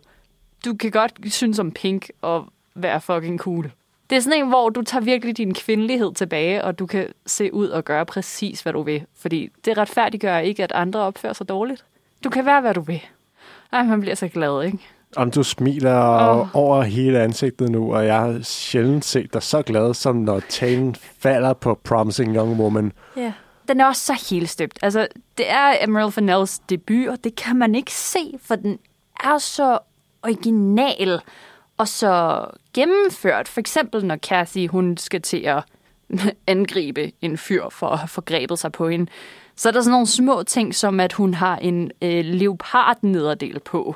Du 0.65 0.73
kan 0.73 0.91
godt 0.91 1.33
synes 1.33 1.59
om 1.59 1.71
pink 1.71 2.09
og 2.21 2.45
være 2.75 3.01
fucking 3.01 3.39
cool. 3.39 3.71
Det 4.09 4.15
er 4.15 4.19
sådan 4.19 4.39
en, 4.39 4.47
hvor 4.47 4.69
du 4.69 4.81
tager 4.81 5.03
virkelig 5.03 5.37
din 5.37 5.53
kvindelighed 5.53 6.13
tilbage, 6.13 6.63
og 6.63 6.79
du 6.79 6.85
kan 6.85 7.07
se 7.25 7.53
ud 7.53 7.67
og 7.67 7.85
gøre 7.85 8.05
præcis, 8.05 8.61
hvad 8.61 8.73
du 8.73 8.81
vil. 8.81 9.05
Fordi 9.17 9.49
det 9.65 9.77
retfærdiggør 9.77 10.37
ikke, 10.37 10.63
at 10.63 10.71
andre 10.71 10.99
opfører 10.99 11.33
sig 11.33 11.49
dårligt. 11.49 11.85
Du 12.23 12.29
kan 12.29 12.45
være, 12.45 12.61
hvad 12.61 12.73
du 12.73 12.81
vil. 12.81 13.01
Ej, 13.71 13.83
man 13.83 14.01
bliver 14.01 14.15
så 14.15 14.27
glad, 14.27 14.63
ikke? 14.63 14.79
Om 15.15 15.31
du 15.31 15.43
smiler 15.43 15.99
oh. 16.39 16.47
over 16.53 16.81
hele 16.81 17.19
ansigtet 17.19 17.69
nu, 17.69 17.95
og 17.95 18.05
jeg 18.05 18.19
har 18.19 18.39
sjældent 18.43 19.05
set 19.05 19.33
dig 19.33 19.43
så 19.43 19.61
glad, 19.61 19.93
som 19.93 20.15
når 20.15 20.39
talen 20.49 20.95
falder 21.19 21.53
på 21.53 21.79
Promising 21.83 22.35
Young 22.35 22.59
Woman. 22.59 22.91
Ja. 23.15 23.21
Yeah. 23.21 23.31
Den 23.67 23.81
er 23.81 23.85
også 23.85 24.05
så 24.05 24.27
helt 24.29 24.49
støbt. 24.49 24.79
Altså, 24.81 25.07
det 25.37 25.51
er 25.51 25.75
Emerald 25.81 26.11
Fennells 26.11 26.59
debut, 26.59 27.07
og 27.07 27.23
det 27.23 27.35
kan 27.35 27.55
man 27.55 27.75
ikke 27.75 27.93
se, 27.93 28.33
for 28.41 28.55
den 28.55 28.79
er 29.23 29.37
så 29.37 29.79
original 30.23 31.21
og 31.77 31.87
så 31.87 32.45
gennemført. 32.73 33.47
For 33.47 33.59
eksempel, 33.59 34.05
når 34.05 34.17
Cassie 34.17 34.67
hun 34.67 34.97
skal 34.97 35.21
til 35.21 35.37
at 35.37 35.63
angribe 36.47 37.11
en 37.21 37.37
fyr 37.37 37.69
for 37.71 37.87
at 37.87 37.99
have 37.99 38.07
forgrebet 38.07 38.59
sig 38.59 38.71
på 38.71 38.89
hende, 38.89 39.11
så 39.55 39.69
er 39.69 39.73
der 39.73 39.81
sådan 39.81 39.91
nogle 39.91 40.07
små 40.07 40.43
ting, 40.43 40.75
som 40.75 40.99
at 40.99 41.13
hun 41.13 41.33
har 41.33 41.57
en 41.57 41.91
øh, 42.01 42.25
leopard-nederdel 42.25 43.59
på, 43.59 43.95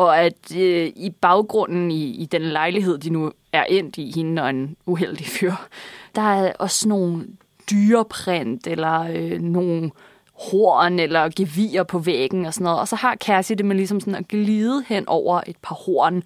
og 0.00 0.18
at 0.18 0.56
øh, 0.56 0.92
i 0.96 1.10
baggrunden 1.20 1.90
i, 1.90 2.04
i 2.04 2.26
den 2.26 2.42
lejlighed, 2.42 2.98
de 2.98 3.10
nu 3.10 3.32
er 3.52 3.64
endt 3.64 3.98
i, 3.98 4.12
hende 4.16 4.42
og 4.42 4.50
en 4.50 4.76
uheldig 4.86 5.26
fyr, 5.26 5.52
der 6.14 6.22
er 6.22 6.52
også 6.58 6.88
nogle 6.88 7.26
dyreprint, 7.70 8.66
eller 8.66 9.00
øh, 9.00 9.40
nogle 9.40 9.90
horn 10.34 10.98
eller 10.98 11.30
gevier 11.36 11.82
på 11.82 11.98
væggen 11.98 12.46
og 12.46 12.54
sådan 12.54 12.64
noget. 12.64 12.80
Og 12.80 12.88
så 12.88 12.96
har 12.96 13.16
Cassie 13.16 13.56
det 13.56 13.66
med 13.66 13.76
ligesom 13.76 14.00
sådan 14.00 14.14
at 14.14 14.28
glide 14.28 14.84
hen 14.88 15.08
over 15.08 15.40
et 15.46 15.56
par 15.62 15.74
horn, 15.74 16.22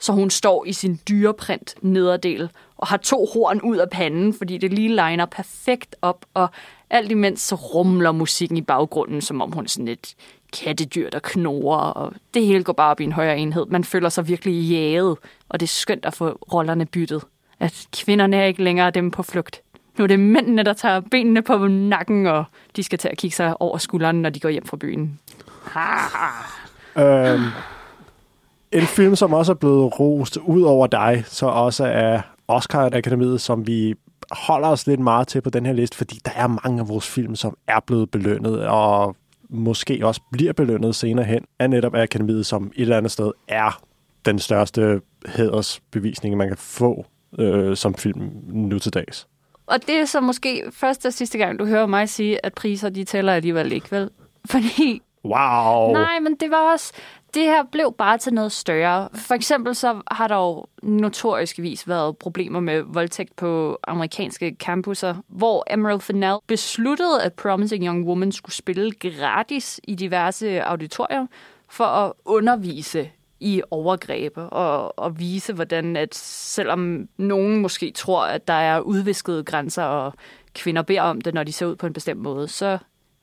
så 0.00 0.12
hun 0.12 0.30
står 0.30 0.64
i 0.64 0.72
sin 0.72 1.00
dyreprint 1.08 1.74
nederdel 1.82 2.50
og 2.76 2.86
har 2.86 2.96
to 2.96 3.26
horn 3.32 3.60
ud 3.60 3.76
af 3.76 3.90
panden, 3.90 4.34
fordi 4.34 4.58
det 4.58 4.72
lige 4.72 4.88
liner 4.88 5.26
perfekt 5.26 5.96
op, 6.02 6.26
og 6.34 6.48
alt 6.90 7.10
imens 7.10 7.40
så 7.40 7.54
rumler 7.54 8.12
musikken 8.12 8.56
i 8.56 8.62
baggrunden, 8.62 9.20
som 9.20 9.42
om 9.42 9.52
hun 9.52 9.64
er 9.64 9.68
sådan 9.68 9.88
et 9.88 10.14
kattedyr, 10.64 11.10
der 11.10 11.18
knorer, 11.22 11.78
og 11.78 12.12
det 12.34 12.46
hele 12.46 12.64
går 12.64 12.72
bare 12.72 12.90
op 12.90 13.00
i 13.00 13.04
en 13.04 13.12
højere 13.12 13.38
enhed. 13.38 13.66
Man 13.66 13.84
føler 13.84 14.08
sig 14.08 14.28
virkelig 14.28 14.54
jaget, 14.54 15.16
og 15.48 15.60
det 15.60 15.66
er 15.66 15.68
skønt 15.68 16.04
at 16.04 16.14
få 16.14 16.28
rollerne 16.52 16.86
byttet. 16.86 17.24
At 17.60 17.86
kvinderne 17.96 18.36
er 18.36 18.44
ikke 18.44 18.62
længere 18.62 18.90
dem 18.90 19.10
på 19.10 19.22
flugt. 19.22 19.60
Nu 19.98 20.04
er 20.04 20.08
det 20.08 20.20
mændene, 20.20 20.62
der 20.62 20.72
tager 20.72 21.00
benene 21.00 21.42
på 21.42 21.66
nakken, 21.66 22.26
og 22.26 22.44
de 22.76 22.82
skal 22.82 22.98
til 22.98 23.08
at 23.08 23.18
kigge 23.18 23.36
sig 23.36 23.62
over 23.62 23.78
skulderen, 23.78 24.22
når 24.22 24.30
de 24.30 24.40
går 24.40 24.48
hjem 24.48 24.66
fra 24.66 24.76
byen. 24.76 25.18
øhm, 26.96 27.44
en 28.72 28.82
film, 28.82 29.16
som 29.16 29.32
også 29.32 29.52
er 29.52 29.56
blevet 29.56 30.00
rost 30.00 30.36
ud 30.36 30.62
over 30.62 30.86
dig, 30.86 31.24
så 31.26 31.46
også 31.46 31.84
er 31.84 32.20
Oscar 32.48 32.90
Akademiet, 32.92 33.40
som 33.40 33.66
vi 33.66 33.94
holder 34.30 34.68
os 34.68 34.86
lidt 34.86 35.00
meget 35.00 35.28
til 35.28 35.40
på 35.40 35.50
den 35.50 35.66
her 35.66 35.72
liste, 35.72 35.96
fordi 35.96 36.20
der 36.24 36.30
er 36.34 36.46
mange 36.46 36.80
af 36.80 36.88
vores 36.88 37.08
film, 37.08 37.36
som 37.36 37.56
er 37.66 37.80
blevet 37.86 38.10
belønnet, 38.10 38.66
og 38.66 39.16
måske 39.50 40.00
også 40.02 40.20
bliver 40.32 40.52
belønnet 40.52 40.94
senere 40.94 41.24
hen 41.24 41.44
af 41.58 41.70
netop 41.70 41.94
Akademiet, 41.94 42.46
som 42.46 42.66
et 42.66 42.82
eller 42.82 42.96
andet 42.96 43.12
sted 43.12 43.32
er 43.48 43.82
den 44.24 44.38
største 44.38 45.00
hædersbevisning, 45.26 46.36
man 46.36 46.48
kan 46.48 46.56
få 46.56 47.06
øh, 47.38 47.76
som 47.76 47.94
film 47.94 48.30
nu 48.46 48.78
til 48.78 48.94
dags. 48.94 49.28
Og 49.66 49.86
det 49.86 49.94
er 49.94 50.04
så 50.04 50.20
måske 50.20 50.62
første 50.72 51.06
og 51.06 51.12
sidste 51.12 51.38
gang, 51.38 51.58
du 51.58 51.66
hører 51.66 51.86
mig 51.86 52.08
sige, 52.08 52.46
at 52.46 52.54
priser, 52.54 52.88
de 52.88 53.04
tæller 53.04 53.32
alligevel 53.32 53.72
ikke, 53.72 53.90
vel? 53.90 54.10
Fordi... 54.50 55.02
Wow! 55.24 55.92
Nej, 55.92 56.20
men 56.20 56.36
det 56.40 56.50
var 56.50 56.72
også... 56.72 56.92
Det 57.36 57.44
her 57.44 57.64
blev 57.72 57.94
bare 57.98 58.18
til 58.18 58.34
noget 58.34 58.52
større. 58.52 59.08
For 59.14 59.34
eksempel 59.34 59.74
så 59.74 60.00
har 60.10 60.28
der 60.28 60.36
jo 60.36 60.66
notorisk 60.82 61.58
vis 61.58 61.88
været 61.88 62.18
problemer 62.18 62.60
med 62.60 62.82
voldtægt 62.82 63.36
på 63.36 63.78
amerikanske 63.84 64.56
campuser, 64.60 65.14
hvor 65.28 65.64
Emerald 65.70 66.00
Fennell 66.00 66.36
besluttede, 66.46 67.22
at 67.22 67.32
Promising 67.32 67.84
Young 67.84 68.06
Woman 68.06 68.32
skulle 68.32 68.54
spille 68.54 68.92
gratis 68.92 69.80
i 69.84 69.94
diverse 69.94 70.62
auditorier 70.62 71.26
for 71.68 71.84
at 71.84 72.12
undervise 72.24 73.10
i 73.40 73.62
overgreb 73.70 74.32
og, 74.36 74.98
og 74.98 75.18
vise, 75.18 75.52
hvordan 75.52 75.96
at 75.96 76.14
selvom 76.14 77.08
nogen 77.16 77.56
måske 77.56 77.90
tror, 77.90 78.24
at 78.24 78.48
der 78.48 78.54
er 78.54 78.80
udviskede 78.80 79.44
grænser, 79.44 79.82
og 79.82 80.14
kvinder 80.54 80.82
beder 80.82 81.02
om 81.02 81.20
det, 81.20 81.34
når 81.34 81.44
de 81.44 81.52
ser 81.52 81.66
ud 81.66 81.76
på 81.76 81.86
en 81.86 81.92
bestemt 81.92 82.20
måde, 82.20 82.48
så 82.48 82.78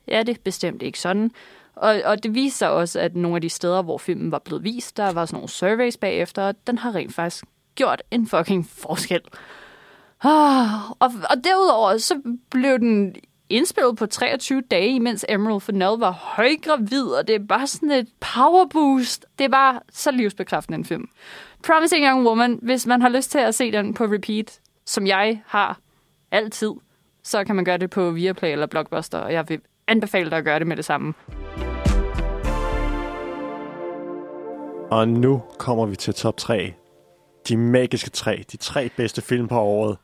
er 0.07 0.23
det 0.23 0.39
bestemt 0.39 0.81
ikke 0.81 0.99
sådan. 0.99 1.31
Og, 1.75 2.01
og 2.05 2.23
det 2.23 2.35
viser 2.35 2.57
sig 2.57 2.69
også, 2.69 2.99
at 2.99 3.15
nogle 3.15 3.35
af 3.35 3.41
de 3.41 3.49
steder, 3.49 3.81
hvor 3.81 3.97
filmen 3.97 4.31
var 4.31 4.39
blevet 4.39 4.63
vist, 4.63 4.97
der 4.97 5.11
var 5.11 5.25
sådan 5.25 5.35
nogle 5.35 5.49
surveys 5.49 5.97
bagefter, 5.97 6.43
og 6.43 6.55
den 6.67 6.77
har 6.77 6.95
rent 6.95 7.13
faktisk 7.13 7.45
gjort 7.75 8.03
en 8.11 8.27
fucking 8.27 8.67
forskel. 8.69 9.21
Ah, 10.23 10.91
og, 10.91 11.11
og 11.29 11.43
derudover 11.43 11.97
så 11.97 12.21
blev 12.49 12.79
den 12.79 13.15
indspillet 13.49 13.97
på 13.97 14.05
23 14.05 14.61
dage, 14.61 14.99
mens 14.99 15.25
Emerald 15.29 15.61
Fennell 15.61 15.99
var 15.99 16.11
højgravid, 16.11 17.03
og 17.03 17.27
det 17.27 17.35
er 17.35 17.45
bare 17.49 17.67
sådan 17.67 17.91
et 17.91 18.07
power 18.35 18.65
boost. 18.65 19.25
Det 19.39 19.45
er 19.45 19.49
bare 19.49 19.79
så 19.91 20.11
livsbekræftende 20.11 20.77
en 20.77 20.85
film. 20.85 21.09
Promising 21.67 22.05
Young 22.05 22.27
Woman, 22.27 22.59
hvis 22.61 22.87
man 22.87 23.01
har 23.01 23.09
lyst 23.09 23.31
til 23.31 23.39
at 23.39 23.55
se 23.55 23.71
den 23.71 23.93
på 23.93 24.03
repeat, 24.03 24.59
som 24.85 25.07
jeg 25.07 25.41
har 25.45 25.79
altid, 26.31 26.71
så 27.23 27.43
kan 27.43 27.55
man 27.55 27.65
gøre 27.65 27.77
det 27.77 27.89
på 27.89 28.11
Viaplay 28.11 28.51
eller 28.51 28.67
Blockbuster, 28.67 29.17
og 29.17 29.33
jeg 29.33 29.49
vil 29.49 29.61
anbefale 29.87 30.29
dig 30.29 30.37
at 30.37 30.43
gøre 30.43 30.59
det 30.59 30.67
med 30.67 30.77
det 30.77 30.85
samme. 30.85 31.13
Og 34.93 35.07
nu 35.07 35.41
kommer 35.57 35.85
vi 35.85 35.95
til 35.95 36.13
top 36.13 36.37
3. 36.37 36.73
De 37.47 37.57
magiske 37.57 38.09
tre. 38.09 38.43
De 38.51 38.57
tre 38.57 38.89
bedste 38.97 39.21
film 39.21 39.47
på 39.47 39.59
året. 39.59 39.97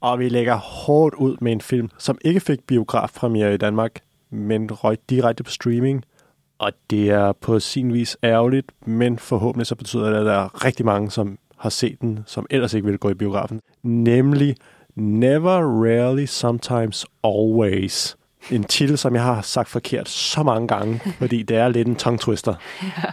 Og 0.00 0.18
vi 0.18 0.28
lægger 0.28 0.54
hårdt 0.54 1.14
ud 1.14 1.36
med 1.40 1.52
en 1.52 1.60
film, 1.60 1.90
som 1.98 2.18
ikke 2.24 2.40
fik 2.40 2.66
biografpremiere 2.66 3.54
i 3.54 3.56
Danmark, 3.56 4.00
men 4.30 4.70
røg 4.72 4.98
direkte 5.10 5.44
på 5.44 5.50
streaming. 5.50 6.04
Og 6.58 6.72
det 6.90 7.10
er 7.10 7.32
på 7.32 7.60
sin 7.60 7.92
vis 7.92 8.16
ærgerligt, 8.24 8.72
men 8.86 9.18
forhåbentlig 9.18 9.66
så 9.66 9.74
betyder 9.74 10.10
det, 10.10 10.16
at 10.16 10.26
der 10.26 10.32
er 10.32 10.64
rigtig 10.64 10.86
mange, 10.86 11.10
som 11.10 11.38
har 11.58 11.70
set 11.70 12.00
den, 12.00 12.24
som 12.26 12.46
ellers 12.50 12.74
ikke 12.74 12.84
ville 12.84 12.98
gå 12.98 13.10
i 13.10 13.14
biografen. 13.14 13.60
Nemlig 13.82 14.56
Never, 14.94 15.84
Rarely, 15.84 16.24
Sometimes, 16.26 17.06
Always. 17.24 18.16
En 18.50 18.64
titel, 18.64 18.98
som 18.98 19.14
jeg 19.14 19.22
har 19.22 19.42
sagt 19.42 19.68
forkert 19.68 20.08
så 20.08 20.42
mange 20.42 20.68
gange, 20.68 21.00
fordi 21.18 21.42
det 21.42 21.56
er 21.56 21.68
lidt 21.68 21.88
en 21.88 21.96
tongue 21.96 22.18
twister. 22.18 22.54
Ja. 22.82 23.12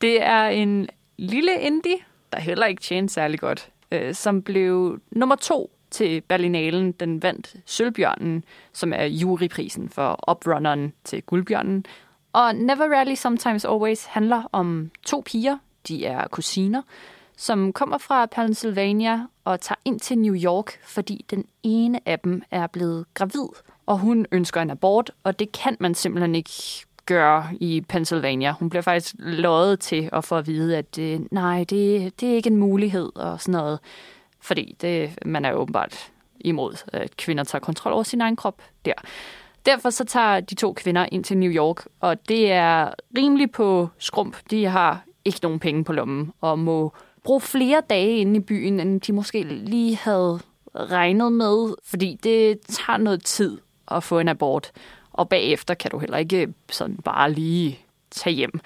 Det 0.00 0.22
er 0.22 0.44
en 0.44 0.88
lille 1.16 1.60
indie, 1.60 1.96
der 2.32 2.40
heller 2.40 2.66
ikke 2.66 2.82
tjente 2.82 3.14
særlig 3.14 3.40
godt, 3.40 3.70
øh, 3.92 4.14
som 4.14 4.42
blev 4.42 5.00
nummer 5.10 5.36
to 5.36 5.70
til 5.90 6.20
Berlinalen. 6.20 6.92
Den 6.92 7.22
vandt 7.22 7.56
Sølvbjørnen, 7.66 8.44
som 8.72 8.92
er 8.92 9.04
juryprisen 9.04 9.88
for 9.88 10.30
Uprunneren 10.30 10.92
til 11.04 11.22
Guldbjørnen. 11.22 11.84
Og 12.32 12.54
Never 12.54 12.96
Rarely 12.96 13.14
Sometimes 13.14 13.64
Always 13.64 14.04
handler 14.04 14.42
om 14.52 14.90
to 15.06 15.22
piger, 15.26 15.58
de 15.88 16.06
er 16.06 16.28
kusiner, 16.28 16.82
som 17.36 17.72
kommer 17.72 17.98
fra 17.98 18.26
Pennsylvania 18.26 19.26
og 19.44 19.60
tager 19.60 19.78
ind 19.84 20.00
til 20.00 20.18
New 20.18 20.34
York, 20.34 20.78
fordi 20.84 21.24
den 21.30 21.44
ene 21.62 22.00
af 22.06 22.18
dem 22.18 22.42
er 22.50 22.66
blevet 22.66 23.06
gravid, 23.14 23.48
og 23.86 23.98
hun 23.98 24.26
ønsker 24.32 24.62
en 24.62 24.70
abort, 24.70 25.10
og 25.24 25.38
det 25.38 25.52
kan 25.52 25.76
man 25.80 25.94
simpelthen 25.94 26.34
ikke 26.34 26.50
gøre 27.08 27.46
i 27.60 27.80
Pennsylvania. 27.88 28.52
Hun 28.52 28.70
bliver 28.70 28.82
faktisk 28.82 29.14
løjet 29.18 29.80
til 29.80 30.08
at 30.12 30.24
få 30.24 30.36
at 30.36 30.46
vide, 30.46 30.76
at 30.76 30.98
øh, 30.98 31.20
nej, 31.30 31.64
det, 31.70 32.12
det 32.20 32.30
er 32.30 32.34
ikke 32.34 32.50
en 32.50 32.56
mulighed 32.56 33.16
og 33.16 33.40
sådan 33.40 33.52
noget. 33.52 33.78
Fordi 34.40 34.76
det, 34.80 35.18
man 35.26 35.44
er 35.44 35.52
åbenbart 35.52 36.10
imod, 36.40 36.84
at 36.92 37.16
kvinder 37.16 37.44
tager 37.44 37.60
kontrol 37.60 37.92
over 37.92 38.02
sin 38.02 38.20
egen 38.20 38.36
krop 38.36 38.62
der. 38.84 38.92
Derfor 39.66 39.90
så 39.90 40.04
tager 40.04 40.40
de 40.40 40.54
to 40.54 40.72
kvinder 40.72 41.06
ind 41.12 41.24
til 41.24 41.38
New 41.38 41.50
York, 41.50 41.84
og 42.00 42.28
det 42.28 42.52
er 42.52 42.90
rimelig 43.16 43.50
på 43.50 43.88
skrump. 43.98 44.36
De 44.50 44.64
har 44.64 45.04
ikke 45.24 45.38
nogen 45.42 45.58
penge 45.58 45.84
på 45.84 45.92
lommen 45.92 46.32
og 46.40 46.58
må 46.58 46.92
bruge 47.24 47.40
flere 47.40 47.82
dage 47.90 48.16
inde 48.16 48.36
i 48.36 48.40
byen, 48.40 48.80
end 48.80 49.00
de 49.00 49.12
måske 49.12 49.42
lige 49.42 49.96
havde 49.96 50.40
regnet 50.74 51.32
med, 51.32 51.74
fordi 51.84 52.18
det 52.22 52.60
tager 52.60 52.96
noget 52.96 53.24
tid 53.24 53.58
at 53.90 54.02
få 54.02 54.18
en 54.18 54.28
abort, 54.28 54.70
og 55.18 55.28
bagefter 55.28 55.74
kan 55.74 55.90
du 55.90 55.98
heller 55.98 56.16
ikke 56.16 56.42
øh, 56.42 56.48
sådan 56.70 56.96
bare 57.04 57.32
lige 57.32 57.78
tage 58.10 58.36
hjem. 58.36 58.60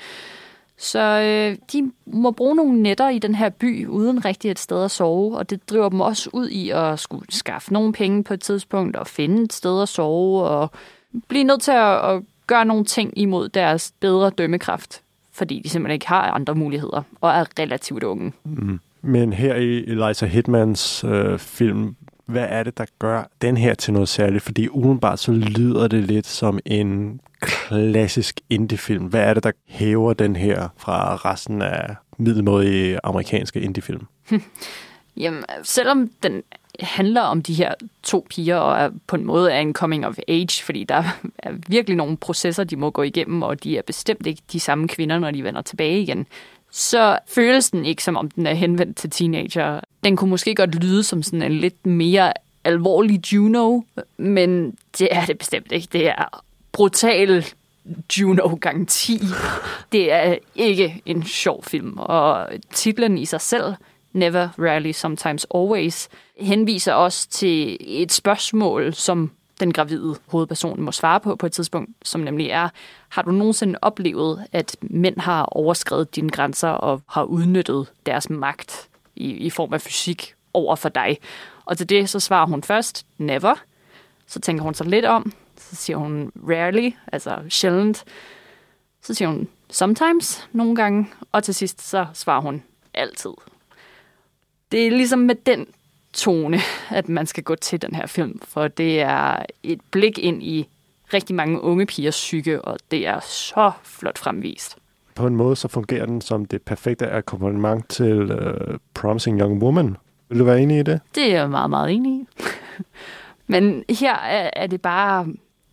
Så 0.76 1.00
øh, 1.00 1.56
de 1.72 1.92
må 2.06 2.30
bruge 2.30 2.56
nogle 2.56 2.82
nætter 2.82 3.08
i 3.08 3.18
den 3.18 3.34
her 3.34 3.48
by, 3.48 3.86
uden 3.86 4.24
rigtig 4.24 4.50
et 4.50 4.58
sted 4.58 4.84
at 4.84 4.90
sove, 4.90 5.38
og 5.38 5.50
det 5.50 5.70
driver 5.70 5.88
dem 5.88 6.00
også 6.00 6.30
ud 6.32 6.48
i 6.48 6.70
at 6.70 6.98
skulle 6.98 7.26
skaffe 7.30 7.72
nogle 7.72 7.92
penge 7.92 8.24
på 8.24 8.34
et 8.34 8.40
tidspunkt, 8.40 8.96
og 8.96 9.06
finde 9.06 9.42
et 9.42 9.52
sted 9.52 9.82
at 9.82 9.88
sove, 9.88 10.42
og 10.42 10.70
blive 11.28 11.44
nødt 11.44 11.62
til 11.62 11.72
at, 11.72 12.10
at 12.10 12.22
gøre 12.46 12.64
nogle 12.64 12.84
ting 12.84 13.18
imod 13.18 13.48
deres 13.48 13.92
bedre 14.00 14.30
dømmekraft, 14.30 15.02
fordi 15.32 15.60
de 15.64 15.68
simpelthen 15.68 15.94
ikke 15.94 16.08
har 16.08 16.30
andre 16.30 16.54
muligheder, 16.54 17.02
og 17.20 17.30
er 17.30 17.44
relativt 17.58 18.02
unge. 18.02 18.32
Mm. 18.44 18.80
Men 19.02 19.32
her 19.32 19.54
i 19.54 19.84
Eliza 19.84 20.26
Hitmans 20.26 21.04
øh, 21.04 21.38
film, 21.38 21.96
hvad 22.26 22.46
er 22.48 22.62
det, 22.62 22.78
der 22.78 22.84
gør 22.98 23.22
den 23.42 23.56
her 23.56 23.74
til 23.74 23.92
noget 23.92 24.08
særligt? 24.08 24.44
Fordi 24.44 24.68
udenbart 24.68 25.18
så 25.18 25.32
lyder 25.32 25.88
det 25.88 26.04
lidt 26.04 26.26
som 26.26 26.58
en 26.64 27.20
klassisk 27.40 28.40
indiefilm. 28.50 29.04
Hvad 29.04 29.20
er 29.20 29.34
det, 29.34 29.44
der 29.44 29.52
hæver 29.66 30.12
den 30.12 30.36
her 30.36 30.68
fra 30.76 31.16
resten 31.16 31.62
af 31.62 31.94
middelmådige 32.18 33.00
amerikanske 33.04 33.60
indiefilm? 33.60 34.06
Jamen, 35.16 35.44
selvom 35.62 36.10
den 36.22 36.42
handler 36.80 37.20
om 37.20 37.42
de 37.42 37.54
her 37.54 37.74
to 38.02 38.26
piger, 38.30 38.56
og 38.56 38.80
er 38.80 38.90
på 39.06 39.16
en 39.16 39.24
måde 39.24 39.52
er 39.52 39.60
en 39.60 39.72
coming 39.72 40.06
of 40.06 40.18
age, 40.28 40.62
fordi 40.62 40.84
der 40.84 41.02
er 41.38 41.52
virkelig 41.68 41.96
nogle 41.96 42.16
processer, 42.16 42.64
de 42.64 42.76
må 42.76 42.90
gå 42.90 43.02
igennem, 43.02 43.42
og 43.42 43.64
de 43.64 43.78
er 43.78 43.82
bestemt 43.82 44.26
ikke 44.26 44.42
de 44.52 44.60
samme 44.60 44.88
kvinder, 44.88 45.18
når 45.18 45.30
de 45.30 45.44
vender 45.44 45.62
tilbage 45.62 46.00
igen, 46.00 46.26
så 46.72 47.18
føles 47.28 47.70
den 47.70 47.84
ikke, 47.84 48.04
som 48.04 48.16
om 48.16 48.30
den 48.30 48.46
er 48.46 48.54
henvendt 48.54 48.96
til 48.96 49.10
teenager. 49.10 49.80
Den 50.04 50.16
kunne 50.16 50.30
måske 50.30 50.54
godt 50.54 50.74
lyde 50.74 51.02
som 51.02 51.22
sådan 51.22 51.42
en 51.42 51.52
lidt 51.52 51.86
mere 51.86 52.32
alvorlig 52.64 53.32
Juno, 53.32 53.80
men 54.16 54.76
det 54.98 55.08
er 55.10 55.24
det 55.24 55.38
bestemt 55.38 55.72
ikke. 55.72 55.88
Det 55.92 56.08
er 56.08 56.42
brutal 56.72 57.46
Juno 58.18 58.56
gang 58.60 58.88
10. 58.88 59.20
Det 59.92 60.12
er 60.12 60.36
ikke 60.54 61.02
en 61.06 61.24
sjov 61.24 61.64
film, 61.64 61.94
og 61.96 62.48
titlen 62.74 63.18
i 63.18 63.24
sig 63.24 63.40
selv, 63.40 63.74
Never, 64.12 64.48
Rarely, 64.58 64.92
Sometimes, 64.92 65.46
Always, 65.54 66.08
henviser 66.40 66.92
også 66.92 67.28
til 67.28 67.76
et 67.80 68.12
spørgsmål, 68.12 68.94
som 68.94 69.30
den 69.62 69.72
gravide 69.72 70.16
hovedperson 70.26 70.80
må 70.82 70.92
svare 70.92 71.20
på 71.20 71.36
på 71.36 71.46
et 71.46 71.52
tidspunkt, 71.52 71.90
som 72.02 72.20
nemlig 72.20 72.46
er, 72.46 72.68
har 73.08 73.22
du 73.22 73.30
nogensinde 73.30 73.78
oplevet, 73.82 74.46
at 74.52 74.76
mænd 74.80 75.18
har 75.18 75.42
overskrevet 75.42 76.16
dine 76.16 76.30
grænser 76.30 76.68
og 76.68 77.02
har 77.08 77.22
udnyttet 77.22 77.92
deres 78.06 78.30
magt 78.30 78.88
i, 79.16 79.30
i 79.30 79.50
form 79.50 79.72
af 79.72 79.80
fysik 79.80 80.34
over 80.54 80.76
for 80.76 80.88
dig? 80.88 81.18
Og 81.64 81.78
til 81.78 81.88
det 81.88 82.08
så 82.08 82.20
svarer 82.20 82.46
hun 82.46 82.62
først, 82.62 83.06
never. 83.18 83.54
Så 84.26 84.40
tænker 84.40 84.62
hun 84.62 84.74
sig 84.74 84.86
lidt 84.86 85.04
om, 85.04 85.32
så 85.56 85.76
siger 85.76 85.96
hun 85.96 86.32
rarely, 86.48 86.90
altså 87.12 87.38
sjældent. 87.48 88.04
Så 89.02 89.14
siger 89.14 89.28
hun 89.28 89.48
sometimes, 89.70 90.48
nogle 90.52 90.76
gange. 90.76 91.08
Og 91.32 91.44
til 91.44 91.54
sidst 91.54 91.88
så 91.88 92.06
svarer 92.14 92.40
hun 92.40 92.62
altid. 92.94 93.32
Det 94.72 94.86
er 94.86 94.90
ligesom 94.90 95.18
med 95.18 95.34
den 95.34 95.66
tone, 96.12 96.58
at 96.90 97.08
man 97.08 97.26
skal 97.26 97.42
gå 97.42 97.54
til 97.54 97.82
den 97.82 97.94
her 97.94 98.06
film, 98.06 98.40
for 98.44 98.68
det 98.68 99.00
er 99.00 99.44
et 99.62 99.80
blik 99.90 100.18
ind 100.18 100.42
i 100.42 100.68
rigtig 101.14 101.36
mange 101.36 101.60
unge 101.60 101.86
pigers 101.86 102.14
psyke, 102.14 102.62
og 102.62 102.78
det 102.90 103.06
er 103.06 103.20
så 103.20 103.70
flot 103.82 104.18
fremvist. 104.18 104.76
På 105.14 105.26
en 105.26 105.36
måde 105.36 105.56
så 105.56 105.68
fungerer 105.68 106.06
den 106.06 106.20
som 106.20 106.44
det 106.44 106.62
perfekte 106.62 107.10
akkompagnement 107.10 107.88
til 107.88 108.32
uh, 108.32 108.76
Promising 108.94 109.40
Young 109.40 109.62
Woman. 109.62 109.96
Vil 110.28 110.38
du 110.38 110.44
være 110.44 110.60
enig 110.60 110.78
i 110.78 110.82
det? 110.82 111.00
Det 111.14 111.32
er 111.32 111.38
jeg 111.38 111.50
meget, 111.50 111.70
meget 111.70 111.90
enig 111.90 112.12
i. 112.20 112.26
Men 113.52 113.84
her 113.90 114.14
er, 114.14 114.50
er 114.56 114.66
det 114.66 114.82
bare 114.82 115.26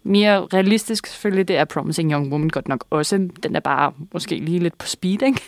mere 0.04 0.46
realistisk 0.46 1.08
selvfølgelig. 1.08 1.48
Det 1.48 1.58
er 1.58 1.66
Promising 1.66 2.12
Young 2.12 2.32
Woman 2.32 2.50
godt 2.50 2.68
nok 2.68 2.86
også. 2.90 3.30
Den 3.44 3.56
er 3.56 3.60
bare 3.60 3.94
måske 4.14 4.36
lige 4.36 4.60
lidt 4.60 4.78
på 4.78 4.88
speed, 4.88 5.22
ikke? 5.22 5.42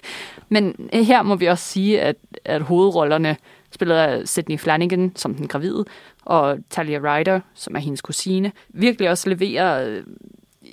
Men 0.50 0.90
her 0.94 1.22
må 1.22 1.36
vi 1.36 1.46
også 1.46 1.66
sige, 1.66 2.02
at, 2.02 2.16
at 2.46 2.62
hovedrollerne 2.62 3.38
spillet 3.72 3.96
af 3.96 4.28
Sydney 4.28 4.58
Flanagan 4.58 5.12
som 5.16 5.36
den 5.36 5.48
gravide, 5.48 5.86
og 6.26 6.58
Talia 6.70 7.00
Ryder, 7.00 7.40
som 7.54 7.76
er 7.76 7.80
hendes 7.80 8.02
kusine, 8.02 8.52
virkelig 8.70 9.10
også 9.10 9.30
leverer 9.30 9.88
øh, 9.88 10.04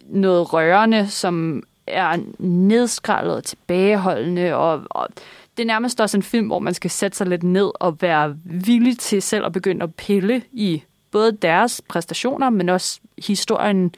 noget 0.09 0.53
rørende, 0.53 1.09
som 1.09 1.63
er 1.87 2.17
nedskrællet 2.39 3.37
og 3.37 3.45
tilbageholdende, 3.45 4.55
og, 4.55 4.83
og 4.91 5.09
det 5.57 5.63
er 5.63 5.67
nærmest 5.67 6.01
også 6.01 6.17
en 6.17 6.23
film, 6.23 6.47
hvor 6.47 6.59
man 6.59 6.75
skal 6.75 6.91
sætte 6.91 7.17
sig 7.17 7.27
lidt 7.27 7.43
ned 7.43 7.71
og 7.75 8.03
være 8.03 8.37
villig 8.45 8.99
til 8.99 9.23
selv 9.23 9.45
at 9.45 9.53
begynde 9.53 9.83
at 9.83 9.95
pille 9.95 10.43
i 10.53 10.83
både 11.11 11.33
deres 11.33 11.83
præstationer, 11.89 12.51
men 12.51 12.69
også 12.69 13.01
historien 13.27 13.95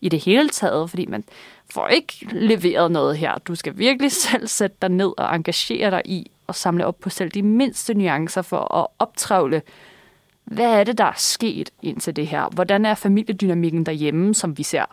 i 0.00 0.08
det 0.08 0.20
hele 0.20 0.48
taget, 0.48 0.90
fordi 0.90 1.06
man 1.06 1.24
får 1.70 1.88
ikke 1.88 2.26
leveret 2.32 2.90
noget 2.90 3.16
her. 3.16 3.38
Du 3.38 3.54
skal 3.54 3.78
virkelig 3.78 4.12
selv 4.30 4.46
sætte 4.46 4.76
dig 4.82 4.90
ned 4.90 5.12
og 5.16 5.34
engagere 5.34 5.90
dig 5.90 6.02
i 6.04 6.30
at 6.52 6.56
samle 6.56 6.86
op 6.86 7.00
på 7.00 7.10
selv 7.10 7.30
de 7.30 7.42
mindste 7.42 7.94
nuancer 7.94 8.42
for 8.42 8.74
at 8.74 8.86
optravle, 8.98 9.62
hvad 10.44 10.80
er 10.80 10.84
det, 10.84 10.98
der 10.98 11.04
er 11.04 11.16
sket 11.16 11.70
indtil 11.82 12.16
det 12.16 12.26
her? 12.26 12.48
Hvordan 12.54 12.86
er 12.86 12.94
familiedynamikken 12.94 13.86
derhjemme, 13.86 14.34
som 14.34 14.58
vi 14.58 14.62
ser 14.62 14.84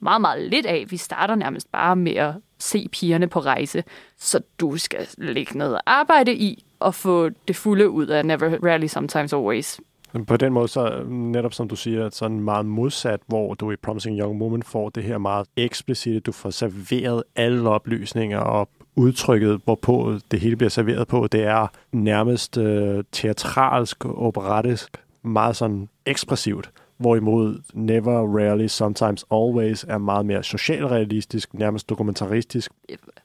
meget, 0.00 0.20
meget 0.20 0.50
lidt 0.50 0.66
af? 0.66 0.84
Vi 0.88 0.96
starter 0.96 1.34
nærmest 1.34 1.72
bare 1.72 1.96
med 1.96 2.14
at 2.14 2.34
se 2.58 2.88
pigerne 2.92 3.26
på 3.26 3.40
rejse, 3.40 3.84
så 4.18 4.40
du 4.60 4.76
skal 4.76 5.08
lægge 5.18 5.58
noget 5.58 5.78
arbejde 5.86 6.34
i 6.34 6.64
og 6.80 6.94
få 6.94 7.28
det 7.48 7.56
fulde 7.56 7.90
ud 7.90 8.06
af 8.06 8.24
Never, 8.24 8.58
Rarely, 8.64 8.86
Sometimes, 8.86 9.32
Always. 9.32 9.80
På 10.26 10.36
den 10.36 10.52
måde, 10.52 10.68
så 10.68 11.04
netop 11.08 11.54
som 11.54 11.68
du 11.68 11.76
siger, 11.76 12.10
sådan 12.10 12.40
meget 12.40 12.66
modsat, 12.66 13.20
hvor 13.26 13.54
du 13.54 13.72
i 13.72 13.76
Promising 13.76 14.18
Young 14.18 14.42
Woman 14.42 14.62
får 14.62 14.88
det 14.88 15.02
her 15.02 15.18
meget 15.18 15.46
eksplicite, 15.56 16.20
du 16.20 16.32
får 16.32 16.50
serveret 16.50 17.22
alle 17.36 17.70
oplysninger 17.70 18.38
og 18.38 18.68
udtrykket, 18.96 19.60
hvorpå 19.64 20.14
det 20.30 20.40
hele 20.40 20.56
bliver 20.56 20.70
serveret 20.70 21.08
på, 21.08 21.26
det 21.32 21.44
er 21.44 21.66
nærmest 21.92 22.56
øh, 22.56 23.04
teatralsk, 23.12 24.04
operatisk, 24.04 24.96
meget 25.22 25.56
sådan 25.56 25.88
ekspressivt. 26.06 26.70
Hvorimod 26.96 27.62
Never, 27.74 28.38
Rarely, 28.38 28.66
Sometimes, 28.66 29.24
Always 29.30 29.84
er 29.88 29.98
meget 29.98 30.26
mere 30.26 30.42
socialrealistisk, 30.42 31.54
nærmest 31.54 31.88
dokumentaristisk. 31.88 32.70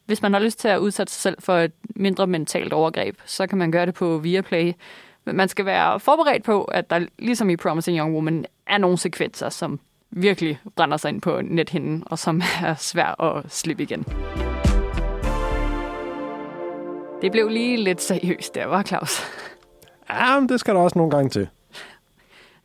Hvis 0.05 0.21
man 0.21 0.33
har 0.33 0.39
lyst 0.39 0.59
til 0.59 0.67
at 0.67 0.77
udsætte 0.77 1.13
sig 1.13 1.21
selv 1.21 1.37
for 1.39 1.57
et 1.57 1.71
mindre 1.95 2.27
mentalt 2.27 2.73
overgreb, 2.73 3.15
så 3.25 3.47
kan 3.47 3.57
man 3.57 3.71
gøre 3.71 3.85
det 3.85 3.93
på 3.93 4.17
Viaplay. 4.17 4.73
Men 5.25 5.35
man 5.35 5.47
skal 5.47 5.65
være 5.65 5.99
forberedt 5.99 6.43
på, 6.43 6.63
at 6.63 6.89
der 6.89 7.05
ligesom 7.19 7.49
i 7.49 7.55
Promising 7.55 7.97
Young 7.97 8.13
Woman 8.13 8.45
er 8.67 8.77
nogle 8.77 8.97
sekvenser, 8.97 9.49
som 9.49 9.79
virkelig 10.09 10.59
brænder 10.75 10.97
sig 10.97 11.09
ind 11.09 11.21
på 11.21 11.41
nethinden, 11.41 12.03
og 12.05 12.19
som 12.19 12.41
er 12.63 12.75
svært 12.75 13.15
at 13.19 13.51
slippe 13.51 13.83
igen. 13.83 14.05
Det 17.21 17.31
blev 17.31 17.49
lige 17.49 17.77
lidt 17.77 18.01
seriøst 18.01 18.55
der, 18.55 18.65
var 18.65 18.83
Claus? 18.83 19.21
Ja, 20.09 20.39
men 20.39 20.49
det 20.49 20.59
skal 20.59 20.75
der 20.75 20.81
også 20.81 20.97
nogle 20.99 21.11
gange 21.11 21.29
til. 21.29 21.47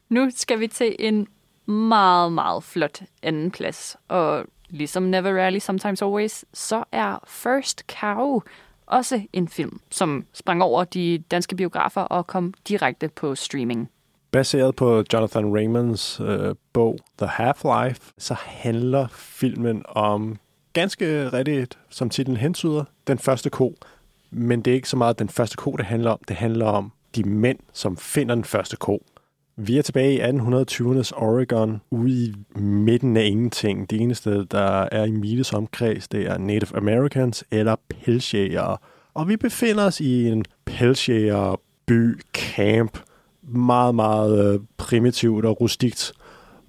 Nu 0.08 0.30
skal 0.34 0.60
vi 0.60 0.66
til 0.66 0.96
en 0.98 1.26
meget, 1.66 2.32
meget 2.32 2.64
flot 2.64 3.02
anden 3.22 3.50
plads. 3.50 3.96
Og 4.08 4.44
ligesom 4.68 5.02
Never 5.02 5.42
Rarely, 5.42 5.58
Sometimes 5.58 6.02
Always, 6.02 6.44
så 6.54 6.84
er 6.92 7.18
First 7.26 7.82
Cow 8.00 8.40
også 8.86 9.22
en 9.32 9.48
film, 9.48 9.80
som 9.90 10.26
sprang 10.32 10.62
over 10.62 10.84
de 10.84 11.22
danske 11.30 11.56
biografer 11.56 12.00
og 12.00 12.26
kom 12.26 12.54
direkte 12.68 13.08
på 13.08 13.34
streaming. 13.34 13.90
Baseret 14.30 14.76
på 14.76 15.04
Jonathan 15.12 15.54
Raymonds 15.54 16.20
øh, 16.20 16.54
bog 16.72 16.98
The 17.18 17.26
Half-Life, 17.26 18.12
så 18.18 18.34
handler 18.38 19.06
filmen 19.12 19.82
om 19.88 20.38
ganske 20.72 21.28
rigtigt, 21.28 21.78
som 21.90 22.10
titlen 22.10 22.36
hentyder, 22.36 22.84
den 23.06 23.18
første 23.18 23.50
ko. 23.50 23.74
Men 24.30 24.62
det 24.62 24.70
er 24.70 24.74
ikke 24.74 24.88
så 24.88 24.96
meget 24.96 25.18
den 25.18 25.28
første 25.28 25.56
ko, 25.56 25.72
det 25.72 25.86
handler 25.86 26.10
om. 26.10 26.18
Det 26.28 26.36
handler 26.36 26.66
om 26.66 26.92
de 27.16 27.22
mænd, 27.28 27.58
som 27.72 27.96
finder 27.96 28.34
den 28.34 28.44
første 28.44 28.76
ko. 28.76 29.02
Vi 29.58 29.78
er 29.78 29.82
tilbage 29.82 30.14
i 30.14 30.20
1820'ernes 30.20 31.10
Oregon, 31.16 31.80
ude 31.90 32.10
i 32.10 32.34
midten 32.60 33.16
af 33.16 33.24
ingenting. 33.24 33.90
Det 33.90 34.00
eneste, 34.00 34.44
der 34.44 34.88
er 34.92 35.04
i 35.04 35.10
Miles 35.10 35.52
omkreds, 35.52 36.08
det 36.08 36.26
er 36.26 36.38
Native 36.38 36.76
Americans 36.76 37.44
eller 37.50 37.76
pelsjægere. 37.88 38.76
Og 39.14 39.28
vi 39.28 39.36
befinder 39.36 39.84
os 39.84 40.00
i 40.00 40.28
en 40.28 40.44
pelsjægerby 40.64 42.20
camp. 42.32 42.98
Meget, 43.42 43.94
meget 43.94 44.54
øh, 44.54 44.60
primitivt 44.76 45.44
og 45.44 45.60
rustikt, 45.60 46.12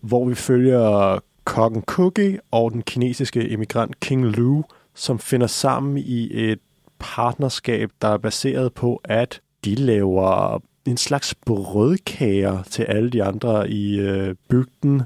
hvor 0.01 0.25
vi 0.25 0.35
følger 0.35 1.19
kokken 1.43 1.81
Cookie 1.81 2.39
og 2.51 2.71
den 2.71 2.81
kinesiske 2.81 3.51
emigrant 3.51 3.99
King 3.99 4.25
Lu, 4.25 4.63
som 4.95 5.19
finder 5.19 5.47
sammen 5.47 5.97
i 5.97 6.49
et 6.51 6.59
partnerskab, 6.99 7.91
der 8.01 8.07
er 8.07 8.17
baseret 8.17 8.73
på, 8.73 9.01
at 9.03 9.41
de 9.65 9.75
laver 9.75 10.59
en 10.85 10.97
slags 10.97 11.35
brødkager 11.35 12.63
til 12.63 12.83
alle 12.83 13.09
de 13.09 13.23
andre 13.23 13.69
i 13.69 13.99
øh, 13.99 14.35
bygden. 14.49 15.01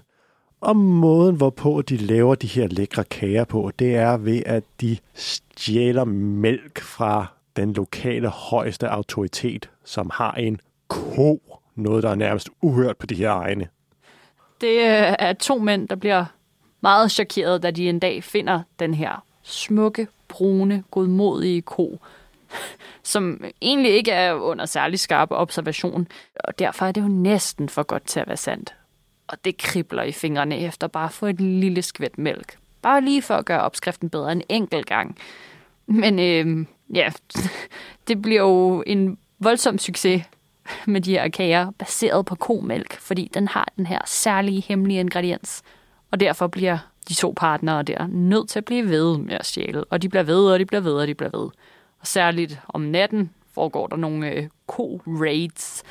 Og 0.62 0.76
måden, 0.76 1.36
hvorpå 1.36 1.82
de 1.82 1.98
laver 1.98 2.36
de 2.36 2.48
her 2.48 2.68
lækre 2.68 3.04
kager 3.04 3.44
på, 3.44 3.72
det 3.80 3.96
er 3.96 4.18
ved, 4.18 4.44
at 4.46 4.64
de 4.82 4.98
stjæler 5.14 6.04
mælk 6.06 6.82
fra 6.82 7.26
den 7.56 7.74
lokale 7.74 8.28
højeste 8.28 8.90
autoritet, 8.90 9.70
som 9.86 10.12
har 10.14 10.32
en 10.32 10.60
ko. 10.88 11.42
Noget, 11.76 12.04
der 12.04 12.10
er 12.10 12.16
nærmest 12.16 12.50
uhørt 12.62 12.98
på 12.98 13.06
de 13.06 13.16
her 13.16 13.32
egne. 13.32 13.68
Det 14.62 14.78
øh, 14.78 15.16
er 15.20 15.34
to 15.34 15.58
mænd, 15.58 15.88
der 15.88 15.96
bliver 15.96 16.26
meget 16.82 17.12
chokeret, 17.12 17.64
da 17.64 17.72
de 17.72 17.90
en 17.90 18.00
dag 18.00 18.24
finder 18.24 18.62
den 18.80 18.94
her 18.94 19.26
smukke, 19.44 20.08
brune, 20.32 20.84
godmodige 20.92 21.62
ko, 21.62 22.00
som 23.04 23.44
egentlig 23.62 23.92
ikke 23.92 24.12
er 24.12 24.34
under 24.34 24.66
særlig 24.66 25.00
skarp 25.00 25.32
observation, 25.32 26.08
og 26.36 26.60
derfor 26.60 26.86
er 26.86 26.92
det 26.92 27.02
jo 27.02 27.08
næsten 27.08 27.70
for 27.70 27.84
godt 27.84 28.08
til 28.08 28.20
at 28.20 28.28
være 28.28 28.38
sandt. 28.38 28.74
Og 29.28 29.46
det 29.46 29.58
kribler 29.58 30.04
i 30.04 30.12
fingrene 30.12 30.60
efter 30.60 30.88
bare 30.88 31.06
at 31.06 31.12
få 31.12 31.26
et 31.26 31.42
lille 31.42 31.82
skvæt 31.82 32.18
mælk. 32.18 32.58
Bare 32.82 33.02
lige 33.02 33.22
for 33.22 33.36
at 33.36 33.46
gøre 33.46 33.62
opskriften 33.62 34.10
bedre 34.10 34.32
en 34.32 34.44
enkelt 34.50 34.86
gang. 34.86 35.18
Men 35.86 36.20
øh, 36.20 36.66
ja, 36.96 37.12
det 38.08 38.22
bliver 38.22 38.42
jo 38.42 38.84
en 38.88 39.18
voldsom 39.40 39.78
succes 39.78 40.24
med 40.86 41.02
de 41.02 41.12
her 41.12 41.30
kager, 41.30 41.72
baseret 41.72 42.26
på 42.26 42.36
komælk, 42.36 43.00
fordi 43.00 43.32
den 43.34 43.48
har 43.48 43.72
den 43.78 43.86
her 43.86 44.00
særlige 44.06 44.64
hemmelige 44.68 45.00
ingrediens. 45.00 45.64
Og 46.12 46.20
derfor 46.20 46.48
bliver 46.48 46.78
de 47.10 47.14
to 47.14 47.34
partnere 47.36 47.84
der 47.84 48.08
nødt 48.08 48.50
til 48.50 48.60
at 48.60 48.66
blive 48.66 48.90
ved 48.90 49.18
med 49.18 49.34
at 49.34 49.46
stjæle. 49.46 49.84
Og 49.84 50.02
de 50.02 50.10
bliver 50.10 50.24
ved, 50.24 50.46
og 50.46 50.60
de 50.60 50.66
bliver 50.66 50.82
ved, 50.82 50.94
og 50.94 51.08
de 51.08 51.16
bliver 51.16 51.38
ved. 51.38 51.50
Og 52.00 52.08
særligt 52.08 52.60
om 52.68 52.82
natten 52.82 53.32
foregår 53.54 53.88
der 53.88 53.96
nogle 53.96 54.32
øh, 54.32 54.48
co-raids, 54.72 55.84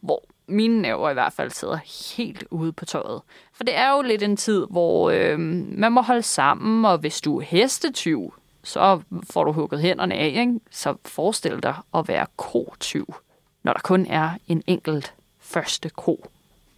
hvor 0.00 0.22
mine 0.46 0.82
næver 0.82 1.10
i 1.10 1.12
hvert 1.12 1.32
fald 1.32 1.50
sidder 1.50 1.78
helt 2.16 2.44
ude 2.50 2.72
på 2.72 2.84
tøjet. 2.84 3.20
For 3.52 3.64
det 3.64 3.76
er 3.76 3.96
jo 3.96 4.02
lidt 4.02 4.22
en 4.22 4.36
tid, 4.36 4.66
hvor 4.70 5.10
øh, 5.10 5.38
man 5.38 5.92
må 5.92 6.00
holde 6.00 6.22
sammen, 6.22 6.84
og 6.84 6.98
hvis 6.98 7.20
du 7.20 7.38
er 7.38 7.44
hestetyv, 7.44 8.34
så 8.64 9.00
får 9.30 9.44
du 9.44 9.52
hugget 9.52 9.80
hænderne 9.80 10.14
af. 10.14 10.26
Ikke? 10.26 10.60
Så 10.70 10.94
forestil 11.04 11.62
dig 11.62 11.74
at 11.94 12.08
være 12.08 12.26
ko-tyv, 12.36 13.14
når 13.62 13.72
der 13.72 13.80
kun 13.80 14.06
er 14.06 14.30
en 14.46 14.62
enkelt 14.66 15.14
første 15.38 15.88
ko 15.88 16.26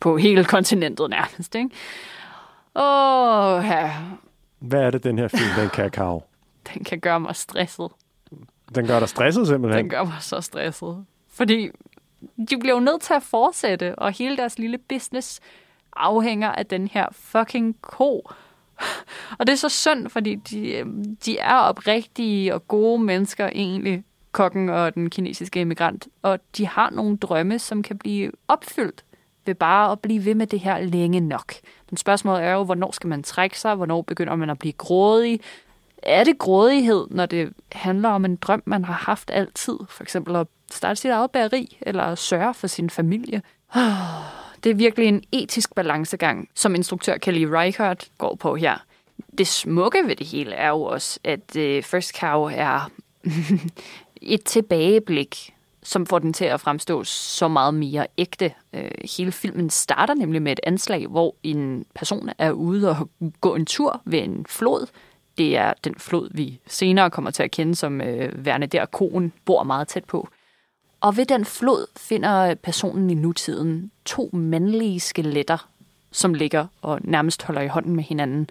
på 0.00 0.16
hele 0.16 0.44
kontinentet 0.44 1.10
nærmest. 1.10 1.54
Ikke? 1.54 1.70
Åh, 2.80 3.64
ja. 3.64 3.92
Hvad 4.58 4.80
er 4.80 4.90
det, 4.90 5.04
den 5.04 5.18
her 5.18 5.28
film, 5.28 5.50
den 5.58 5.68
kan, 5.68 5.90
Karo? 5.90 6.22
Den 6.74 6.84
kan 6.84 7.00
gøre 7.00 7.20
mig 7.20 7.36
stresset. 7.36 7.88
Den 8.74 8.86
gør 8.86 8.98
dig 8.98 9.08
stresset 9.08 9.46
simpelthen? 9.46 9.84
Den 9.84 9.90
gør 9.90 10.04
mig 10.04 10.16
så 10.20 10.40
stresset. 10.40 11.04
Fordi 11.28 11.70
de 12.50 12.58
bliver 12.58 12.74
jo 12.74 12.80
nødt 12.80 13.02
til 13.02 13.14
at 13.14 13.22
fortsætte, 13.22 13.94
og 13.94 14.12
hele 14.12 14.36
deres 14.36 14.58
lille 14.58 14.78
business 14.78 15.40
afhænger 15.96 16.52
af 16.52 16.66
den 16.66 16.88
her 16.88 17.06
fucking 17.12 17.76
ko. 17.80 18.30
Og 19.38 19.46
det 19.46 19.52
er 19.52 19.56
så 19.56 19.68
synd, 19.68 20.08
fordi 20.08 20.34
de, 20.34 20.84
de 21.24 21.38
er 21.38 21.54
oprigtige 21.56 22.54
og 22.54 22.68
gode 22.68 23.02
mennesker 23.02 23.46
egentlig, 23.46 24.04
kokken 24.32 24.68
og 24.68 24.94
den 24.94 25.10
kinesiske 25.10 25.60
immigrant. 25.60 26.08
Og 26.22 26.38
de 26.56 26.66
har 26.66 26.90
nogle 26.90 27.16
drømme, 27.16 27.58
som 27.58 27.82
kan 27.82 27.98
blive 27.98 28.32
opfyldt 28.48 29.04
ved 29.46 29.54
bare 29.54 29.92
at 29.92 30.00
blive 30.00 30.24
ved 30.24 30.34
med 30.34 30.46
det 30.46 30.60
her 30.60 30.78
længe 30.78 31.20
nok. 31.20 31.54
Men 31.90 31.96
spørgsmålet 31.96 32.42
er 32.42 32.52
jo, 32.52 32.64
hvornår 32.64 32.92
skal 32.92 33.08
man 33.08 33.22
trække 33.22 33.60
sig? 33.60 33.74
Hvornår 33.74 34.02
begynder 34.02 34.36
man 34.36 34.50
at 34.50 34.58
blive 34.58 34.72
grådig? 34.72 35.40
Er 36.02 36.24
det 36.24 36.38
grådighed, 36.38 37.06
når 37.10 37.26
det 37.26 37.52
handler 37.72 38.08
om 38.08 38.24
en 38.24 38.36
drøm, 38.36 38.62
man 38.64 38.84
har 38.84 38.94
haft 38.94 39.30
altid? 39.34 39.78
For 39.88 40.02
eksempel 40.02 40.36
at 40.36 40.46
starte 40.70 41.00
sit 41.00 41.10
eget 41.10 41.30
bageri, 41.30 41.78
eller 41.80 42.02
at 42.02 42.18
sørge 42.18 42.54
for 42.54 42.66
sin 42.66 42.90
familie. 42.90 43.42
Det 44.64 44.70
er 44.70 44.74
virkelig 44.74 45.08
en 45.08 45.22
etisk 45.32 45.74
balancegang, 45.74 46.48
som 46.54 46.74
instruktør 46.74 47.16
Kelly 47.16 47.44
Reichardt 47.44 48.10
går 48.18 48.34
på 48.34 48.54
her. 48.54 48.76
Det 49.38 49.46
smukke 49.46 49.98
ved 50.06 50.16
det 50.16 50.26
hele 50.26 50.52
er 50.52 50.68
jo 50.68 50.82
også, 50.82 51.20
at 51.24 51.56
øh, 51.56 51.82
First 51.82 52.16
Cow 52.18 52.42
er 52.42 52.90
et 54.22 54.44
tilbageblik 54.44 55.54
som 55.82 56.06
får 56.06 56.18
den 56.18 56.32
til 56.32 56.44
at 56.44 56.60
fremstå 56.60 57.04
så 57.04 57.48
meget 57.48 57.74
mere 57.74 58.06
ægte. 58.18 58.52
Øh, 58.72 58.90
hele 59.16 59.32
filmen 59.32 59.70
starter 59.70 60.14
nemlig 60.14 60.42
med 60.42 60.52
et 60.52 60.60
anslag, 60.62 61.06
hvor 61.06 61.34
en 61.42 61.84
person 61.94 62.30
er 62.38 62.50
ude 62.50 62.90
og 62.90 63.08
gå 63.40 63.54
en 63.54 63.66
tur 63.66 64.02
ved 64.04 64.18
en 64.18 64.46
flod. 64.48 64.86
Det 65.38 65.56
er 65.56 65.72
den 65.84 65.94
flod, 65.98 66.28
vi 66.34 66.60
senere 66.66 67.10
kommer 67.10 67.30
til 67.30 67.42
at 67.42 67.50
kende 67.50 67.74
som 67.74 68.00
øh, 68.00 68.44
værende 68.44 68.66
der 68.66 68.86
konen 68.86 69.32
bor 69.44 69.62
meget 69.62 69.88
tæt 69.88 70.04
på. 70.04 70.28
Og 71.00 71.16
ved 71.16 71.26
den 71.26 71.44
flod 71.44 71.86
finder 71.96 72.54
personen 72.54 73.10
i 73.10 73.14
nutiden 73.14 73.90
to 74.04 74.30
mandlige 74.32 75.00
skeletter, 75.00 75.68
som 76.12 76.34
ligger 76.34 76.66
og 76.82 77.00
nærmest 77.04 77.42
holder 77.42 77.60
i 77.60 77.68
hånden 77.68 77.96
med 77.96 78.04
hinanden. 78.04 78.48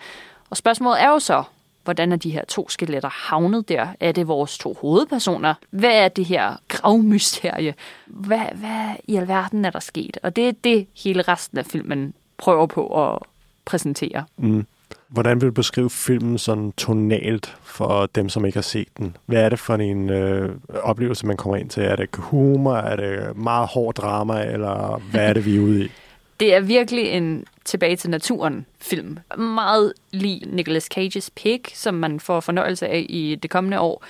Og 0.50 0.58
spørgsmålet 0.58 1.02
er 1.02 1.10
jo 1.10 1.20
så, 1.20 1.44
Hvordan 1.90 2.12
er 2.12 2.16
de 2.16 2.30
her 2.30 2.46
to 2.46 2.70
skeletter 2.70 3.10
havnet 3.10 3.70
der? 3.70 3.88
Er 4.00 4.12
det 4.12 4.28
vores 4.28 4.58
to 4.58 4.78
hovedpersoner? 4.82 5.54
Hvad 5.70 5.92
er 5.92 6.08
det 6.08 6.26
her 6.26 6.56
gravmysterie? 6.68 7.74
Hvad, 8.08 8.40
hvad 8.54 8.90
i 9.08 9.16
alverden 9.16 9.66
er 9.66 9.70
der 9.70 9.80
sket? 9.80 10.18
Og 10.24 10.36
det 10.36 10.48
er 10.48 10.52
det, 10.64 10.88
hele 11.04 11.22
resten 11.22 11.58
af 11.58 11.66
filmen 11.66 12.14
prøver 12.38 12.66
på 12.66 13.08
at 13.08 13.20
præsentere. 13.66 14.26
Mm. 14.38 14.66
Hvordan 15.08 15.42
vil 15.42 15.48
du 15.48 15.54
beskrive 15.54 15.90
filmen 15.90 16.38
sådan 16.38 16.72
tonalt 16.72 17.58
for 17.64 18.06
dem, 18.06 18.30
som 18.30 18.46
ikke 18.46 18.58
har 18.58 18.62
set 18.62 18.88
den? 18.98 19.18
Hvad 19.26 19.44
er 19.44 19.50
det 19.50 19.60
for 19.60 19.76
en 19.76 20.10
øh, 20.10 20.50
oplevelse, 20.84 21.26
man 21.26 21.38
kommer 21.38 21.58
ind 21.58 21.70
til? 21.70 21.84
Er 21.84 21.96
det 21.96 22.10
humor? 22.14 22.76
Er 22.76 22.96
det 22.96 23.38
meget 23.38 23.68
hård 23.68 23.96
drama? 23.96 24.46
Eller 24.46 25.02
hvad 25.12 25.30
er 25.30 25.34
det, 25.34 25.46
vi 25.46 25.56
er 25.56 25.62
ude 25.62 25.86
i? 25.86 25.92
Det 26.40 26.54
er 26.54 26.60
virkelig 26.60 27.06
en 27.06 27.46
tilbage 27.66 27.96
til 27.96 28.10
naturen 28.10 28.66
film. 28.80 29.18
Meget 29.38 29.94
lige 30.12 30.46
Nicolas 30.46 30.84
Cages 30.84 31.30
Pig, 31.36 31.62
som 31.74 31.94
man 31.94 32.20
får 32.20 32.40
fornøjelse 32.40 32.88
af 32.88 33.06
i 33.10 33.36
det 33.44 33.52
kommende 33.52 33.80
år. 33.80 34.04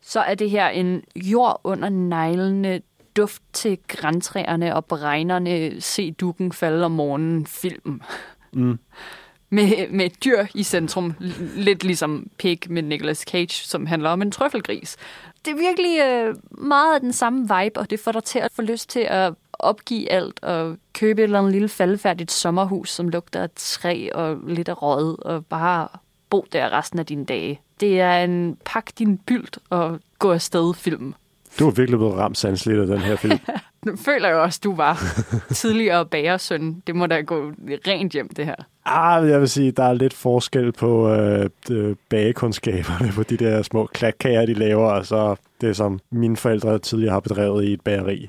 Så 0.00 0.20
er 0.20 0.34
det 0.34 0.50
her 0.50 0.68
en 0.68 1.02
jord 1.16 1.60
under 1.64 1.88
neglene, 1.88 2.80
duft 3.16 3.42
til 3.52 3.78
græntræerne 3.88 4.74
og 4.74 4.84
bregnerne, 4.84 5.80
se 5.80 6.10
dukken 6.10 6.52
falde 6.52 6.84
om 6.84 6.90
morgenen 6.90 7.46
film. 7.46 8.00
Mm. 8.52 8.78
Med, 9.50 9.88
med 9.90 10.06
et 10.06 10.24
dyr 10.24 10.46
i 10.54 10.62
centrum, 10.62 11.14
lidt 11.56 11.84
ligesom 11.84 12.26
Pig 12.38 12.58
med 12.68 12.82
Nicolas 12.82 13.18
Cage, 13.18 13.48
som 13.64 13.86
handler 13.86 14.10
om 14.10 14.22
en 14.22 14.30
trøffelgris. 14.30 14.96
Det 15.44 15.50
er 15.50 15.56
virkelig 15.56 16.00
øh, 16.00 16.36
meget 16.66 16.94
af 16.94 17.00
den 17.00 17.12
samme 17.12 17.40
vibe, 17.40 17.80
og 17.80 17.90
det 17.90 18.00
får 18.00 18.12
dig 18.12 18.24
til 18.24 18.38
at 18.38 18.52
få 18.52 18.62
lyst 18.62 18.90
til 18.90 19.00
at 19.00 19.34
opgive 19.58 20.12
alt 20.12 20.42
og 20.42 20.76
købe 20.92 21.20
et 21.20 21.24
eller 21.24 21.38
andet 21.38 21.52
lille 21.52 21.68
faldefærdigt 21.68 22.30
sommerhus, 22.30 22.90
som 22.90 23.08
lugter 23.08 23.42
af 23.42 23.48
træ 23.56 24.08
og 24.14 24.36
lidt 24.46 24.68
af 24.68 24.82
rød, 24.82 25.24
og 25.24 25.46
bare 25.46 25.88
bo 26.30 26.46
der 26.52 26.72
resten 26.72 26.98
af 26.98 27.06
dine 27.06 27.24
dage. 27.24 27.60
Det 27.80 28.00
er 28.00 28.24
en 28.24 28.56
pak 28.64 28.90
din 28.98 29.18
bylt 29.18 29.58
og 29.70 30.00
gå 30.18 30.32
afsted 30.32 30.74
film. 30.74 31.14
Du 31.58 31.64
har 31.64 31.70
virkelig 31.70 31.98
blevet 31.98 32.16
ramt 32.16 32.38
sandsligt 32.38 32.80
af 32.80 32.86
den 32.86 32.98
her 32.98 33.16
film. 33.16 33.38
nu 33.86 33.96
føler 33.96 34.28
jeg 34.28 34.36
også, 34.36 34.60
du 34.64 34.74
var 34.74 35.02
tidligere 35.54 36.06
bagersøn. 36.06 36.82
Det 36.86 36.96
må 36.96 37.06
da 37.06 37.20
gå 37.20 37.52
rent 37.86 38.12
hjem, 38.12 38.28
det 38.28 38.44
her. 38.44 38.54
Ah, 38.84 39.28
jeg 39.28 39.40
vil 39.40 39.48
sige, 39.48 39.70
der 39.70 39.84
er 39.84 39.92
lidt 39.92 40.14
forskel 40.14 40.72
på 40.72 41.10
øh, 41.10 41.96
bagekundskaberne 42.08 43.12
på 43.12 43.22
de 43.22 43.36
der 43.36 43.62
små 43.62 43.86
klatkager, 43.86 44.46
de 44.46 44.54
laver, 44.54 44.90
og 44.90 45.06
så 45.06 45.36
det, 45.60 45.76
som 45.76 46.00
mine 46.10 46.36
forældre 46.36 46.78
tidligere 46.78 47.12
har 47.12 47.20
bedrevet 47.20 47.64
i 47.64 47.72
et 47.72 47.80
bageri. 47.80 48.28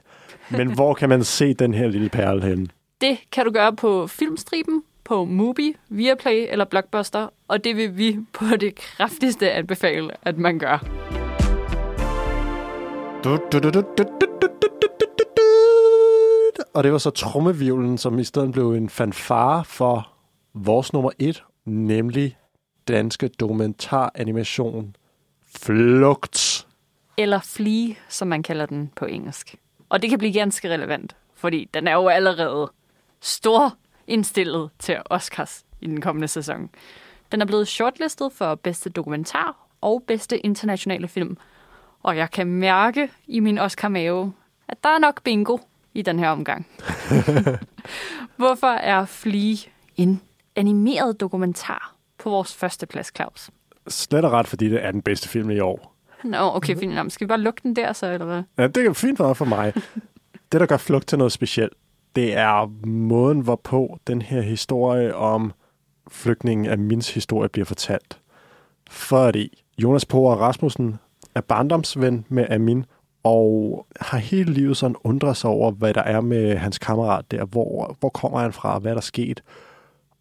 Men 0.52 0.74
hvor 0.74 0.94
kan 0.94 1.10
man 1.10 1.24
se 1.24 1.54
den 1.54 1.74
her 1.74 1.88
lille 1.88 2.10
perle 2.10 2.42
henne? 2.42 2.68
Det 3.02 3.18
kan 3.32 3.46
du 3.46 3.52
gøre 3.52 3.76
på 3.76 4.08
Filmstriben, 4.08 4.84
på 5.04 5.26
Mubi, 5.26 5.76
Viaplay 5.90 6.48
eller 6.50 6.66
Blockbuster, 6.66 7.28
og 7.48 7.64
det 7.64 7.76
vil 7.76 7.98
vi 7.98 8.18
på 8.34 8.46
det 8.60 8.76
kraftigste 8.76 9.52
anbefale, 9.52 10.12
at 10.22 10.38
man 10.38 10.60
gør. 10.60 10.78
Og 16.74 16.84
det 16.84 16.92
var 16.92 16.98
så 16.98 17.10
trommevivlen, 17.10 17.98
som 17.98 18.20
i 18.20 18.24
stedet 18.24 18.52
blev 18.52 18.74
en 18.74 18.90
fanfare 18.90 19.66
for 19.66 20.10
vores 20.54 20.94
nummer 20.94 21.12
et, 21.20 21.44
nemlig 21.66 22.38
danske 22.88 23.28
dokumentaranimation 23.28 24.96
Flugt. 25.56 26.68
Eller 27.18 27.40
Flee, 27.40 27.96
som 28.10 28.28
man 28.28 28.44
kalder 28.44 28.66
den 28.66 28.92
på 28.96 29.06
engelsk. 29.06 29.56
Og 29.90 30.02
det 30.02 30.10
kan 30.10 30.20
blive 30.20 30.34
ganske 30.34 30.70
relevant, 30.70 31.16
fordi 31.36 31.70
den 31.74 31.88
er 31.88 31.94
jo 31.94 32.08
allerede 32.08 32.72
stor 33.22 33.78
indstillet 34.08 34.70
til 34.80 34.98
Oscars 35.06 35.66
i 35.82 35.88
den 35.88 36.02
kommende 36.02 36.28
sæson. 36.28 36.70
Den 37.32 37.42
er 37.42 37.46
blevet 37.46 37.68
shortlistet 37.68 38.34
for 38.34 38.56
bedste 38.56 38.90
dokumentar 38.90 39.68
og 39.82 40.04
bedste 40.08 40.38
internationale 40.38 41.08
film. 41.08 41.38
Og 42.04 42.18
jeg 42.18 42.32
kan 42.32 42.48
mærke 42.48 43.10
i 43.28 43.40
min 43.40 43.58
Oscar-mave, 43.58 44.34
at 44.68 44.84
der 44.84 44.90
er 44.90 45.00
nok 45.00 45.24
bingo 45.24 45.58
i 45.94 46.02
den 46.02 46.20
her 46.20 46.30
omgang. 46.30 46.68
Hvorfor 48.38 48.68
er 48.68 49.06
Flea 49.06 49.56
en 49.96 50.22
animeret 50.56 51.20
dokumentar 51.20 51.96
på 52.18 52.30
vores 52.30 52.56
første 52.56 52.86
plads, 52.86 53.12
Claus? 53.16 53.50
Slet 53.88 54.26
og 54.26 54.32
ret, 54.32 54.48
fordi 54.48 54.70
det 54.70 54.86
er 54.86 54.92
den 54.92 55.02
bedste 55.02 55.30
film 55.30 55.50
i 55.50 55.60
år. 55.60 55.96
Nå, 56.24 56.38
okay, 56.38 56.78
fint. 56.78 56.94
Jamen, 56.94 57.10
skal 57.10 57.26
vi 57.26 57.28
bare 57.28 57.40
lukke 57.40 57.62
den 57.64 57.76
der 57.76 57.94
så, 57.94 58.12
eller 58.12 58.26
hvad? 58.26 58.44
Ja, 58.58 58.68
det 58.68 58.86
er 58.86 58.94
fint 58.94 59.18
for 59.18 59.46
mig. 59.46 59.74
det, 60.52 60.62
der 60.62 60.66
gør 60.66 60.78
flugt 60.78 61.08
til 61.08 61.18
noget 61.18 61.32
specielt, 61.32 61.74
det 62.16 62.38
er 62.38 62.86
måden, 62.88 63.40
hvorpå 63.40 64.00
den 64.08 64.22
her 64.22 64.42
historie 64.42 65.16
om 65.16 65.54
flygtningen 66.12 66.66
af 66.66 66.78
Mins 66.78 67.14
historie 67.14 67.50
bliver 67.50 67.66
fortalt. 67.66 68.20
Fordi 68.90 69.64
Jonas 69.78 70.06
Poer 70.06 70.36
Rasmussen 70.36 71.00
er 71.36 71.42
barndomsven 71.42 72.26
med 72.30 72.46
Amin, 72.50 72.86
og 73.24 73.86
har 74.02 74.18
hele 74.18 74.54
livet 74.54 74.78
sådan 74.78 74.96
undret 75.04 75.38
sig 75.38 75.50
over, 75.50 75.72
hvad 75.72 75.94
der 75.94 76.02
er 76.02 76.22
med 76.22 76.58
hans 76.58 76.78
kammerat 76.78 77.32
der. 77.32 77.46
Hvor, 77.46 77.96
hvor 78.00 78.10
kommer 78.10 78.40
han 78.40 78.54
fra? 78.54 78.80
Hvad 78.80 78.92
er 78.92 78.96
der 78.96 79.02
sket? 79.02 79.44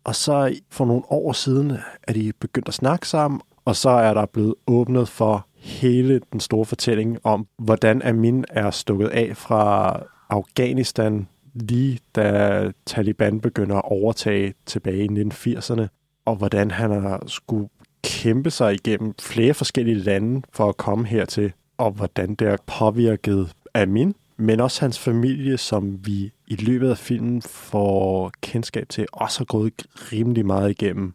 Og 0.04 0.14
så 0.14 0.60
for 0.70 0.84
nogle 0.84 1.02
år 1.08 1.32
siden 1.32 1.72
er 2.02 2.12
de 2.12 2.32
begyndt 2.40 2.68
at 2.68 2.74
snakke 2.74 3.08
sammen, 3.08 3.40
og 3.64 3.76
så 3.76 3.90
er 3.90 4.14
der 4.14 4.26
blevet 4.26 4.54
åbnet 4.66 5.08
for 5.08 5.46
hele 5.58 6.20
den 6.32 6.40
store 6.40 6.64
fortælling 6.64 7.18
om, 7.24 7.46
hvordan 7.58 8.02
Amin 8.02 8.44
er 8.48 8.70
stukket 8.70 9.08
af 9.08 9.36
fra 9.36 10.00
Afghanistan 10.30 11.28
lige 11.54 11.98
da 12.16 12.70
Taliban 12.86 13.40
begynder 13.40 13.76
at 13.76 13.84
overtage 13.84 14.54
tilbage 14.66 15.04
i 15.04 15.08
1980'erne, 15.08 15.86
og 16.24 16.36
hvordan 16.36 16.70
han 16.70 16.90
har 16.90 17.22
skulle 17.26 17.68
kæmpe 18.04 18.50
sig 18.50 18.74
igennem 18.74 19.14
flere 19.20 19.54
forskellige 19.54 19.98
lande 19.98 20.42
for 20.52 20.68
at 20.68 20.76
komme 20.76 21.06
hertil, 21.06 21.52
og 21.78 21.90
hvordan 21.90 22.34
det 22.34 22.48
har 22.48 22.58
påvirket 22.66 23.52
Amin, 23.74 24.14
men 24.36 24.60
også 24.60 24.80
hans 24.80 24.98
familie, 24.98 25.58
som 25.58 26.06
vi 26.06 26.32
i 26.46 26.56
løbet 26.56 26.90
af 26.90 26.98
filmen 26.98 27.42
får 27.42 28.32
kendskab 28.40 28.88
til, 28.88 29.06
også 29.12 29.40
har 29.40 29.44
gået 29.44 29.72
rimelig 30.12 30.46
meget 30.46 30.70
igennem. 30.70 31.14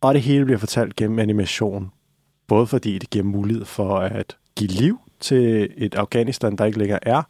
Og 0.00 0.14
det 0.14 0.22
hele 0.22 0.44
bliver 0.44 0.58
fortalt 0.58 0.96
gennem 0.96 1.18
animation, 1.18 1.90
både 2.46 2.66
fordi 2.66 2.98
det 2.98 3.10
giver 3.10 3.24
mulighed 3.24 3.64
for 3.64 3.98
at 3.98 4.36
give 4.56 4.70
liv 4.70 4.98
til 5.20 5.72
et 5.76 5.94
Afghanistan, 5.94 6.56
der 6.56 6.64
ikke 6.64 6.78
længere 6.78 7.08
er, 7.08 7.22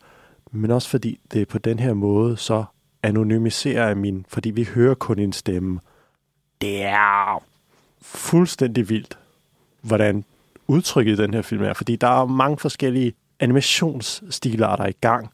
men 0.53 0.71
også 0.71 0.89
fordi 0.89 1.21
det 1.33 1.49
på 1.49 1.59
den 1.59 1.79
her 1.79 1.95
måde 1.95 2.37
så 2.37 2.65
anonymiserer 3.03 3.95
min 3.95 4.27
fordi 4.29 4.51
vi 4.51 4.69
hører 4.75 4.95
kun 4.95 5.19
en 5.19 5.33
stemme. 5.33 5.81
Det 6.61 6.85
er 6.85 7.43
fuldstændig 8.01 8.89
vildt, 8.89 9.19
hvordan 9.83 10.25
udtrykket 10.67 11.19
i 11.19 11.23
den 11.23 11.35
her 11.35 11.43
film 11.43 11.63
er, 11.63 11.73
fordi 11.73 11.97
der 11.97 12.23
er 12.23 12.27
mange 12.27 12.59
forskellige 12.59 13.13
animationsstilarter 13.41 14.87
i 14.87 14.97
gang. 15.01 15.31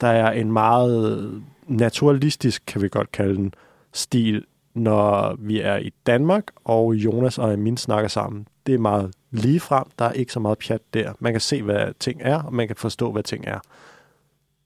Der 0.00 0.08
er 0.08 0.30
en 0.32 0.52
meget 0.52 1.42
naturalistisk, 1.66 2.62
kan 2.66 2.82
vi 2.82 2.88
godt 2.88 3.12
kalde 3.12 3.36
den, 3.36 3.54
stil, 3.92 4.44
når 4.74 5.36
vi 5.38 5.60
er 5.60 5.76
i 5.76 5.92
Danmark, 6.06 6.44
og 6.64 6.94
Jonas 6.94 7.38
og 7.38 7.52
Amin 7.52 7.76
snakker 7.76 8.08
sammen. 8.08 8.46
Det 8.66 8.74
er 8.74 8.78
meget 8.78 9.10
lige 9.30 9.60
frem. 9.60 9.84
der 9.98 10.04
er 10.04 10.12
ikke 10.12 10.32
så 10.32 10.40
meget 10.40 10.58
pjat 10.58 10.80
der. 10.94 11.12
Man 11.20 11.32
kan 11.32 11.40
se, 11.40 11.62
hvad 11.62 11.92
ting 12.00 12.20
er, 12.24 12.42
og 12.42 12.54
man 12.54 12.66
kan 12.66 12.76
forstå, 12.76 13.12
hvad 13.12 13.22
ting 13.22 13.44
er 13.46 13.58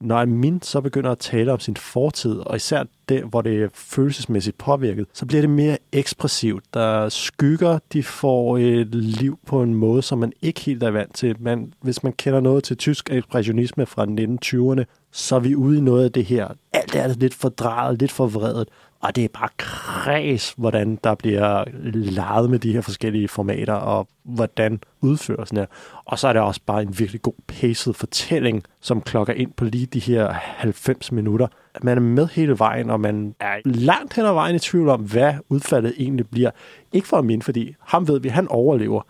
når 0.01 0.19
Amin 0.19 0.63
så 0.63 0.81
begynder 0.81 1.11
at 1.11 1.19
tale 1.19 1.53
om 1.53 1.61
sin 1.61 1.77
fortid, 1.77 2.39
og 2.39 2.57
især 2.57 2.85
det, 3.09 3.23
hvor 3.25 3.43
det 3.43 3.63
er 3.63 3.69
følelsesmæssigt 3.75 4.59
påvirket, 4.59 5.07
så 5.13 5.27
bliver 5.27 5.41
det 5.41 5.51
mere 5.51 5.79
ekspressivt. 5.93 6.65
Der 6.75 7.09
skygger, 7.09 7.79
de 7.93 8.03
får 8.03 8.59
et 8.59 8.95
liv 8.95 9.39
på 9.47 9.63
en 9.63 9.75
måde, 9.75 10.03
som 10.03 10.19
man 10.19 10.33
ikke 10.43 10.61
helt 10.61 10.83
er 10.83 10.91
vant 10.91 11.15
til. 11.15 11.37
Man, 11.41 11.73
hvis 11.81 12.03
man 12.03 12.13
kender 12.13 12.41
noget 12.41 12.65
til 12.65 12.77
tysk 12.77 13.11
ekspressionisme 13.13 13.87
fra 13.87 14.05
1920'erne, 14.05 14.85
så 15.13 15.37
er 15.37 15.41
vi 15.41 15.55
ude 15.55 15.79
i 15.79 15.81
noget 15.81 16.05
af 16.05 16.13
det 16.13 16.25
her. 16.25 16.49
Alt 16.73 16.95
er 16.95 17.09
lidt 17.09 17.35
fordrejet, 17.35 17.99
lidt 17.99 18.13
forvredet, 18.13 18.69
og 19.03 19.17
det 19.17 19.25
er 19.25 19.29
bare 19.29 19.49
kreds, 19.57 20.55
hvordan 20.57 20.99
der 21.05 21.15
bliver 21.15 21.65
leget 21.95 22.51
med 22.51 22.59
de 22.59 22.73
her 22.73 22.81
forskellige 22.81 23.29
formater, 23.29 23.73
og 23.73 24.09
hvordan 24.23 24.81
udførelsen 25.01 25.57
er. 25.57 25.67
Og 26.05 26.19
så 26.19 26.29
er 26.29 26.33
det 26.33 26.43
også 26.43 26.61
bare 26.67 26.83
en 26.83 26.99
virkelig 26.99 27.23
god 27.23 27.35
paced 27.47 27.95
fortælling, 27.95 28.63
som 28.81 29.01
klokker 29.03 29.33
ind 29.33 29.53
på 29.53 29.65
lige 29.65 29.87
de 29.87 30.01
her 30.01 30.33
90 30.33 31.13
minutter. 31.13 31.47
Man 31.83 31.97
er 31.97 32.03
med 32.03 32.27
hele 32.27 32.59
vejen, 32.59 32.91
og 32.91 33.01
man 33.01 33.35
er 33.41 33.57
langt 33.65 34.15
hen 34.15 34.25
ad 34.25 34.33
vejen 34.33 34.57
i 34.57 34.59
tvivl 34.59 34.89
om, 34.89 35.01
hvad 35.01 35.35
udfaldet 35.49 35.95
egentlig 35.99 36.29
bliver. 36.29 36.51
Ikke 36.93 37.09
for 37.09 37.17
Amin, 37.17 37.43
fordi 37.43 37.75
ham 37.81 38.09
ved 38.09 38.21
vi, 38.21 38.29
han 38.29 38.49
overlever. 38.49 39.03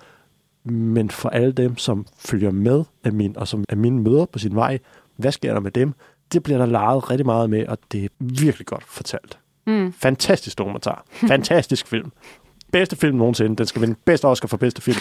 Men 0.64 1.10
for 1.10 1.28
alle 1.28 1.52
dem, 1.52 1.76
som 1.76 2.06
følger 2.18 2.50
med 2.50 2.84
Amin, 3.04 3.36
og 3.36 3.48
som 3.48 3.64
Amin 3.68 3.98
møder 3.98 4.24
på 4.24 4.38
sin 4.38 4.54
vej, 4.54 4.78
hvad 5.16 5.32
sker 5.32 5.52
der 5.52 5.60
med 5.60 5.70
dem? 5.70 5.94
Det 6.32 6.42
bliver 6.42 6.58
der 6.58 6.66
leget 6.66 7.10
rigtig 7.10 7.26
meget 7.26 7.50
med, 7.50 7.66
og 7.66 7.78
det 7.92 8.04
er 8.04 8.08
virkelig 8.18 8.66
godt 8.66 8.84
fortalt. 8.84 9.39
Mm. 9.70 9.92
Fantastisk 9.92 10.58
dokumentar. 10.58 11.04
Fantastisk 11.12 11.86
film. 11.86 12.12
Bedste 12.72 12.96
film 12.96 13.16
nogensinde. 13.16 13.56
Den 13.56 13.66
skal 13.66 13.82
vinde 13.82 13.94
bedste 14.04 14.24
Oscar 14.24 14.48
for 14.48 14.56
bedste 14.56 14.82
film. 14.82 14.96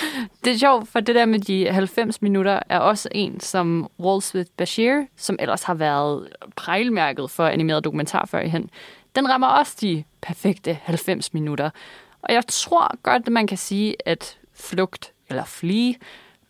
det 0.44 0.52
er 0.52 0.58
sjovt, 0.58 0.88
for 0.88 1.00
det 1.00 1.14
der 1.14 1.26
med 1.26 1.38
de 1.38 1.70
90 1.70 2.22
minutter 2.22 2.60
er 2.68 2.78
også 2.78 3.08
en, 3.12 3.40
som 3.40 3.90
Walls 4.00 4.34
with 4.34 4.50
Bashir, 4.56 5.02
som 5.16 5.36
ellers 5.40 5.62
har 5.62 5.74
været 5.74 6.28
prejlmærket 6.56 7.30
for 7.30 7.46
animeret 7.46 7.84
dokumentar 7.84 8.26
før 8.26 8.40
i 8.40 8.48
hen, 8.48 8.70
den 9.14 9.28
rammer 9.28 9.46
også 9.46 9.76
de 9.80 10.04
perfekte 10.22 10.78
90 10.82 11.34
minutter. 11.34 11.70
Og 12.22 12.34
jeg 12.34 12.42
tror 12.48 12.96
godt, 13.02 13.22
at 13.26 13.32
man 13.32 13.46
kan 13.46 13.58
sige, 13.58 13.96
at 14.06 14.38
Flugt 14.54 15.12
eller 15.28 15.44
Flea 15.44 15.92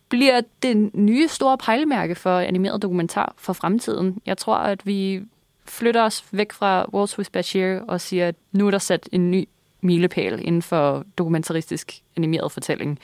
bliver 0.09 0.41
det 0.63 0.95
nye 0.95 1.27
store 1.27 1.57
pejlemærke 1.57 2.15
for 2.15 2.39
animeret 2.39 2.81
dokumentar 2.81 3.33
for 3.37 3.53
fremtiden. 3.53 4.21
Jeg 4.25 4.37
tror, 4.37 4.55
at 4.55 4.85
vi 4.85 5.21
flytter 5.67 6.03
os 6.03 6.25
væk 6.31 6.51
fra 6.51 6.85
Walls 6.93 7.17
with 7.17 7.31
Bashir 7.31 7.79
og 7.87 8.01
siger, 8.01 8.27
at 8.27 8.35
nu 8.51 8.67
er 8.67 8.71
der 8.71 8.77
sat 8.77 9.09
en 9.11 9.31
ny 9.31 9.47
milepæl 9.81 10.39
inden 10.41 10.61
for 10.61 11.05
dokumentaristisk 11.17 11.93
animeret 12.17 12.51
fortælling. 12.51 12.99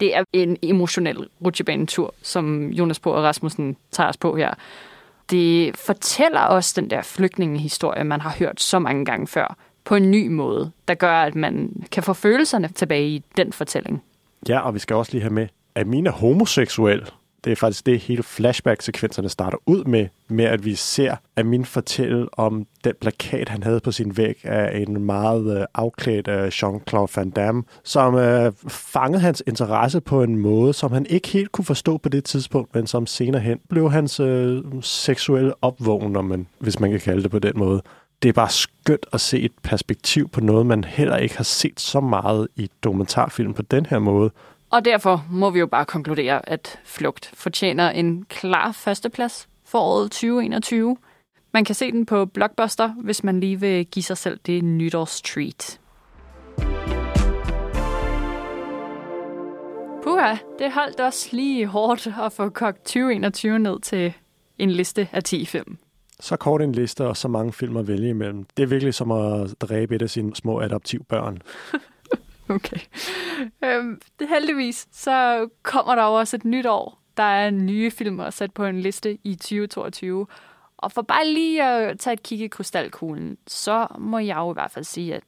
Det 0.00 0.16
er 0.16 0.24
en 0.32 0.56
emotionel 0.62 1.28
rutsjebanetur, 1.44 2.14
som 2.22 2.68
Jonas 2.68 3.00
Bo 3.00 3.10
og 3.10 3.22
Rasmussen 3.22 3.76
tager 3.90 4.08
os 4.08 4.16
på 4.16 4.36
her. 4.36 4.54
Det 5.30 5.76
fortæller 5.76 6.40
os 6.40 6.72
den 6.72 6.90
der 6.90 7.02
flygtningehistorie, 7.02 8.04
man 8.04 8.20
har 8.20 8.34
hørt 8.38 8.60
så 8.60 8.78
mange 8.78 9.04
gange 9.04 9.26
før, 9.26 9.56
på 9.84 9.94
en 9.94 10.10
ny 10.10 10.28
måde, 10.28 10.70
der 10.88 10.94
gør, 10.94 11.22
at 11.22 11.34
man 11.34 11.82
kan 11.92 12.02
få 12.02 12.12
følelserne 12.12 12.68
tilbage 12.68 13.08
i 13.08 13.22
den 13.36 13.52
fortælling. 13.52 14.02
Ja, 14.48 14.60
og 14.60 14.74
vi 14.74 14.78
skal 14.78 14.96
også 14.96 15.12
lige 15.12 15.22
have 15.22 15.32
med, 15.32 15.48
at 15.74 15.86
mine 15.86 16.08
er 16.08 16.12
homoseksuel. 16.12 17.10
Det 17.44 17.52
er 17.52 17.56
faktisk 17.56 17.86
det, 17.86 17.98
hele 17.98 18.22
flashback-sekvenserne 18.22 19.28
starter 19.28 19.58
ud 19.66 19.84
med, 19.84 20.06
med 20.28 20.44
at 20.44 20.64
vi 20.64 20.74
ser 20.74 21.16
Amin 21.36 21.64
fortælle 21.64 22.26
om 22.32 22.66
den 22.84 22.94
plakat, 23.00 23.48
han 23.48 23.62
havde 23.62 23.80
på 23.80 23.92
sin 23.92 24.16
væg 24.16 24.40
af 24.44 24.78
en 24.78 25.04
meget 25.04 25.58
øh, 25.60 25.64
afklædt 25.74 26.28
øh, 26.28 26.46
Jean-Claude 26.46 27.12
Van 27.16 27.30
Damme, 27.30 27.62
som 27.84 28.14
øh, 28.14 28.52
fangede 28.68 29.20
hans 29.20 29.42
interesse 29.46 30.00
på 30.00 30.22
en 30.22 30.38
måde, 30.38 30.72
som 30.72 30.92
han 30.92 31.06
ikke 31.06 31.28
helt 31.28 31.52
kunne 31.52 31.64
forstå 31.64 31.98
på 31.98 32.08
det 32.08 32.24
tidspunkt, 32.24 32.74
men 32.74 32.86
som 32.86 33.06
senere 33.06 33.40
hen 33.40 33.58
blev 33.68 33.90
hans 33.90 34.20
øh, 34.20 34.62
seksuelle 34.80 35.52
opvågen, 35.62 36.12
når 36.12 36.22
man, 36.22 36.46
hvis 36.58 36.80
man 36.80 36.90
kan 36.90 37.00
kalde 37.00 37.22
det 37.22 37.30
på 37.30 37.38
den 37.38 37.52
måde. 37.56 37.82
Det 38.22 38.28
er 38.28 38.32
bare 38.32 38.50
skønt 38.50 39.06
at 39.12 39.20
se 39.20 39.40
et 39.40 39.52
perspektiv 39.62 40.28
på 40.28 40.40
noget, 40.40 40.66
man 40.66 40.84
heller 40.84 41.16
ikke 41.16 41.36
har 41.36 41.44
set 41.44 41.80
så 41.80 42.00
meget 42.00 42.48
i 42.56 42.70
dokumentarfilm 42.84 43.54
på 43.54 43.62
den 43.62 43.86
her 43.86 43.98
måde. 43.98 44.30
Og 44.70 44.84
derfor 44.84 45.24
må 45.30 45.50
vi 45.50 45.58
jo 45.58 45.66
bare 45.66 45.84
konkludere, 45.84 46.48
at 46.48 46.80
Flugt 46.84 47.30
fortjener 47.34 47.90
en 47.90 48.24
klar 48.24 48.72
førsteplads 48.72 49.48
for 49.64 49.78
året 49.78 50.10
2021. 50.10 50.96
Man 51.52 51.64
kan 51.64 51.74
se 51.74 51.92
den 51.92 52.06
på 52.06 52.26
Blockbuster, 52.26 52.88
hvis 52.88 53.24
man 53.24 53.40
lige 53.40 53.60
vil 53.60 53.86
give 53.86 54.02
sig 54.02 54.18
selv 54.18 54.38
det 54.46 54.64
nytårstreat. 54.64 55.80
Puha, 60.02 60.36
det 60.58 60.72
holdt 60.72 61.00
også 61.00 61.28
lige 61.32 61.66
hårdt 61.66 62.08
at 62.22 62.32
få 62.32 62.48
kogt 62.48 62.78
2021 62.78 63.58
ned 63.58 63.80
til 63.80 64.12
en 64.58 64.70
liste 64.70 65.08
af 65.12 65.24
10 65.24 65.46
film. 65.46 65.78
Så 66.20 66.36
kort 66.36 66.62
en 66.62 66.72
liste 66.72 67.06
og 67.06 67.16
så 67.16 67.28
mange 67.28 67.52
film 67.52 67.76
at 67.76 67.88
vælge 67.88 68.08
imellem. 68.08 68.46
Det 68.56 68.62
er 68.62 68.66
virkelig 68.66 68.94
som 68.94 69.10
at 69.10 69.54
dræbe 69.60 69.94
et 69.94 70.02
af 70.02 70.10
sine 70.10 70.36
små 70.36 70.60
adoptivbørn. 70.60 71.38
Okay. 72.56 72.78
Øhm, 73.64 74.00
det 74.18 74.28
heldigvis, 74.28 74.88
så 74.92 75.48
kommer 75.62 75.94
der 75.94 76.02
også 76.02 76.36
et 76.36 76.44
nyt 76.44 76.66
år. 76.66 77.02
Der 77.16 77.22
er 77.22 77.50
nye 77.50 77.90
film 77.90 78.20
sat 78.30 78.52
på 78.52 78.64
en 78.64 78.80
liste 78.80 79.18
i 79.24 79.34
2022. 79.34 80.26
Og 80.76 80.92
for 80.92 81.02
bare 81.02 81.28
lige 81.28 81.64
at 81.64 81.98
tage 81.98 82.14
et 82.14 82.22
kig 82.22 82.40
i 82.40 82.48
krystalkuglen, 82.48 83.38
så 83.46 83.86
må 83.98 84.18
jeg 84.18 84.36
jo 84.36 84.50
i 84.50 84.52
hvert 84.52 84.70
fald 84.70 84.84
sige, 84.84 85.14
at 85.14 85.22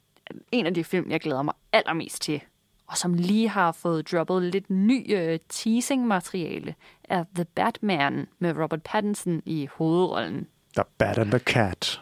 en 0.51 0.65
af 0.65 0.73
de 0.73 0.83
film, 0.83 1.11
jeg 1.11 1.19
glæder 1.19 1.41
mig 1.41 1.53
allermest 1.73 2.21
til, 2.21 2.41
og 2.87 2.97
som 2.97 3.13
lige 3.13 3.49
har 3.49 3.71
fået 3.71 4.11
droppet 4.11 4.43
lidt 4.43 4.69
ny 4.69 5.15
øh, 5.15 5.39
teasing-materiale, 5.49 6.75
er 7.03 7.23
The 7.35 7.45
Batman 7.45 8.27
med 8.39 8.57
Robert 8.57 8.83
Pattinson 8.83 9.41
i 9.45 9.67
hovedrollen. 9.73 10.47
The 10.75 10.83
Bat 10.97 11.17
and 11.17 11.31
the 11.31 11.39
Cat 11.39 12.01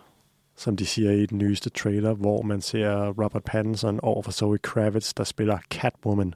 som 0.59 0.75
de 0.75 0.85
siger 0.85 1.11
i 1.11 1.25
den 1.25 1.37
nyeste 1.37 1.69
trailer, 1.69 2.13
hvor 2.13 2.41
man 2.41 2.61
ser 2.61 3.07
Robert 3.07 3.43
Pattinson 3.43 3.99
over 4.03 4.21
for 4.21 4.31
Zoe 4.31 4.57
Kravitz, 4.57 5.13
der 5.13 5.23
spiller 5.23 5.57
Catwoman. 5.71 6.33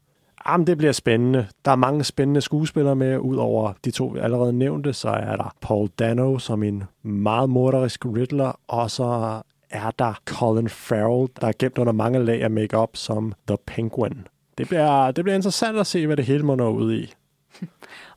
Jamen, 0.48 0.68
det 0.68 0.78
bliver 0.78 0.94
spændende. 0.94 1.48
Der 1.66 1.72
er 1.72 1.76
mange 1.76 2.04
spændende 2.04 2.42
skuespillere 2.42 2.96
med. 2.96 3.18
Udover 3.18 3.74
de 3.86 3.92
to, 3.92 4.06
vi 4.06 4.20
allerede 4.20 4.54
nævnte, 4.54 4.94
så 4.94 5.10
er 5.10 5.36
der 5.36 5.56
Paul 5.62 5.88
Dano 5.88 6.40
som 6.40 6.64
en 6.64 6.84
meget 7.04 7.50
morderisk 7.50 8.06
Riddler, 8.06 8.60
og 8.68 8.92
så 8.92 9.42
er 9.70 9.92
der 9.92 10.14
Colin 10.26 10.70
Farrell, 10.70 11.30
der 11.42 11.48
er 11.48 11.54
gemt 11.60 11.78
under 11.78 11.94
mange 11.94 12.26
lag 12.26 12.44
af 12.44 12.52
makeup 12.52 12.98
som 12.98 13.34
The 13.48 13.58
Penguin. 13.66 14.28
Det 14.58 14.68
bliver, 14.68 15.12
det 15.12 15.24
bliver 15.26 15.36
interessant 15.36 15.78
at 15.78 15.88
se, 15.88 16.08
hvad 16.08 16.18
det 16.18 16.26
hele 16.26 16.44
må 16.44 16.70
ud 16.70 16.94
i. 16.94 17.14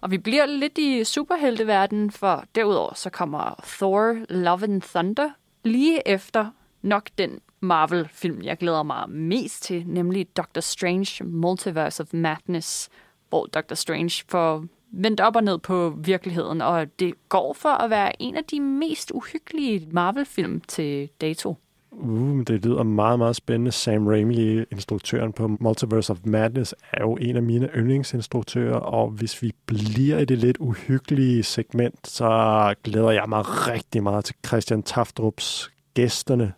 Og 0.00 0.10
vi 0.10 0.18
bliver 0.18 0.46
lidt 0.46 0.78
i 0.78 1.04
superhelteverdenen, 1.04 2.10
for 2.10 2.44
derudover 2.54 2.94
så 2.94 3.10
kommer 3.10 3.60
Thor 3.64 4.16
Love 4.28 4.62
and 4.62 4.82
Thunder 4.82 5.28
lige 5.66 6.08
efter 6.08 6.50
nok 6.82 7.08
den 7.18 7.40
Marvel-film, 7.60 8.42
jeg 8.42 8.56
glæder 8.56 8.82
mig 8.82 9.10
mest 9.10 9.62
til, 9.62 9.86
nemlig 9.86 10.36
Doctor 10.36 10.60
Strange 10.60 11.24
Multiverse 11.24 12.02
of 12.02 12.12
Madness, 12.12 12.88
hvor 13.28 13.46
Doctor 13.46 13.74
Strange 13.74 14.24
får 14.28 14.64
vendt 14.92 15.20
op 15.20 15.36
og 15.36 15.44
ned 15.44 15.58
på 15.58 15.94
virkeligheden, 15.98 16.60
og 16.60 16.98
det 17.00 17.28
går 17.28 17.52
for 17.52 17.68
at 17.68 17.90
være 17.90 18.22
en 18.22 18.36
af 18.36 18.44
de 18.44 18.60
mest 18.60 19.10
uhyggelige 19.14 19.88
Marvel-film 19.90 20.60
til 20.60 21.08
dato. 21.20 21.56
Uh, 21.98 22.42
det 22.46 22.64
lyder 22.64 22.82
meget, 22.82 23.18
meget 23.18 23.36
spændende. 23.36 23.72
Sam 23.72 24.06
Raimi, 24.06 24.62
instruktøren 24.62 25.32
på 25.32 25.56
Multiverse 25.60 26.12
of 26.12 26.18
Madness, 26.24 26.74
er 26.92 27.02
jo 27.02 27.16
en 27.16 27.36
af 27.36 27.42
mine 27.42 27.68
yndlingsinstruktører, 27.76 28.76
og 28.76 29.10
hvis 29.10 29.42
vi 29.42 29.52
bliver 29.66 30.18
i 30.18 30.24
det 30.24 30.38
lidt 30.38 30.56
uhyggelige 30.60 31.42
segment, 31.42 32.08
så 32.08 32.74
glæder 32.84 33.10
jeg 33.10 33.24
mig 33.28 33.68
rigtig 33.68 34.02
meget 34.02 34.24
til 34.24 34.34
Christian 34.46 34.82
Taftrups 34.82 35.70
gæsterne, 35.94 36.52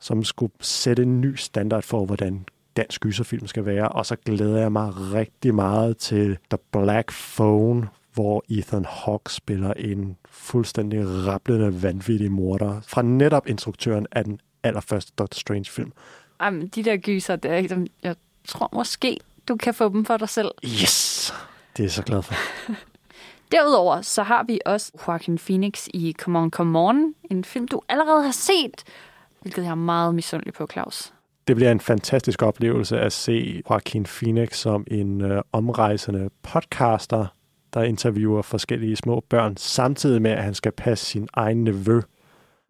som 0.00 0.24
skulle 0.24 0.52
sætte 0.60 1.02
en 1.02 1.20
ny 1.20 1.34
standard 1.34 1.82
for, 1.82 2.04
hvordan 2.04 2.44
dansk 2.76 3.00
gyserfilm 3.00 3.46
skal 3.46 3.64
være, 3.64 3.88
og 3.88 4.06
så 4.06 4.16
glæder 4.16 4.58
jeg 4.58 4.72
mig 4.72 4.92
rigtig 5.12 5.54
meget 5.54 5.96
til 5.96 6.38
The 6.50 6.58
Black 6.72 7.12
Phone, 7.36 7.88
hvor 8.14 8.44
Ethan 8.48 8.84
Hawke 8.88 9.32
spiller 9.32 9.72
en 9.72 10.16
fuldstændig 10.28 11.26
rablende, 11.26 11.82
vanvittig 11.82 12.32
morder 12.32 12.80
fra 12.80 13.02
netop 13.02 13.48
instruktøren 13.48 14.06
af 14.12 14.24
den 14.24 14.40
allerførste 14.62 15.12
Doctor 15.18 15.38
Strange-film. 15.38 15.92
Jamen, 16.42 16.68
de 16.68 16.82
der 16.82 16.96
gyser, 16.96 17.36
det 17.36 17.50
er, 17.50 17.86
jeg 18.02 18.16
tror 18.44 18.68
måske, 18.72 19.18
du 19.48 19.56
kan 19.56 19.74
få 19.74 19.88
dem 19.88 20.04
for 20.04 20.16
dig 20.16 20.28
selv. 20.28 20.50
Yes! 20.64 21.34
Det 21.76 21.82
er 21.82 21.84
jeg 21.84 21.90
så 21.90 22.02
glad 22.02 22.22
for. 22.22 22.34
Derudover 23.52 24.02
så 24.02 24.22
har 24.22 24.42
vi 24.42 24.60
også 24.66 24.92
Joaquin 25.06 25.38
Phoenix 25.38 25.86
i 25.94 26.14
Come 26.18 26.38
On, 26.38 26.50
Come 26.50 26.78
On, 26.78 27.14
en 27.30 27.44
film, 27.44 27.68
du 27.68 27.80
allerede 27.88 28.24
har 28.24 28.32
set, 28.32 28.84
hvilket 29.40 29.62
jeg 29.62 29.70
er 29.70 29.74
meget 29.74 30.14
misundelig 30.14 30.54
på, 30.54 30.68
Claus. 30.72 31.12
Det 31.48 31.56
bliver 31.56 31.72
en 31.72 31.80
fantastisk 31.80 32.42
oplevelse 32.42 33.00
at 33.00 33.12
se 33.12 33.62
Joaquin 33.70 34.04
Phoenix 34.04 34.56
som 34.56 34.84
en 34.90 35.20
øh, 35.20 35.42
omrejsende 35.52 36.30
podcaster, 36.42 37.26
der 37.74 37.82
interviewer 37.82 38.42
forskellige 38.42 38.96
små 38.96 39.24
børn, 39.28 39.56
samtidig 39.56 40.22
med, 40.22 40.30
at 40.30 40.44
han 40.44 40.54
skal 40.54 40.72
passe 40.72 41.06
sin 41.06 41.28
egen 41.32 41.64
nevø. 41.64 42.00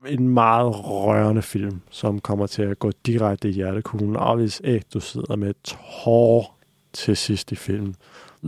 En 0.06 0.28
meget 0.28 0.88
rørende 0.88 1.42
film, 1.42 1.80
som 1.90 2.20
kommer 2.20 2.46
til 2.46 2.62
at 2.62 2.78
gå 2.78 2.90
direkte 3.06 3.48
i 3.48 3.52
hjertekuglen. 3.52 4.16
Og 4.16 4.36
hvis 4.36 4.60
ikke 4.64 4.86
du 4.94 5.00
sidder 5.00 5.36
med 5.36 5.54
tår 5.64 6.58
til 6.92 7.16
sidst 7.16 7.52
i 7.52 7.54
filmen, 7.54 7.96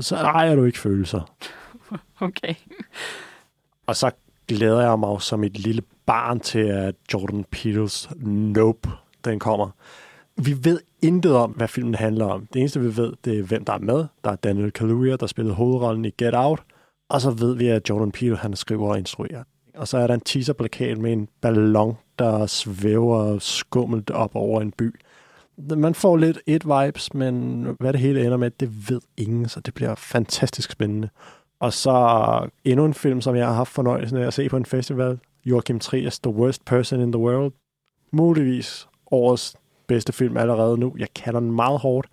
så 0.00 0.16
ejer 0.16 0.54
du 0.54 0.64
ikke 0.64 0.78
følelser. 0.78 1.20
Okay. 2.20 2.54
Og 3.86 3.96
så 3.96 4.10
glæder 4.48 4.80
jeg 4.80 4.98
mig 4.98 5.22
som 5.22 5.44
et 5.44 5.58
lille 5.58 5.82
barn 6.06 6.40
til, 6.40 6.58
at 6.58 6.94
Jordan 7.12 7.44
Peele's 7.56 8.26
Nope, 8.26 8.90
den 9.24 9.38
kommer. 9.38 9.70
Vi 10.36 10.64
ved 10.64 10.80
intet 11.02 11.36
om, 11.36 11.50
hvad 11.50 11.68
filmen 11.68 11.94
handler 11.94 12.26
om. 12.26 12.46
Det 12.46 12.60
eneste, 12.60 12.80
vi 12.80 12.96
ved, 12.96 13.12
det 13.24 13.38
er, 13.38 13.42
hvem 13.42 13.64
der 13.64 13.72
er 13.72 13.78
med. 13.78 14.06
Der 14.24 14.30
er 14.30 14.36
Daniel 14.36 14.72
Kaluuya, 14.72 15.16
der 15.16 15.26
spillede 15.26 15.54
hovedrollen 15.54 16.04
i 16.04 16.10
Get 16.10 16.34
Out. 16.34 16.62
Og 17.08 17.20
så 17.20 17.30
ved 17.30 17.56
vi, 17.56 17.68
at 17.68 17.88
Jordan 17.88 18.12
Peele, 18.12 18.36
han 18.36 18.56
skriver 18.56 18.88
og 18.88 18.98
instruerer. 18.98 19.42
Og 19.74 19.88
så 19.88 19.98
er 19.98 20.06
der 20.06 20.14
en 20.14 20.20
teaserplakat 20.20 20.98
med 20.98 21.12
en 21.12 21.28
ballon, 21.40 21.96
der 22.18 22.46
svæver 22.46 23.38
skummelt 23.38 24.10
op 24.10 24.30
over 24.34 24.60
en 24.60 24.72
by. 24.72 25.00
Man 25.76 25.94
får 25.94 26.16
lidt 26.16 26.38
et 26.46 26.64
vibes, 26.64 27.14
men 27.14 27.62
hvad 27.80 27.92
det 27.92 28.00
hele 28.00 28.24
ender 28.24 28.36
med, 28.36 28.50
det 28.50 28.90
ved 28.90 29.00
ingen, 29.16 29.48
så 29.48 29.60
det 29.60 29.74
bliver 29.74 29.94
fantastisk 29.94 30.70
spændende. 30.70 31.08
Og 31.60 31.72
så 31.72 32.48
endnu 32.64 32.84
en 32.84 32.94
film, 32.94 33.20
som 33.20 33.36
jeg 33.36 33.46
har 33.46 33.54
haft 33.54 33.72
fornøjelsen 33.72 34.18
af 34.18 34.26
at 34.26 34.34
se 34.34 34.48
på 34.48 34.56
en 34.56 34.66
festival. 34.66 35.18
Joachim 35.44 35.78
Triers 35.78 36.18
The 36.18 36.32
Worst 36.32 36.64
Person 36.64 37.00
in 37.00 37.12
the 37.12 37.22
World. 37.22 37.52
Muligvis 38.10 38.88
årets 39.10 39.56
bedste 39.86 40.12
film 40.12 40.36
allerede 40.36 40.78
nu. 40.78 40.94
Jeg 40.98 41.08
kalder 41.14 41.40
den 41.40 41.52
meget 41.52 41.78
hårdt. 41.78 42.08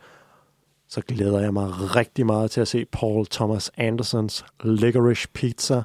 Så 0.87 1.01
glæder 1.01 1.39
jeg 1.39 1.53
mig 1.53 1.95
rigtig 1.95 2.25
meget 2.25 2.51
til 2.51 2.61
at 2.61 2.67
se 2.67 2.85
Paul 2.85 3.25
Thomas 3.25 3.71
Andersons 3.77 4.45
Licorice 4.63 5.27
Pizza. 5.33 5.83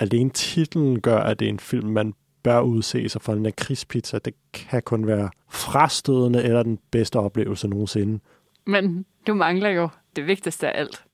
Alene 0.00 0.30
titlen 0.30 1.00
gør, 1.00 1.18
at 1.18 1.38
det 1.38 1.44
er 1.44 1.50
en 1.50 1.58
film, 1.58 1.88
man 1.88 2.14
bør 2.42 2.60
udse 2.60 3.08
sig 3.08 3.22
for 3.22 3.32
en 3.32 3.42
lakridspizza. 3.42 4.18
Det 4.18 4.34
kan 4.52 4.82
kun 4.82 5.06
være 5.06 5.30
frastødende 5.48 6.42
eller 6.42 6.62
den 6.62 6.78
bedste 6.90 7.18
oplevelse 7.18 7.68
nogensinde. 7.68 8.20
Men 8.66 9.04
du 9.26 9.34
mangler 9.34 9.70
jo 9.70 9.88
det 10.16 10.26
vigtigste 10.26 10.68
af 10.68 10.80
alt. 10.80 11.04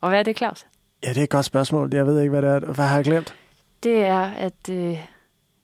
Og 0.00 0.08
hvad 0.08 0.18
er 0.18 0.22
det, 0.22 0.36
Claus? 0.36 0.66
Ja, 1.04 1.08
det 1.08 1.18
er 1.18 1.22
et 1.22 1.30
godt 1.30 1.44
spørgsmål. 1.44 1.94
Jeg 1.94 2.06
ved 2.06 2.20
ikke, 2.20 2.30
hvad 2.30 2.42
det 2.42 2.50
er. 2.50 2.72
Hvad 2.72 2.84
har 2.84 2.96
jeg 2.96 3.04
glemt? 3.04 3.34
Det 3.82 3.98
er, 3.98 4.20
at 4.20 4.68
øh, 4.70 4.98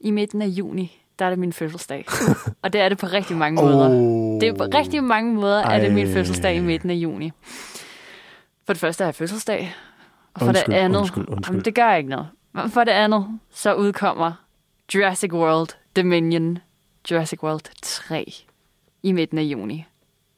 i 0.01 0.11
midten 0.11 0.43
af 0.43 0.47
juni, 0.47 1.03
der 1.19 1.25
er 1.25 1.31
det 1.31 1.39
min 1.39 1.53
fødselsdag. 1.53 2.05
og 2.63 2.73
det 2.73 2.81
er 2.81 2.89
det 2.89 2.99
på 2.99 3.07
rigtig 3.07 3.37
mange 3.37 3.63
måder. 3.63 3.89
Oh. 3.89 4.41
Det 4.41 4.49
er 4.49 4.55
på 4.55 4.65
rigtig 4.65 5.05
mange 5.05 5.35
måder, 5.35 5.63
Ej. 5.63 5.77
er 5.77 5.81
det 5.81 5.93
min 5.93 6.13
fødselsdag 6.13 6.57
i 6.57 6.61
midten 6.61 6.91
af 6.91 6.95
juni. 6.95 7.31
For 8.67 8.73
det 8.73 8.81
første 8.81 9.05
er 9.05 9.09
jeg 9.09 9.15
fødselsdag. 9.15 9.75
Og 10.35 10.41
for 10.41 10.49
undskyld, 10.49 10.75
det 10.75 10.81
andet, 10.81 10.99
undskyld, 10.99 11.29
undskyld. 11.29 11.55
Jamen, 11.55 11.65
det 11.65 11.75
gør 11.75 11.95
ikke 11.95 12.11
noget. 12.11 12.27
For 12.55 12.85
det 12.85 12.93
andet, 12.93 13.41
så 13.51 13.75
udkommer 13.75 14.33
Jurassic 14.95 15.33
World 15.33 15.69
Dominion 15.97 16.59
Jurassic 17.11 17.43
World 17.43 17.65
3 17.83 18.35
i 19.03 19.13
midten 19.13 19.39
af 19.39 19.43
juni. 19.43 19.85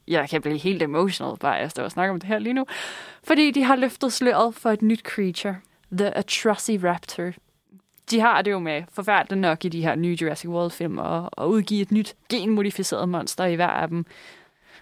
Jeg 0.09 0.29
kan 0.29 0.43
blive 0.43 0.59
helt 0.59 0.83
emotional, 0.83 1.37
bare 1.37 1.53
jeg 1.53 1.71
står 1.71 1.83
og 1.83 1.91
snakker 1.91 2.13
om 2.13 2.21
det 2.21 2.29
her 2.29 2.39
lige 2.39 2.53
nu. 2.53 2.67
Fordi 3.25 3.51
de 3.51 3.63
har 3.63 3.77
løftet 3.77 4.13
sløret 4.13 4.55
for 4.55 4.71
et 4.71 4.83
nyt 4.83 5.01
creature. 5.01 5.57
The 5.93 6.17
Atrociraptor. 6.17 7.33
De 8.11 8.21
har 8.21 8.43
det 8.43 8.51
jo 8.51 8.59
med 8.59 8.83
forfærdeligt 8.93 9.41
nok 9.41 9.65
i 9.65 9.69
de 9.69 9.83
her 9.83 9.95
nye 9.95 10.19
Jurassic 10.21 10.51
World-film 10.51 10.99
at, 10.99 11.29
at 11.39 11.45
udgive 11.45 11.83
et 11.83 11.93
nyt 11.93 12.15
genmodificeret 12.29 13.09
monster 13.09 13.45
i 13.45 13.55
hver 13.55 13.67
af 13.67 13.89
dem. 13.89 14.07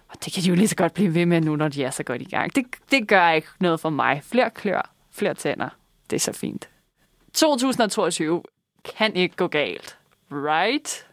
Og 0.09 0.25
det 0.25 0.33
kan 0.33 0.43
de 0.43 0.49
jo 0.49 0.55
lige 0.55 0.69
så 0.69 0.77
godt 0.77 0.95
blive 0.95 1.15
ved 1.15 1.27
med 1.27 1.41
nu, 1.41 1.57
når 1.57 1.69
de 1.69 1.85
er 1.85 1.91
så 1.91 2.03
godt 2.03 2.23
i 2.23 2.25
gang. 2.25 2.57
Det, 2.57 2.65
det 2.91 3.09
gør 3.09 3.31
ikke 3.31 3.49
noget 3.61 3.81
for 3.81 3.91
mig. 3.91 4.21
Flere 4.25 4.51
klør, 4.51 4.91
flere 5.11 5.35
tænder. 5.35 5.69
Det 6.11 6.17
er 6.17 6.21
så 6.21 6.33
fint. 6.33 6.69
2022 7.39 8.43
kan 8.99 9.15
ikke 9.15 9.37
gå 9.37 9.47
galt. 9.47 9.99
Right? 10.33 11.07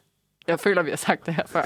Jeg 0.47 0.59
føler, 0.59 0.83
vi 0.83 0.89
har 0.89 0.97
sagt 0.97 1.25
det 1.25 1.33
her 1.33 1.43
før. 1.45 1.63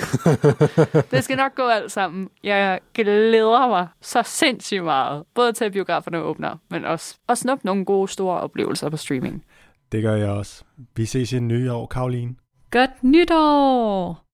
det 1.11 1.23
skal 1.23 1.37
nok 1.37 1.55
gå 1.55 1.67
alt 1.67 1.91
sammen. 1.91 2.29
Jeg 2.43 2.79
glæder 2.93 3.67
mig 3.67 3.87
så 4.01 4.23
sindssygt 4.23 4.83
meget. 4.83 5.23
Både 5.33 5.53
til 5.53 5.65
at 5.65 5.71
biograferne 5.71 6.19
åbner, 6.19 6.57
men 6.69 6.85
også 6.85 7.15
at 7.29 7.37
snuppe 7.37 7.65
nogle 7.65 7.85
gode, 7.85 8.07
store 8.07 8.39
oplevelser 8.39 8.89
på 8.89 8.97
streaming. 8.97 9.45
Det 9.91 10.03
gør 10.03 10.15
jeg 10.15 10.29
også. 10.29 10.63
Vi 10.95 11.05
ses 11.05 11.33
i 11.33 11.39
nye 11.39 11.71
år, 11.73 11.85
Karoline. 11.85 12.35
Godt 12.71 13.03
nytår! 13.03 14.23